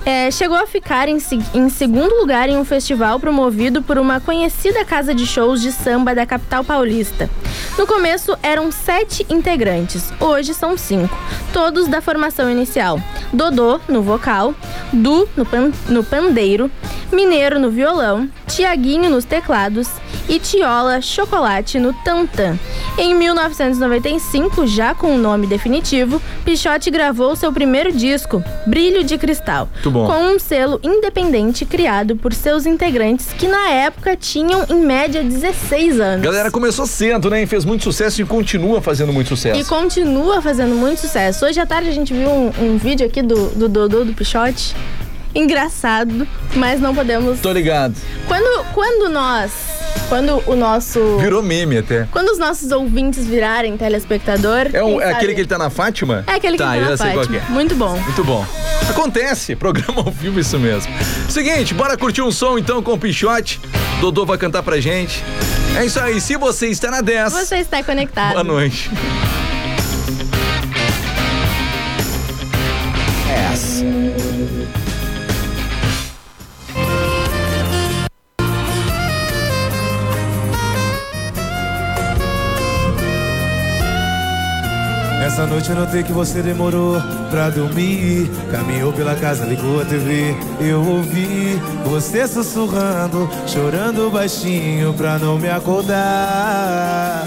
É, 0.05 0.31
chegou 0.31 0.57
a 0.57 0.65
ficar 0.65 1.09
em, 1.09 1.17
em 1.53 1.69
segundo 1.69 2.15
lugar 2.15 2.47
em 2.49 2.57
um 2.57 2.63
festival 2.63 3.19
promovido 3.19 3.81
por 3.81 3.97
uma 3.97 4.19
conhecida 4.21 4.85
casa 4.85 5.13
de 5.13 5.25
shows 5.27 5.61
de 5.61 5.71
samba 5.73 6.15
da 6.15 6.25
capital 6.25 6.63
paulista. 6.63 7.29
No 7.77 7.85
começo 7.85 8.35
eram 8.41 8.71
sete 8.71 9.25
integrantes, 9.29 10.11
hoje 10.19 10.53
são 10.53 10.77
cinco, 10.77 11.17
todos 11.53 11.87
da 11.87 12.01
formação 12.01 12.49
inicial: 12.49 12.99
Dodô 13.33 13.79
no 13.87 14.01
vocal, 14.01 14.53
Du 14.93 15.27
no, 15.35 15.45
pan- 15.45 15.71
no 15.87 16.03
pandeiro, 16.03 16.69
Mineiro 17.11 17.59
no 17.59 17.71
violão, 17.71 18.29
Tiaguinho 18.47 19.09
nos 19.09 19.25
teclados. 19.25 19.87
E 20.31 20.37
Tiola 20.37 21.01
Chocolate 21.01 21.79
no 21.79 21.91
tantã. 21.91 22.55
Em 22.99 23.15
1995, 23.15 24.67
já 24.67 24.93
com 24.93 25.15
o 25.15 25.17
nome 25.17 25.47
definitivo, 25.47 26.21
Pichote 26.45 26.91
gravou 26.91 27.35
seu 27.35 27.51
primeiro 27.51 27.91
disco, 27.91 28.43
Brilho 28.67 29.03
de 29.03 29.17
Cristal, 29.17 29.67
com 29.83 30.23
um 30.35 30.37
selo 30.37 30.79
independente 30.83 31.65
criado 31.65 32.15
por 32.15 32.31
seus 32.31 32.67
integrantes 32.67 33.27
que 33.39 33.47
na 33.47 33.69
época 33.69 34.15
tinham 34.15 34.65
em 34.69 34.75
média 34.85 35.23
16 35.23 35.99
A 35.99 36.03
anos. 36.05 36.23
galera 36.23 36.51
começou 36.51 36.85
cedo, 36.85 37.27
né? 37.29 37.41
E 37.41 37.47
fez 37.47 37.65
muito 37.65 37.83
sucesso 37.83 38.21
continua 38.29 38.81
fazendo 38.81 39.11
muito 39.11 39.27
sucesso. 39.27 39.59
E 39.59 39.65
continua 39.65 40.41
fazendo 40.41 40.73
muito 40.75 41.01
sucesso. 41.01 41.45
Hoje 41.45 41.59
à 41.59 41.65
tarde 41.65 41.89
a 41.89 41.91
gente 41.91 42.13
viu 42.13 42.29
um, 42.29 42.51
um 42.61 42.77
vídeo 42.77 43.05
aqui 43.05 43.21
do, 43.21 43.49
do 43.49 43.67
Dodô 43.67 44.05
do 44.05 44.13
Pichote. 44.13 44.73
Engraçado, 45.35 46.27
mas 46.55 46.79
não 46.79 46.93
podemos. 46.95 47.39
Tô 47.39 47.51
ligado. 47.51 47.93
Quando, 48.27 48.65
quando 48.73 49.09
nós. 49.09 49.51
Quando 50.07 50.41
o 50.47 50.55
nosso. 50.55 51.17
Virou 51.19 51.43
meme 51.43 51.77
até. 51.77 52.07
Quando 52.11 52.29
os 52.29 52.39
nossos 52.39 52.71
ouvintes 52.71 53.25
virarem 53.27 53.77
telespectador. 53.77 54.69
É, 54.73 54.83
um- 54.83 54.99
é 54.99 55.11
aquele 55.11 55.33
que 55.35 55.41
ele 55.41 55.47
tá 55.47 55.57
na 55.57 55.69
Fátima? 55.69 56.23
É 56.25 56.33
aquele 56.33 56.57
que 56.57 56.63
tá, 56.63 56.69
tá 56.71 56.77
eu 56.77 56.81
na 56.83 56.89
já 56.89 56.97
sei 56.97 57.11
qual 57.11 57.25
Fátima. 57.25 57.43
é. 57.47 57.51
Muito 57.51 57.75
bom. 57.75 57.95
Muito 57.97 58.23
bom. 58.23 58.43
Acontece, 58.89 59.53
programa 59.57 60.01
ao 60.01 60.11
vivo, 60.11 60.39
isso 60.39 60.57
mesmo. 60.57 60.91
Seguinte, 61.29 61.73
bora 61.75 61.95
curtir 61.95 62.23
um 62.23 62.31
som 62.31 62.57
então 62.57 62.81
com 62.81 62.93
o 62.93 62.97
Pichote. 62.97 63.59
Dodô 63.99 64.25
vai 64.25 64.37
cantar 64.37 64.63
pra 64.63 64.79
gente. 64.79 65.23
É 65.77 65.85
isso 65.85 65.99
aí, 65.99 66.19
se 66.21 66.37
você 66.37 66.67
está 66.67 66.89
na 66.89 67.01
10. 67.01 67.33
Você 67.33 67.57
está 67.57 67.83
conectado. 67.83 68.31
Boa 68.31 68.43
noite. 68.43 68.89
Essa 85.39 85.47
noite 85.47 85.69
eu 85.69 85.75
notei 85.77 86.03
que 86.03 86.11
você 86.11 86.41
demorou 86.41 87.01
pra 87.31 87.49
dormir. 87.49 88.29
Caminhou 88.51 88.91
pela 88.91 89.15
casa, 89.15 89.45
ligou 89.45 89.79
a 89.79 89.85
TV. 89.85 90.35
Eu 90.59 90.85
ouvi 90.85 91.57
você 91.85 92.27
sussurrando, 92.27 93.29
chorando 93.47 94.11
baixinho 94.11 94.93
pra 94.95 95.17
não 95.17 95.39
me 95.39 95.49
acordar. 95.49 97.25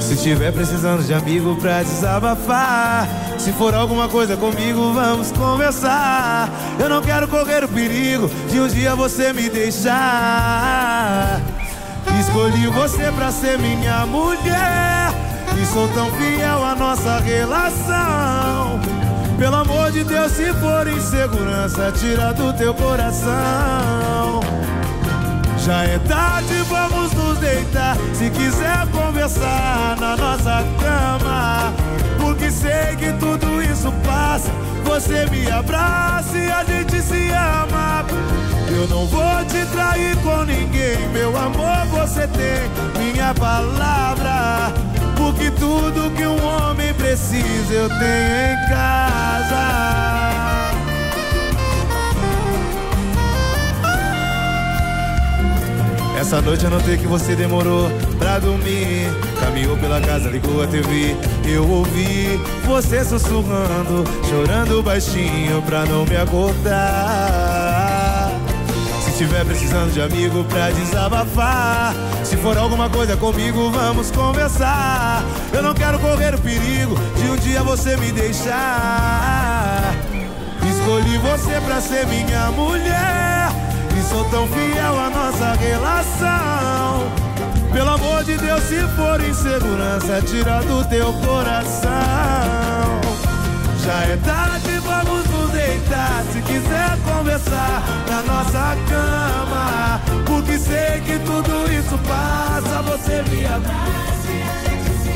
Se 0.00 0.14
tiver 0.14 0.52
precisando 0.52 1.02
de 1.04 1.12
amigo 1.12 1.56
pra 1.56 1.82
desabafar, 1.82 3.08
se 3.36 3.50
for 3.50 3.74
alguma 3.74 4.08
coisa 4.08 4.36
comigo, 4.36 4.92
vamos 4.92 5.32
conversar. 5.32 6.48
Eu 6.78 6.88
não 6.88 7.02
quero 7.02 7.26
correr 7.26 7.64
o 7.64 7.68
perigo 7.68 8.30
de 8.48 8.60
um 8.60 8.68
dia 8.68 8.94
você 8.94 9.32
me 9.32 9.50
deixar. 9.50 11.40
Escolhi 12.20 12.68
você 12.68 13.10
pra 13.10 13.32
ser 13.32 13.58
minha 13.58 14.06
mulher 14.06 15.11
e 15.62 15.66
sou 15.66 15.88
tão 15.88 16.10
fiel 16.12 16.64
à 16.64 16.74
nossa 16.74 17.20
relação. 17.20 18.80
Pelo 19.38 19.56
amor 19.56 19.92
de 19.92 20.02
Deus, 20.02 20.32
se 20.32 20.52
for 20.54 20.86
insegurança, 20.88 21.92
tira 21.92 22.32
do 22.34 22.52
teu 22.52 22.74
coração. 22.74 24.40
Já 25.58 25.84
é 25.84 25.98
tarde, 26.00 26.54
vamos 26.68 27.12
nos 27.12 27.38
deitar. 27.38 27.96
Se 28.12 28.28
quiser 28.30 28.86
conversar 28.88 29.96
na 30.00 30.16
nossa 30.16 30.64
cama, 30.80 31.72
porque 32.20 32.50
sei 32.50 32.96
que 32.96 33.12
tudo 33.14 33.62
isso 33.62 33.92
passa. 34.04 34.50
Você 34.84 35.26
me 35.30 35.48
abraça 35.50 36.36
e 36.36 36.50
a 36.50 36.64
gente 36.64 37.00
se 37.00 37.30
ama. 37.30 38.04
Eu 38.68 38.88
não 38.88 39.06
vou 39.06 39.44
te 39.44 39.64
trair 39.66 40.16
com 40.16 40.42
ninguém, 40.44 41.08
meu 41.12 41.36
amor. 41.36 41.86
Você 41.92 42.26
tem 42.26 42.70
minha 43.00 43.32
palavra. 43.34 44.72
Porque 45.22 45.52
tudo 45.52 46.10
que 46.16 46.26
um 46.26 46.44
homem 46.44 46.92
precisa 46.94 47.72
eu 47.72 47.88
tenho 47.88 48.00
em 48.00 48.68
casa. 48.68 49.62
Essa 56.20 56.40
noite 56.40 56.64
eu 56.64 56.70
notei 56.70 56.96
que 56.98 57.06
você 57.06 57.36
demorou 57.36 57.88
pra 58.18 58.40
dormir. 58.40 59.06
Caminhou 59.38 59.76
pela 59.76 60.00
casa, 60.00 60.28
ligou 60.28 60.60
a 60.60 60.66
TV. 60.66 61.16
Eu 61.44 61.68
ouvi 61.70 62.40
você 62.64 63.04
sussurrando, 63.04 64.04
chorando 64.28 64.82
baixinho 64.82 65.62
pra 65.62 65.84
não 65.84 66.04
me 66.04 66.16
acordar. 66.16 67.61
Se 69.12 69.18
tiver 69.18 69.44
precisando 69.44 69.92
de 69.92 70.00
amigo 70.00 70.42
pra 70.44 70.70
desabafar, 70.70 71.94
se 72.24 72.34
for 72.38 72.56
alguma 72.56 72.88
coisa 72.88 73.14
comigo, 73.14 73.70
vamos 73.70 74.10
conversar. 74.10 75.22
Eu 75.52 75.62
não 75.62 75.74
quero 75.74 75.98
correr 75.98 76.34
o 76.34 76.38
perigo 76.38 76.98
de 77.18 77.28
um 77.28 77.36
dia 77.36 77.62
você 77.62 77.94
me 77.98 78.10
deixar. 78.10 79.94
Escolhi 80.66 81.18
você 81.18 81.60
pra 81.60 81.82
ser 81.82 82.06
minha 82.06 82.50
mulher. 82.52 83.50
E 83.94 84.02
sou 84.08 84.24
tão 84.30 84.48
fiel 84.48 84.98
à 84.98 85.10
nossa 85.10 85.52
relação. 85.60 87.12
Pelo 87.70 87.90
amor 87.90 88.24
de 88.24 88.38
Deus, 88.38 88.62
se 88.62 88.80
for 88.96 89.20
insegurança, 89.20 90.22
tira 90.22 90.62
do 90.62 90.88
teu 90.88 91.12
coração. 91.12 91.90
Já 93.84 94.04
é 94.04 94.16
tarde, 94.24 94.71
deitar. 95.62 96.24
Se 96.32 96.40
quiser 96.42 96.98
conversar 97.04 97.82
na 98.08 98.22
nossa 98.22 98.76
cama, 98.88 100.00
porque 100.26 100.58
sei 100.58 101.00
que 101.00 101.18
tudo 101.20 101.72
isso 101.72 101.98
passa. 102.08 102.82
Você 102.82 103.22
me 103.30 103.46
abraça 103.46 104.28
e 104.28 104.42
a 104.42 104.54
gente 104.68 104.90
se 105.02 105.14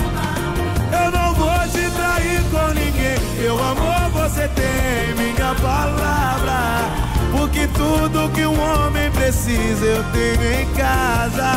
ama. 0.00 1.04
Eu 1.04 1.10
não 1.10 1.34
vou 1.34 1.58
te 1.68 1.90
trair 1.90 2.42
com 2.50 2.68
ninguém. 2.74 3.18
Meu 3.40 3.58
amor, 3.58 4.10
você 4.12 4.48
tem 4.48 5.14
minha 5.16 5.54
palavra. 5.56 7.12
Porque 7.36 7.66
tudo 7.68 8.30
que 8.32 8.46
um 8.46 8.60
homem 8.60 9.10
precisa 9.10 9.84
eu 9.84 10.04
tenho 10.12 10.60
em 10.60 10.66
casa. 10.74 11.52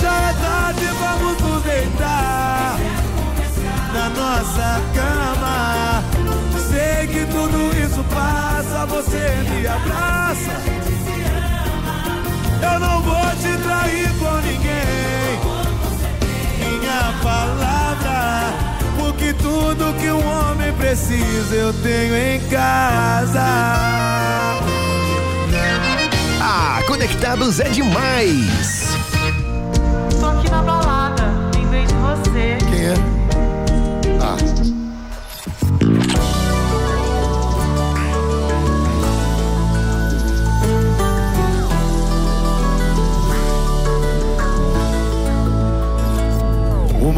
Já 0.00 0.14
é 0.14 0.34
tarde, 0.40 0.86
vamos 1.00 1.40
nos 1.42 1.62
deitar 1.64 2.78
na 3.92 4.08
nossa 4.10 4.80
cama. 4.94 5.97
Que 7.12 7.24
tudo 7.26 7.70
isso 7.84 8.04
passa, 8.14 8.86
você 8.86 9.36
me 9.50 9.66
abraça. 9.66 10.62
Eu 12.62 12.80
não 12.80 13.00
vou 13.02 13.30
te 13.40 13.56
trair 13.62 14.08
com 14.18 14.36
ninguém. 14.46 15.38
Minha 16.58 17.12
palavra. 17.22 18.52
Porque 18.98 19.32
tudo 19.34 19.94
que 19.98 20.10
um 20.10 20.26
homem 20.26 20.72
precisa 20.74 21.54
eu 21.54 21.72
tenho 21.82 22.16
em 22.16 22.40
casa. 22.48 23.40
Ah, 26.40 26.80
Conectados 26.86 27.60
é 27.60 27.68
demais. 27.68 28.87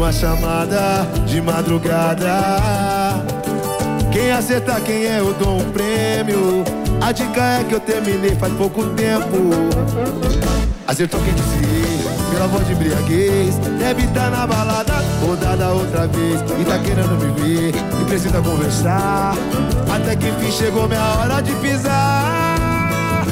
Uma 0.01 0.11
chamada 0.11 1.07
de 1.27 1.39
madrugada. 1.39 2.33
Quem 4.11 4.31
acertar 4.31 4.81
quem 4.81 5.05
é, 5.05 5.19
eu 5.19 5.31
dou 5.35 5.59
um 5.59 5.71
prêmio. 5.71 6.63
A 6.99 7.11
dica 7.11 7.39
é 7.39 7.63
que 7.63 7.75
eu 7.75 7.79
terminei 7.79 8.31
faz 8.31 8.51
pouco 8.53 8.83
tempo. 8.95 9.37
Acertou 10.87 11.19
quem 11.21 11.35
disse, 11.35 12.31
pela 12.31 12.47
voz 12.47 12.65
de 12.65 12.73
embriaguez. 12.73 13.57
Deve 13.77 14.01
estar 14.05 14.31
na 14.31 14.47
balada, 14.47 14.93
rodada 15.23 15.69
outra 15.69 16.07
vez. 16.07 16.41
E 16.59 16.65
tá 16.65 16.79
querendo 16.79 17.23
me 17.23 17.39
ver, 17.39 17.75
e 18.01 18.05
precisa 18.05 18.41
conversar. 18.41 19.35
Até 19.93 20.15
que 20.15 20.29
enfim 20.29 20.51
chegou 20.51 20.87
minha 20.87 21.03
hora 21.19 21.41
de 21.41 21.53
pisar. 21.57 23.23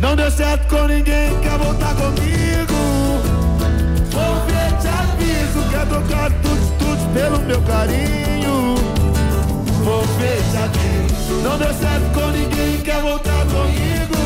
Não 0.00 0.16
deu 0.16 0.30
certo 0.32 0.66
com 0.66 0.88
ninguém, 0.88 1.38
quer 1.40 1.56
voltar 1.56 1.94
comigo. 1.94 2.77
Trocar 6.08 6.30
tudo, 6.42 6.78
tudo 6.78 7.12
pelo 7.12 7.38
meu 7.40 7.60
carinho. 7.62 8.74
Vou 9.84 10.02
te 10.02 10.56
aviso, 10.56 11.34
não 11.42 11.58
deu 11.58 11.72
certo 11.74 12.12
com 12.14 12.30
ninguém, 12.30 12.80
quer 12.80 13.00
voltar 13.02 13.44
comigo. 13.46 14.16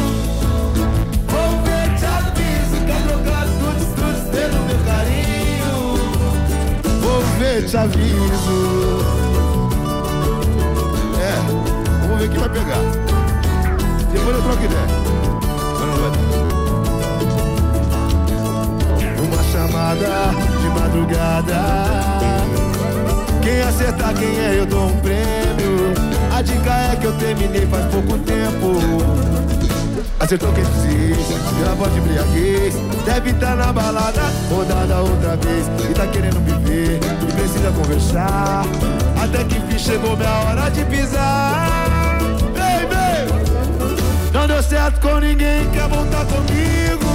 Vou 1.29 1.63
te 1.99 2.05
aviso, 2.05 2.77
quer 2.87 3.03
trocar 3.03 3.47
tudo, 3.47 3.95
tudo 3.97 4.31
pelo 4.31 4.59
meu 4.67 4.79
carinho. 4.87 5.75
Vou 7.01 7.21
ver, 7.39 7.67
te 7.67 7.77
aviso. 7.77 9.03
É, 11.21 11.35
vamos 12.03 12.19
ver 12.19 12.29
quem 12.31 12.39
vai 12.39 12.49
pegar. 12.49 12.83
Depois 14.13 14.37
eu 14.37 14.43
troco 14.43 14.65
ideia. 14.65 14.87
Mas 15.79 15.89
não 15.89 15.97
vai 15.97 16.11
dar. 16.11 16.43
chamada 19.53 20.31
de 20.47 20.52
madrugada. 20.93 21.63
Quem 23.41 23.63
acertar 23.63 24.15
quem 24.15 24.39
é, 24.39 24.59
eu 24.59 24.67
dou 24.67 24.87
um 24.87 25.01
prêmio. 25.01 25.95
A 26.37 26.43
dica 26.43 26.71
é 26.71 26.97
que 26.97 27.07
eu 27.07 27.13
terminei 27.15 27.67
faz 27.67 27.87
pouco 27.87 28.19
tempo. 28.19 28.79
Acertou 30.21 30.53
quem 30.53 30.65
pela 30.65 31.75
voz 31.75 31.93
de 31.93 31.99
embriaguez. 31.99 32.75
Deve 33.05 33.31
estar 33.31 33.57
na 33.57 33.73
balada, 33.73 34.23
rodada 34.49 35.01
outra 35.01 35.37
vez. 35.37 35.67
E 35.91 35.95
tá 35.95 36.07
querendo 36.07 36.41
me 36.41 36.53
ver, 36.65 37.01
e 37.03 37.33
precisa 37.33 37.73
conversar. 37.73 38.65
Até 39.21 39.45
que 39.45 39.59
enfim 39.59 39.79
chegou 39.79 40.17
minha 40.17 40.31
hora 40.31 40.71
de 40.71 40.85
pisar. 40.85 42.19
Baby! 42.55 43.33
Não 44.33 44.47
deu 44.47 44.63
certo 44.63 45.01
com 45.01 45.19
ninguém, 45.19 45.69
quer 45.71 45.89
voltar 45.89 46.25
comigo. 46.27 47.12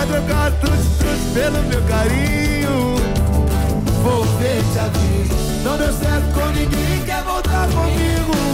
Quer 0.00 0.06
trocar 0.06 0.50
tudo, 0.52 0.98
tudo 0.98 1.34
pelo 1.34 1.62
meu 1.64 1.82
carinho. 1.82 2.96
Vou 4.02 4.24
ver, 4.38 4.62
te 4.72 4.78
aviso. 4.78 5.62
Não 5.62 5.76
deu 5.76 5.92
certo 5.92 6.32
com 6.32 6.46
ninguém, 6.52 7.04
quer 7.04 7.22
voltar 7.22 7.68
comigo. 7.68 8.49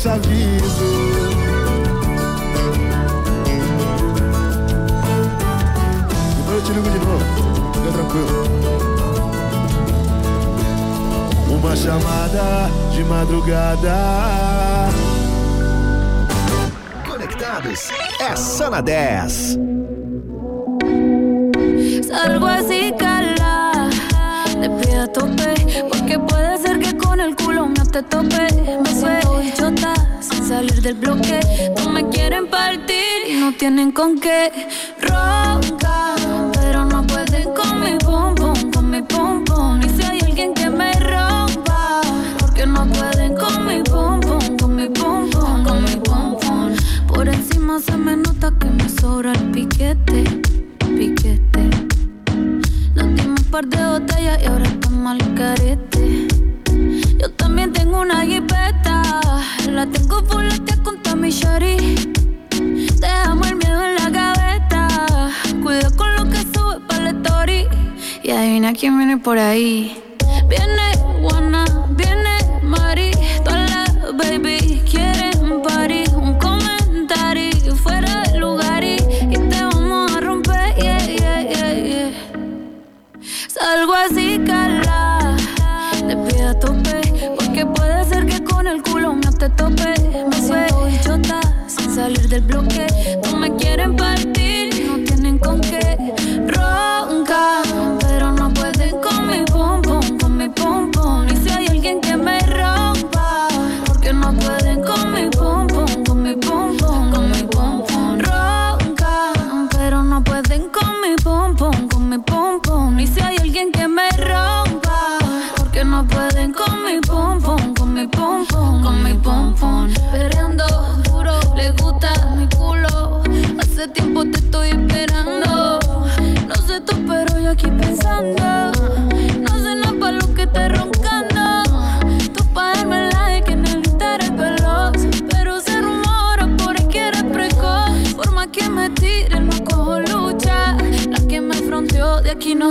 Te 0.00 0.08
aviso. 0.08 1.10
Depois 6.36 6.56
eu 6.56 6.62
te 6.64 6.72
ligo 6.72 6.88
de 6.88 6.98
novo. 7.00 7.24
Fica 7.74 7.92
tranquilo. 7.92 8.44
Uma 11.50 11.76
chamada 11.76 12.70
de 12.92 13.04
madrugada. 13.04 14.88
Conectados 17.06 17.90
é 18.20 18.36
só 18.36 18.70
na 18.70 18.80
10. 18.80 19.58
Salgo 22.08 22.46
así, 22.46 22.94
cala. 22.98 23.90
Te 24.60 24.68
pido 24.68 25.02
a 25.02 25.08
te 27.90 28.02
tope. 28.02 28.46
Me 28.82 28.90
siento 28.90 29.42
idiota 29.42 29.94
sin 30.20 30.44
salir 30.46 30.80
del 30.80 30.94
bloque. 30.94 31.40
No 31.76 31.90
me 31.90 32.08
quieren 32.08 32.46
partir 32.48 33.28
y 33.28 33.34
no 33.34 33.52
tienen 33.52 33.90
con 33.90 34.20
qué. 34.20 34.52
Ronca, 35.00 36.14
pero 36.52 36.84
no 36.84 37.04
pueden 37.06 37.48
con 37.52 37.80
mi 37.80 37.96
pum 37.98 38.34
pum, 38.34 38.70
con 38.70 38.90
mi 38.90 39.02
pum 39.02 39.44
pum. 39.44 39.80
Y 39.82 39.88
si 39.88 40.02
hay 40.06 40.20
alguien 40.20 40.54
que 40.54 40.70
me 40.70 40.92
rompa, 40.92 42.00
porque 42.38 42.64
no 42.66 42.86
pueden 42.86 43.34
con 43.34 43.66
mi 43.66 43.82
pum 43.82 44.20
pum, 44.20 44.56
con 44.58 44.76
mi 44.76 44.88
pum 44.88 45.30
pum, 45.30 45.64
con 45.64 45.82
mi 45.82 45.96
pum 45.96 46.36
pum. 46.38 46.74
Por 47.08 47.28
encima 47.28 47.80
se 47.80 47.96
me 47.96 48.16
nota 48.16 48.52
que 48.60 48.66
me 48.66 48.88
sobra 48.88 49.32
el 49.32 49.50
piquete, 49.50 50.24
piquete. 50.78 51.70
Nos 52.94 53.06
dimos 53.16 53.40
un 53.40 53.50
par 53.50 53.66
de 53.66 53.84
botellas 53.84 54.42
y 54.42 54.46
ahora 54.46 54.64
estamos 54.64 55.12
al 55.12 55.34
carete. 55.34 55.89
Por 69.22 69.38
ahí. 69.38 70.02
Viene 70.48 70.96
Juana, 71.20 71.64
viene 71.90 72.38
Mari, 72.62 73.12
todas 73.44 73.70
las 73.70 74.16
baby 74.16 74.82
quieren 74.90 75.62
party. 75.62 76.04
Un 76.14 76.38
comentario 76.38 77.76
fuera 77.76 78.22
de 78.22 78.38
lugar 78.38 78.82
y, 78.82 78.96
y 78.96 79.36
te 79.36 79.62
vamos 79.62 80.12
a 80.12 80.20
romper, 80.20 80.74
yeah, 80.76 80.98
yeah, 80.98 81.42
yeah, 81.42 81.74
yeah. 81.74 82.10
Salgo 83.48 83.94
así, 83.94 84.40
cala. 84.46 85.36
Te 86.06 86.16
pido 86.16 86.54
tope. 86.58 87.00
Porque 87.36 87.66
puede 87.66 88.04
ser 88.06 88.26
que 88.26 88.42
con 88.42 88.66
el 88.66 88.82
culo 88.82 89.14
no 89.14 89.32
te 89.32 89.48
tope. 89.50 89.94
Me 90.28 90.36
siento 90.36 90.88
idiota 90.88 91.40
sin 91.66 91.94
salir 91.94 92.28
del 92.28 92.42
bloque. 92.42 92.79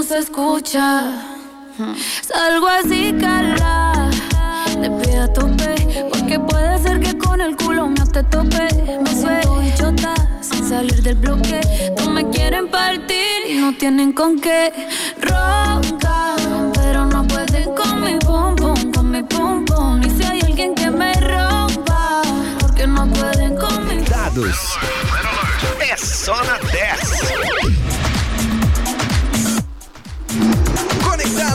Se 0.10 0.18
escucha. 0.18 1.04
Salgo 2.22 2.68
así, 2.68 3.14
cala. 3.22 4.10
Te 4.82 4.90
pido 4.90 5.24
a 5.24 5.28
tope. 5.32 5.76
Porque 6.12 6.40
puede 6.40 6.80
ser 6.80 7.00
que 7.00 7.16
con 7.16 7.40
el 7.40 7.56
culo 7.56 7.90
no 7.90 8.06
te 8.08 8.24
tope. 8.24 8.68
Me 9.04 9.12
siento 9.12 9.62
idiota 9.62 10.16
sin 10.42 10.68
salir 10.68 11.04
del 11.04 11.16
bloque. 11.16 11.62
No 12.00 12.10
me 12.10 12.28
quieren 12.32 12.72
partir 12.72 13.38
y 13.50 13.60
no 13.60 13.72
tienen 13.78 14.12
con 14.12 14.40
qué. 14.42 14.74
Ronca, 15.22 16.36
pero 16.74 17.06
no 17.06 17.28
pueden 17.28 17.76
con 17.76 18.02
mi 18.02 18.18
pum 18.18 18.56
pum, 18.56 18.92
con 18.92 19.12
mi 19.12 19.22
pum 19.22 19.64
pum. 19.64 20.02
Y 20.02 20.10
si 20.10 20.24
hay 20.24 20.42
alguien 20.42 20.74
que 20.74 20.90
me 20.90 21.14
rompa, 21.14 22.24
porque 22.60 22.88
no 22.88 23.06
pueden 23.12 23.56
con 23.56 23.88
mi 23.88 24.04
Dados. 24.06 24.80
É 25.90 25.98
só 25.98 26.36
na 26.44 26.60
10. 26.60 27.79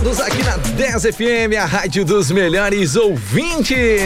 Conectados 0.05 0.21
aqui 0.21 0.43
na 0.43 0.57
10 0.57 1.03
FM, 1.15 1.57
a 1.59 1.65
rádio 1.65 2.05
dos 2.05 2.31
melhores 2.31 2.95
ouvintes. 2.95 4.03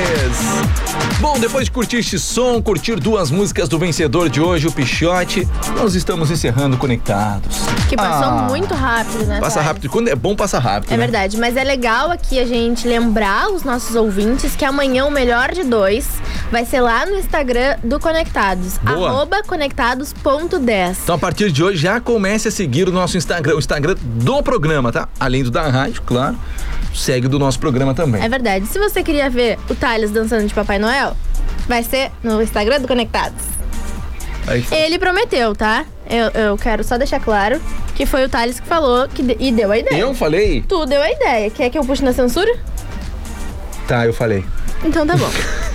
Bom, 1.21 1.37
depois 1.41 1.64
de 1.64 1.73
curtir 1.73 1.97
este 1.97 2.16
som, 2.16 2.62
curtir 2.62 2.95
duas 2.95 3.29
músicas 3.29 3.69
do 3.69 3.77
vencedor 3.77 4.29
de 4.29 4.41
hoje, 4.41 4.69
o 4.69 4.73
Pichote, 4.73 5.49
nós 5.77 5.97
estamos 5.97 6.31
encerrando 6.31 6.77
Conectados. 6.77 7.57
Que 7.89 7.97
passou 7.97 8.29
Ah, 8.29 8.47
muito 8.49 8.73
rápido, 8.73 9.25
né? 9.27 9.41
Passa 9.41 9.57
Thay? 9.57 9.66
rápido. 9.66 9.89
Quando 9.91 10.07
é 10.09 10.14
bom, 10.14 10.37
passa 10.37 10.61
rápido. 10.61 10.93
É 10.93 10.97
né? 10.97 11.03
verdade, 11.03 11.37
mas 11.37 11.57
é 11.57 11.64
legal 11.64 12.12
aqui 12.12 12.39
a 12.39 12.47
gente 12.47 12.87
lembrar 12.87 13.51
os 13.51 13.64
nossos 13.64 13.97
ouvintes 13.97 14.55
que 14.55 14.64
amanhã 14.64 15.07
o 15.07 15.11
melhor 15.11 15.51
de 15.53 15.64
dois 15.64 16.07
vai 16.53 16.64
ser 16.64 16.81
lá 16.83 17.05
no 17.05 17.16
Instagram 17.16 17.79
do 17.83 17.99
Conectados, 17.99 18.79
Boa. 18.79 19.09
arroba 19.11 19.43
conectados.10. 19.45 20.97
Então, 21.03 21.16
a 21.16 21.19
partir 21.19 21.51
de 21.51 21.64
hoje, 21.64 21.79
já 21.79 22.01
comece 22.01 22.47
a 22.47 22.51
seguir 22.53 22.89
o 22.89 22.93
nosso 22.93 23.16
Instagram, 23.16 23.57
o 23.57 23.59
Instagram 23.59 23.97
do 24.01 24.41
programa, 24.41 24.93
tá? 24.93 25.09
Além 25.19 25.43
do 25.43 25.51
da 25.51 25.69
rádio, 25.69 26.01
claro. 26.07 26.39
Segue 26.99 27.28
do 27.28 27.38
nosso 27.38 27.59
programa 27.61 27.94
também. 27.94 28.22
É 28.22 28.28
verdade. 28.28 28.66
Se 28.66 28.78
você 28.78 29.03
queria 29.03 29.30
ver 29.30 29.59
o 29.70 29.74
Thales 29.74 30.11
dançando 30.11 30.46
de 30.46 30.53
Papai 30.53 30.78
Noel, 30.78 31.16
vai 31.68 31.82
ser 31.82 32.11
no 32.22 32.42
Instagram 32.42 32.80
do 32.80 32.88
Conectados. 32.88 33.42
Ele 34.72 34.99
prometeu, 34.99 35.55
tá? 35.55 35.84
Eu, 36.09 36.28
eu 36.30 36.57
quero 36.57 36.82
só 36.82 36.96
deixar 36.96 37.20
claro 37.20 37.61
que 37.94 38.07
foi 38.07 38.24
o 38.24 38.28
Thales 38.28 38.59
que 38.59 38.66
falou 38.66 39.07
que 39.07 39.22
de- 39.22 39.36
e 39.38 39.53
deu 39.53 39.70
a 39.70 39.78
ideia. 39.78 40.01
Eu 40.01 40.14
falei? 40.14 40.64
Tu 40.66 40.86
deu 40.86 41.03
a 41.03 41.11
ideia. 41.11 41.51
Quer 41.51 41.68
que 41.70 41.78
eu 41.78 41.84
puxe 41.84 42.03
na 42.03 42.12
censura? 42.14 42.51
Tá, 43.86 44.07
eu 44.07 44.12
falei. 44.14 44.42
Então 44.82 45.07
tá 45.07 45.16
bom. 45.16 45.30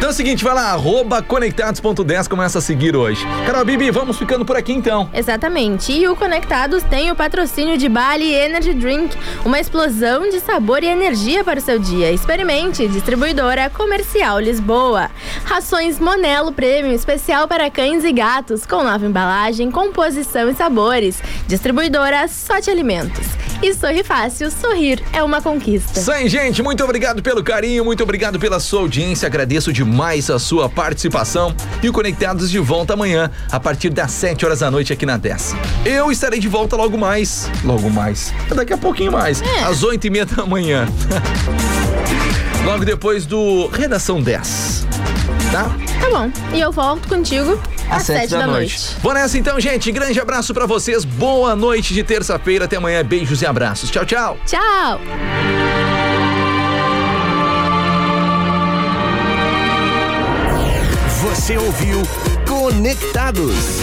Então 0.00 0.08
é 0.08 0.12
o 0.12 0.16
seguinte, 0.16 0.42
vai 0.42 0.54
lá, 0.54 0.70
arroba 0.70 1.20
conectados.10, 1.20 2.26
começa 2.26 2.58
a 2.58 2.62
seguir 2.62 2.96
hoje. 2.96 3.22
Carol 3.44 3.66
Bibi, 3.66 3.90
vamos 3.90 4.16
ficando 4.16 4.46
por 4.46 4.56
aqui 4.56 4.72
então. 4.72 5.10
Exatamente. 5.12 5.92
E 5.92 6.08
o 6.08 6.16
Conectados 6.16 6.82
tem 6.84 7.10
o 7.10 7.14
patrocínio 7.14 7.76
de 7.76 7.86
Bali 7.86 8.32
Energy 8.32 8.72
Drink, 8.72 9.14
uma 9.44 9.60
explosão 9.60 10.30
de 10.30 10.40
sabor 10.40 10.82
e 10.82 10.86
energia 10.86 11.44
para 11.44 11.58
o 11.58 11.62
seu 11.62 11.78
dia. 11.78 12.10
Experimente, 12.10 12.88
distribuidora 12.88 13.68
comercial 13.68 14.40
Lisboa. 14.40 15.10
Rações 15.44 15.98
Monelo 15.98 16.50
Premium, 16.50 16.94
especial 16.94 17.46
para 17.46 17.70
cães 17.70 18.02
e 18.02 18.10
gatos, 18.10 18.64
com 18.64 18.82
nova 18.82 19.04
embalagem, 19.04 19.70
composição 19.70 20.48
e 20.48 20.54
sabores. 20.54 21.22
Distribuidora 21.46 22.26
Sorte 22.26 22.70
Alimentos. 22.70 23.26
E 23.62 23.74
Sorri 23.74 24.02
Fácil, 24.02 24.50
sorrir 24.50 25.02
é 25.12 25.22
uma 25.22 25.42
conquista. 25.42 26.10
Aí, 26.14 26.26
gente. 26.26 26.62
Muito 26.62 26.82
obrigado 26.82 27.22
pelo 27.22 27.44
carinho, 27.44 27.84
muito 27.84 28.02
obrigado 28.02 28.38
pela 28.38 28.58
sua 28.58 28.80
audiência. 28.80 29.26
Agradeço 29.26 29.70
demais 29.70 29.89
a 30.34 30.38
sua 30.38 30.68
participação. 30.68 31.54
E 31.82 31.88
o 31.88 31.92
Conectados 31.92 32.50
de 32.50 32.58
volta 32.58 32.94
amanhã, 32.94 33.30
a 33.50 33.60
partir 33.60 33.90
das 33.90 34.12
7 34.12 34.44
horas 34.44 34.60
da 34.60 34.70
noite 34.70 34.92
aqui 34.92 35.04
na 35.04 35.16
10. 35.16 35.56
Eu 35.84 36.10
estarei 36.10 36.38
de 36.38 36.48
volta 36.48 36.76
logo 36.76 36.96
mais. 36.96 37.50
Logo 37.64 37.90
mais. 37.90 38.32
Daqui 38.54 38.72
a 38.72 38.78
pouquinho 38.78 39.12
mais. 39.12 39.42
É. 39.42 39.64
Às 39.64 39.82
8 39.82 40.06
e 40.06 40.10
meia 40.10 40.26
da 40.26 40.46
manhã. 40.46 40.88
logo 42.64 42.84
depois 42.84 43.26
do 43.26 43.68
Redação 43.68 44.22
10. 44.22 44.86
Tá? 45.52 45.64
Tá 46.00 46.10
bom. 46.10 46.30
E 46.54 46.60
eu 46.60 46.70
volto 46.70 47.08
contigo 47.08 47.60
às 47.90 48.04
7 48.04 48.30
da, 48.30 48.46
noite. 48.46 48.96
Vou 49.02 49.12
nessa 49.12 49.36
então, 49.36 49.58
gente. 49.58 49.90
Grande 49.90 50.18
abraço 50.20 50.54
pra 50.54 50.66
vocês. 50.66 51.04
Boa 51.04 51.56
noite 51.56 51.92
de 51.92 52.04
terça-feira. 52.04 52.66
Até 52.66 52.76
amanhã. 52.76 53.04
Beijos 53.04 53.42
e 53.42 53.46
abraços. 53.46 53.90
Tchau, 53.90 54.06
tchau. 54.06 54.36
Tchau. 54.46 55.00
Você 61.50 61.58
ouviu 61.58 62.02
Conectados. 62.46 63.80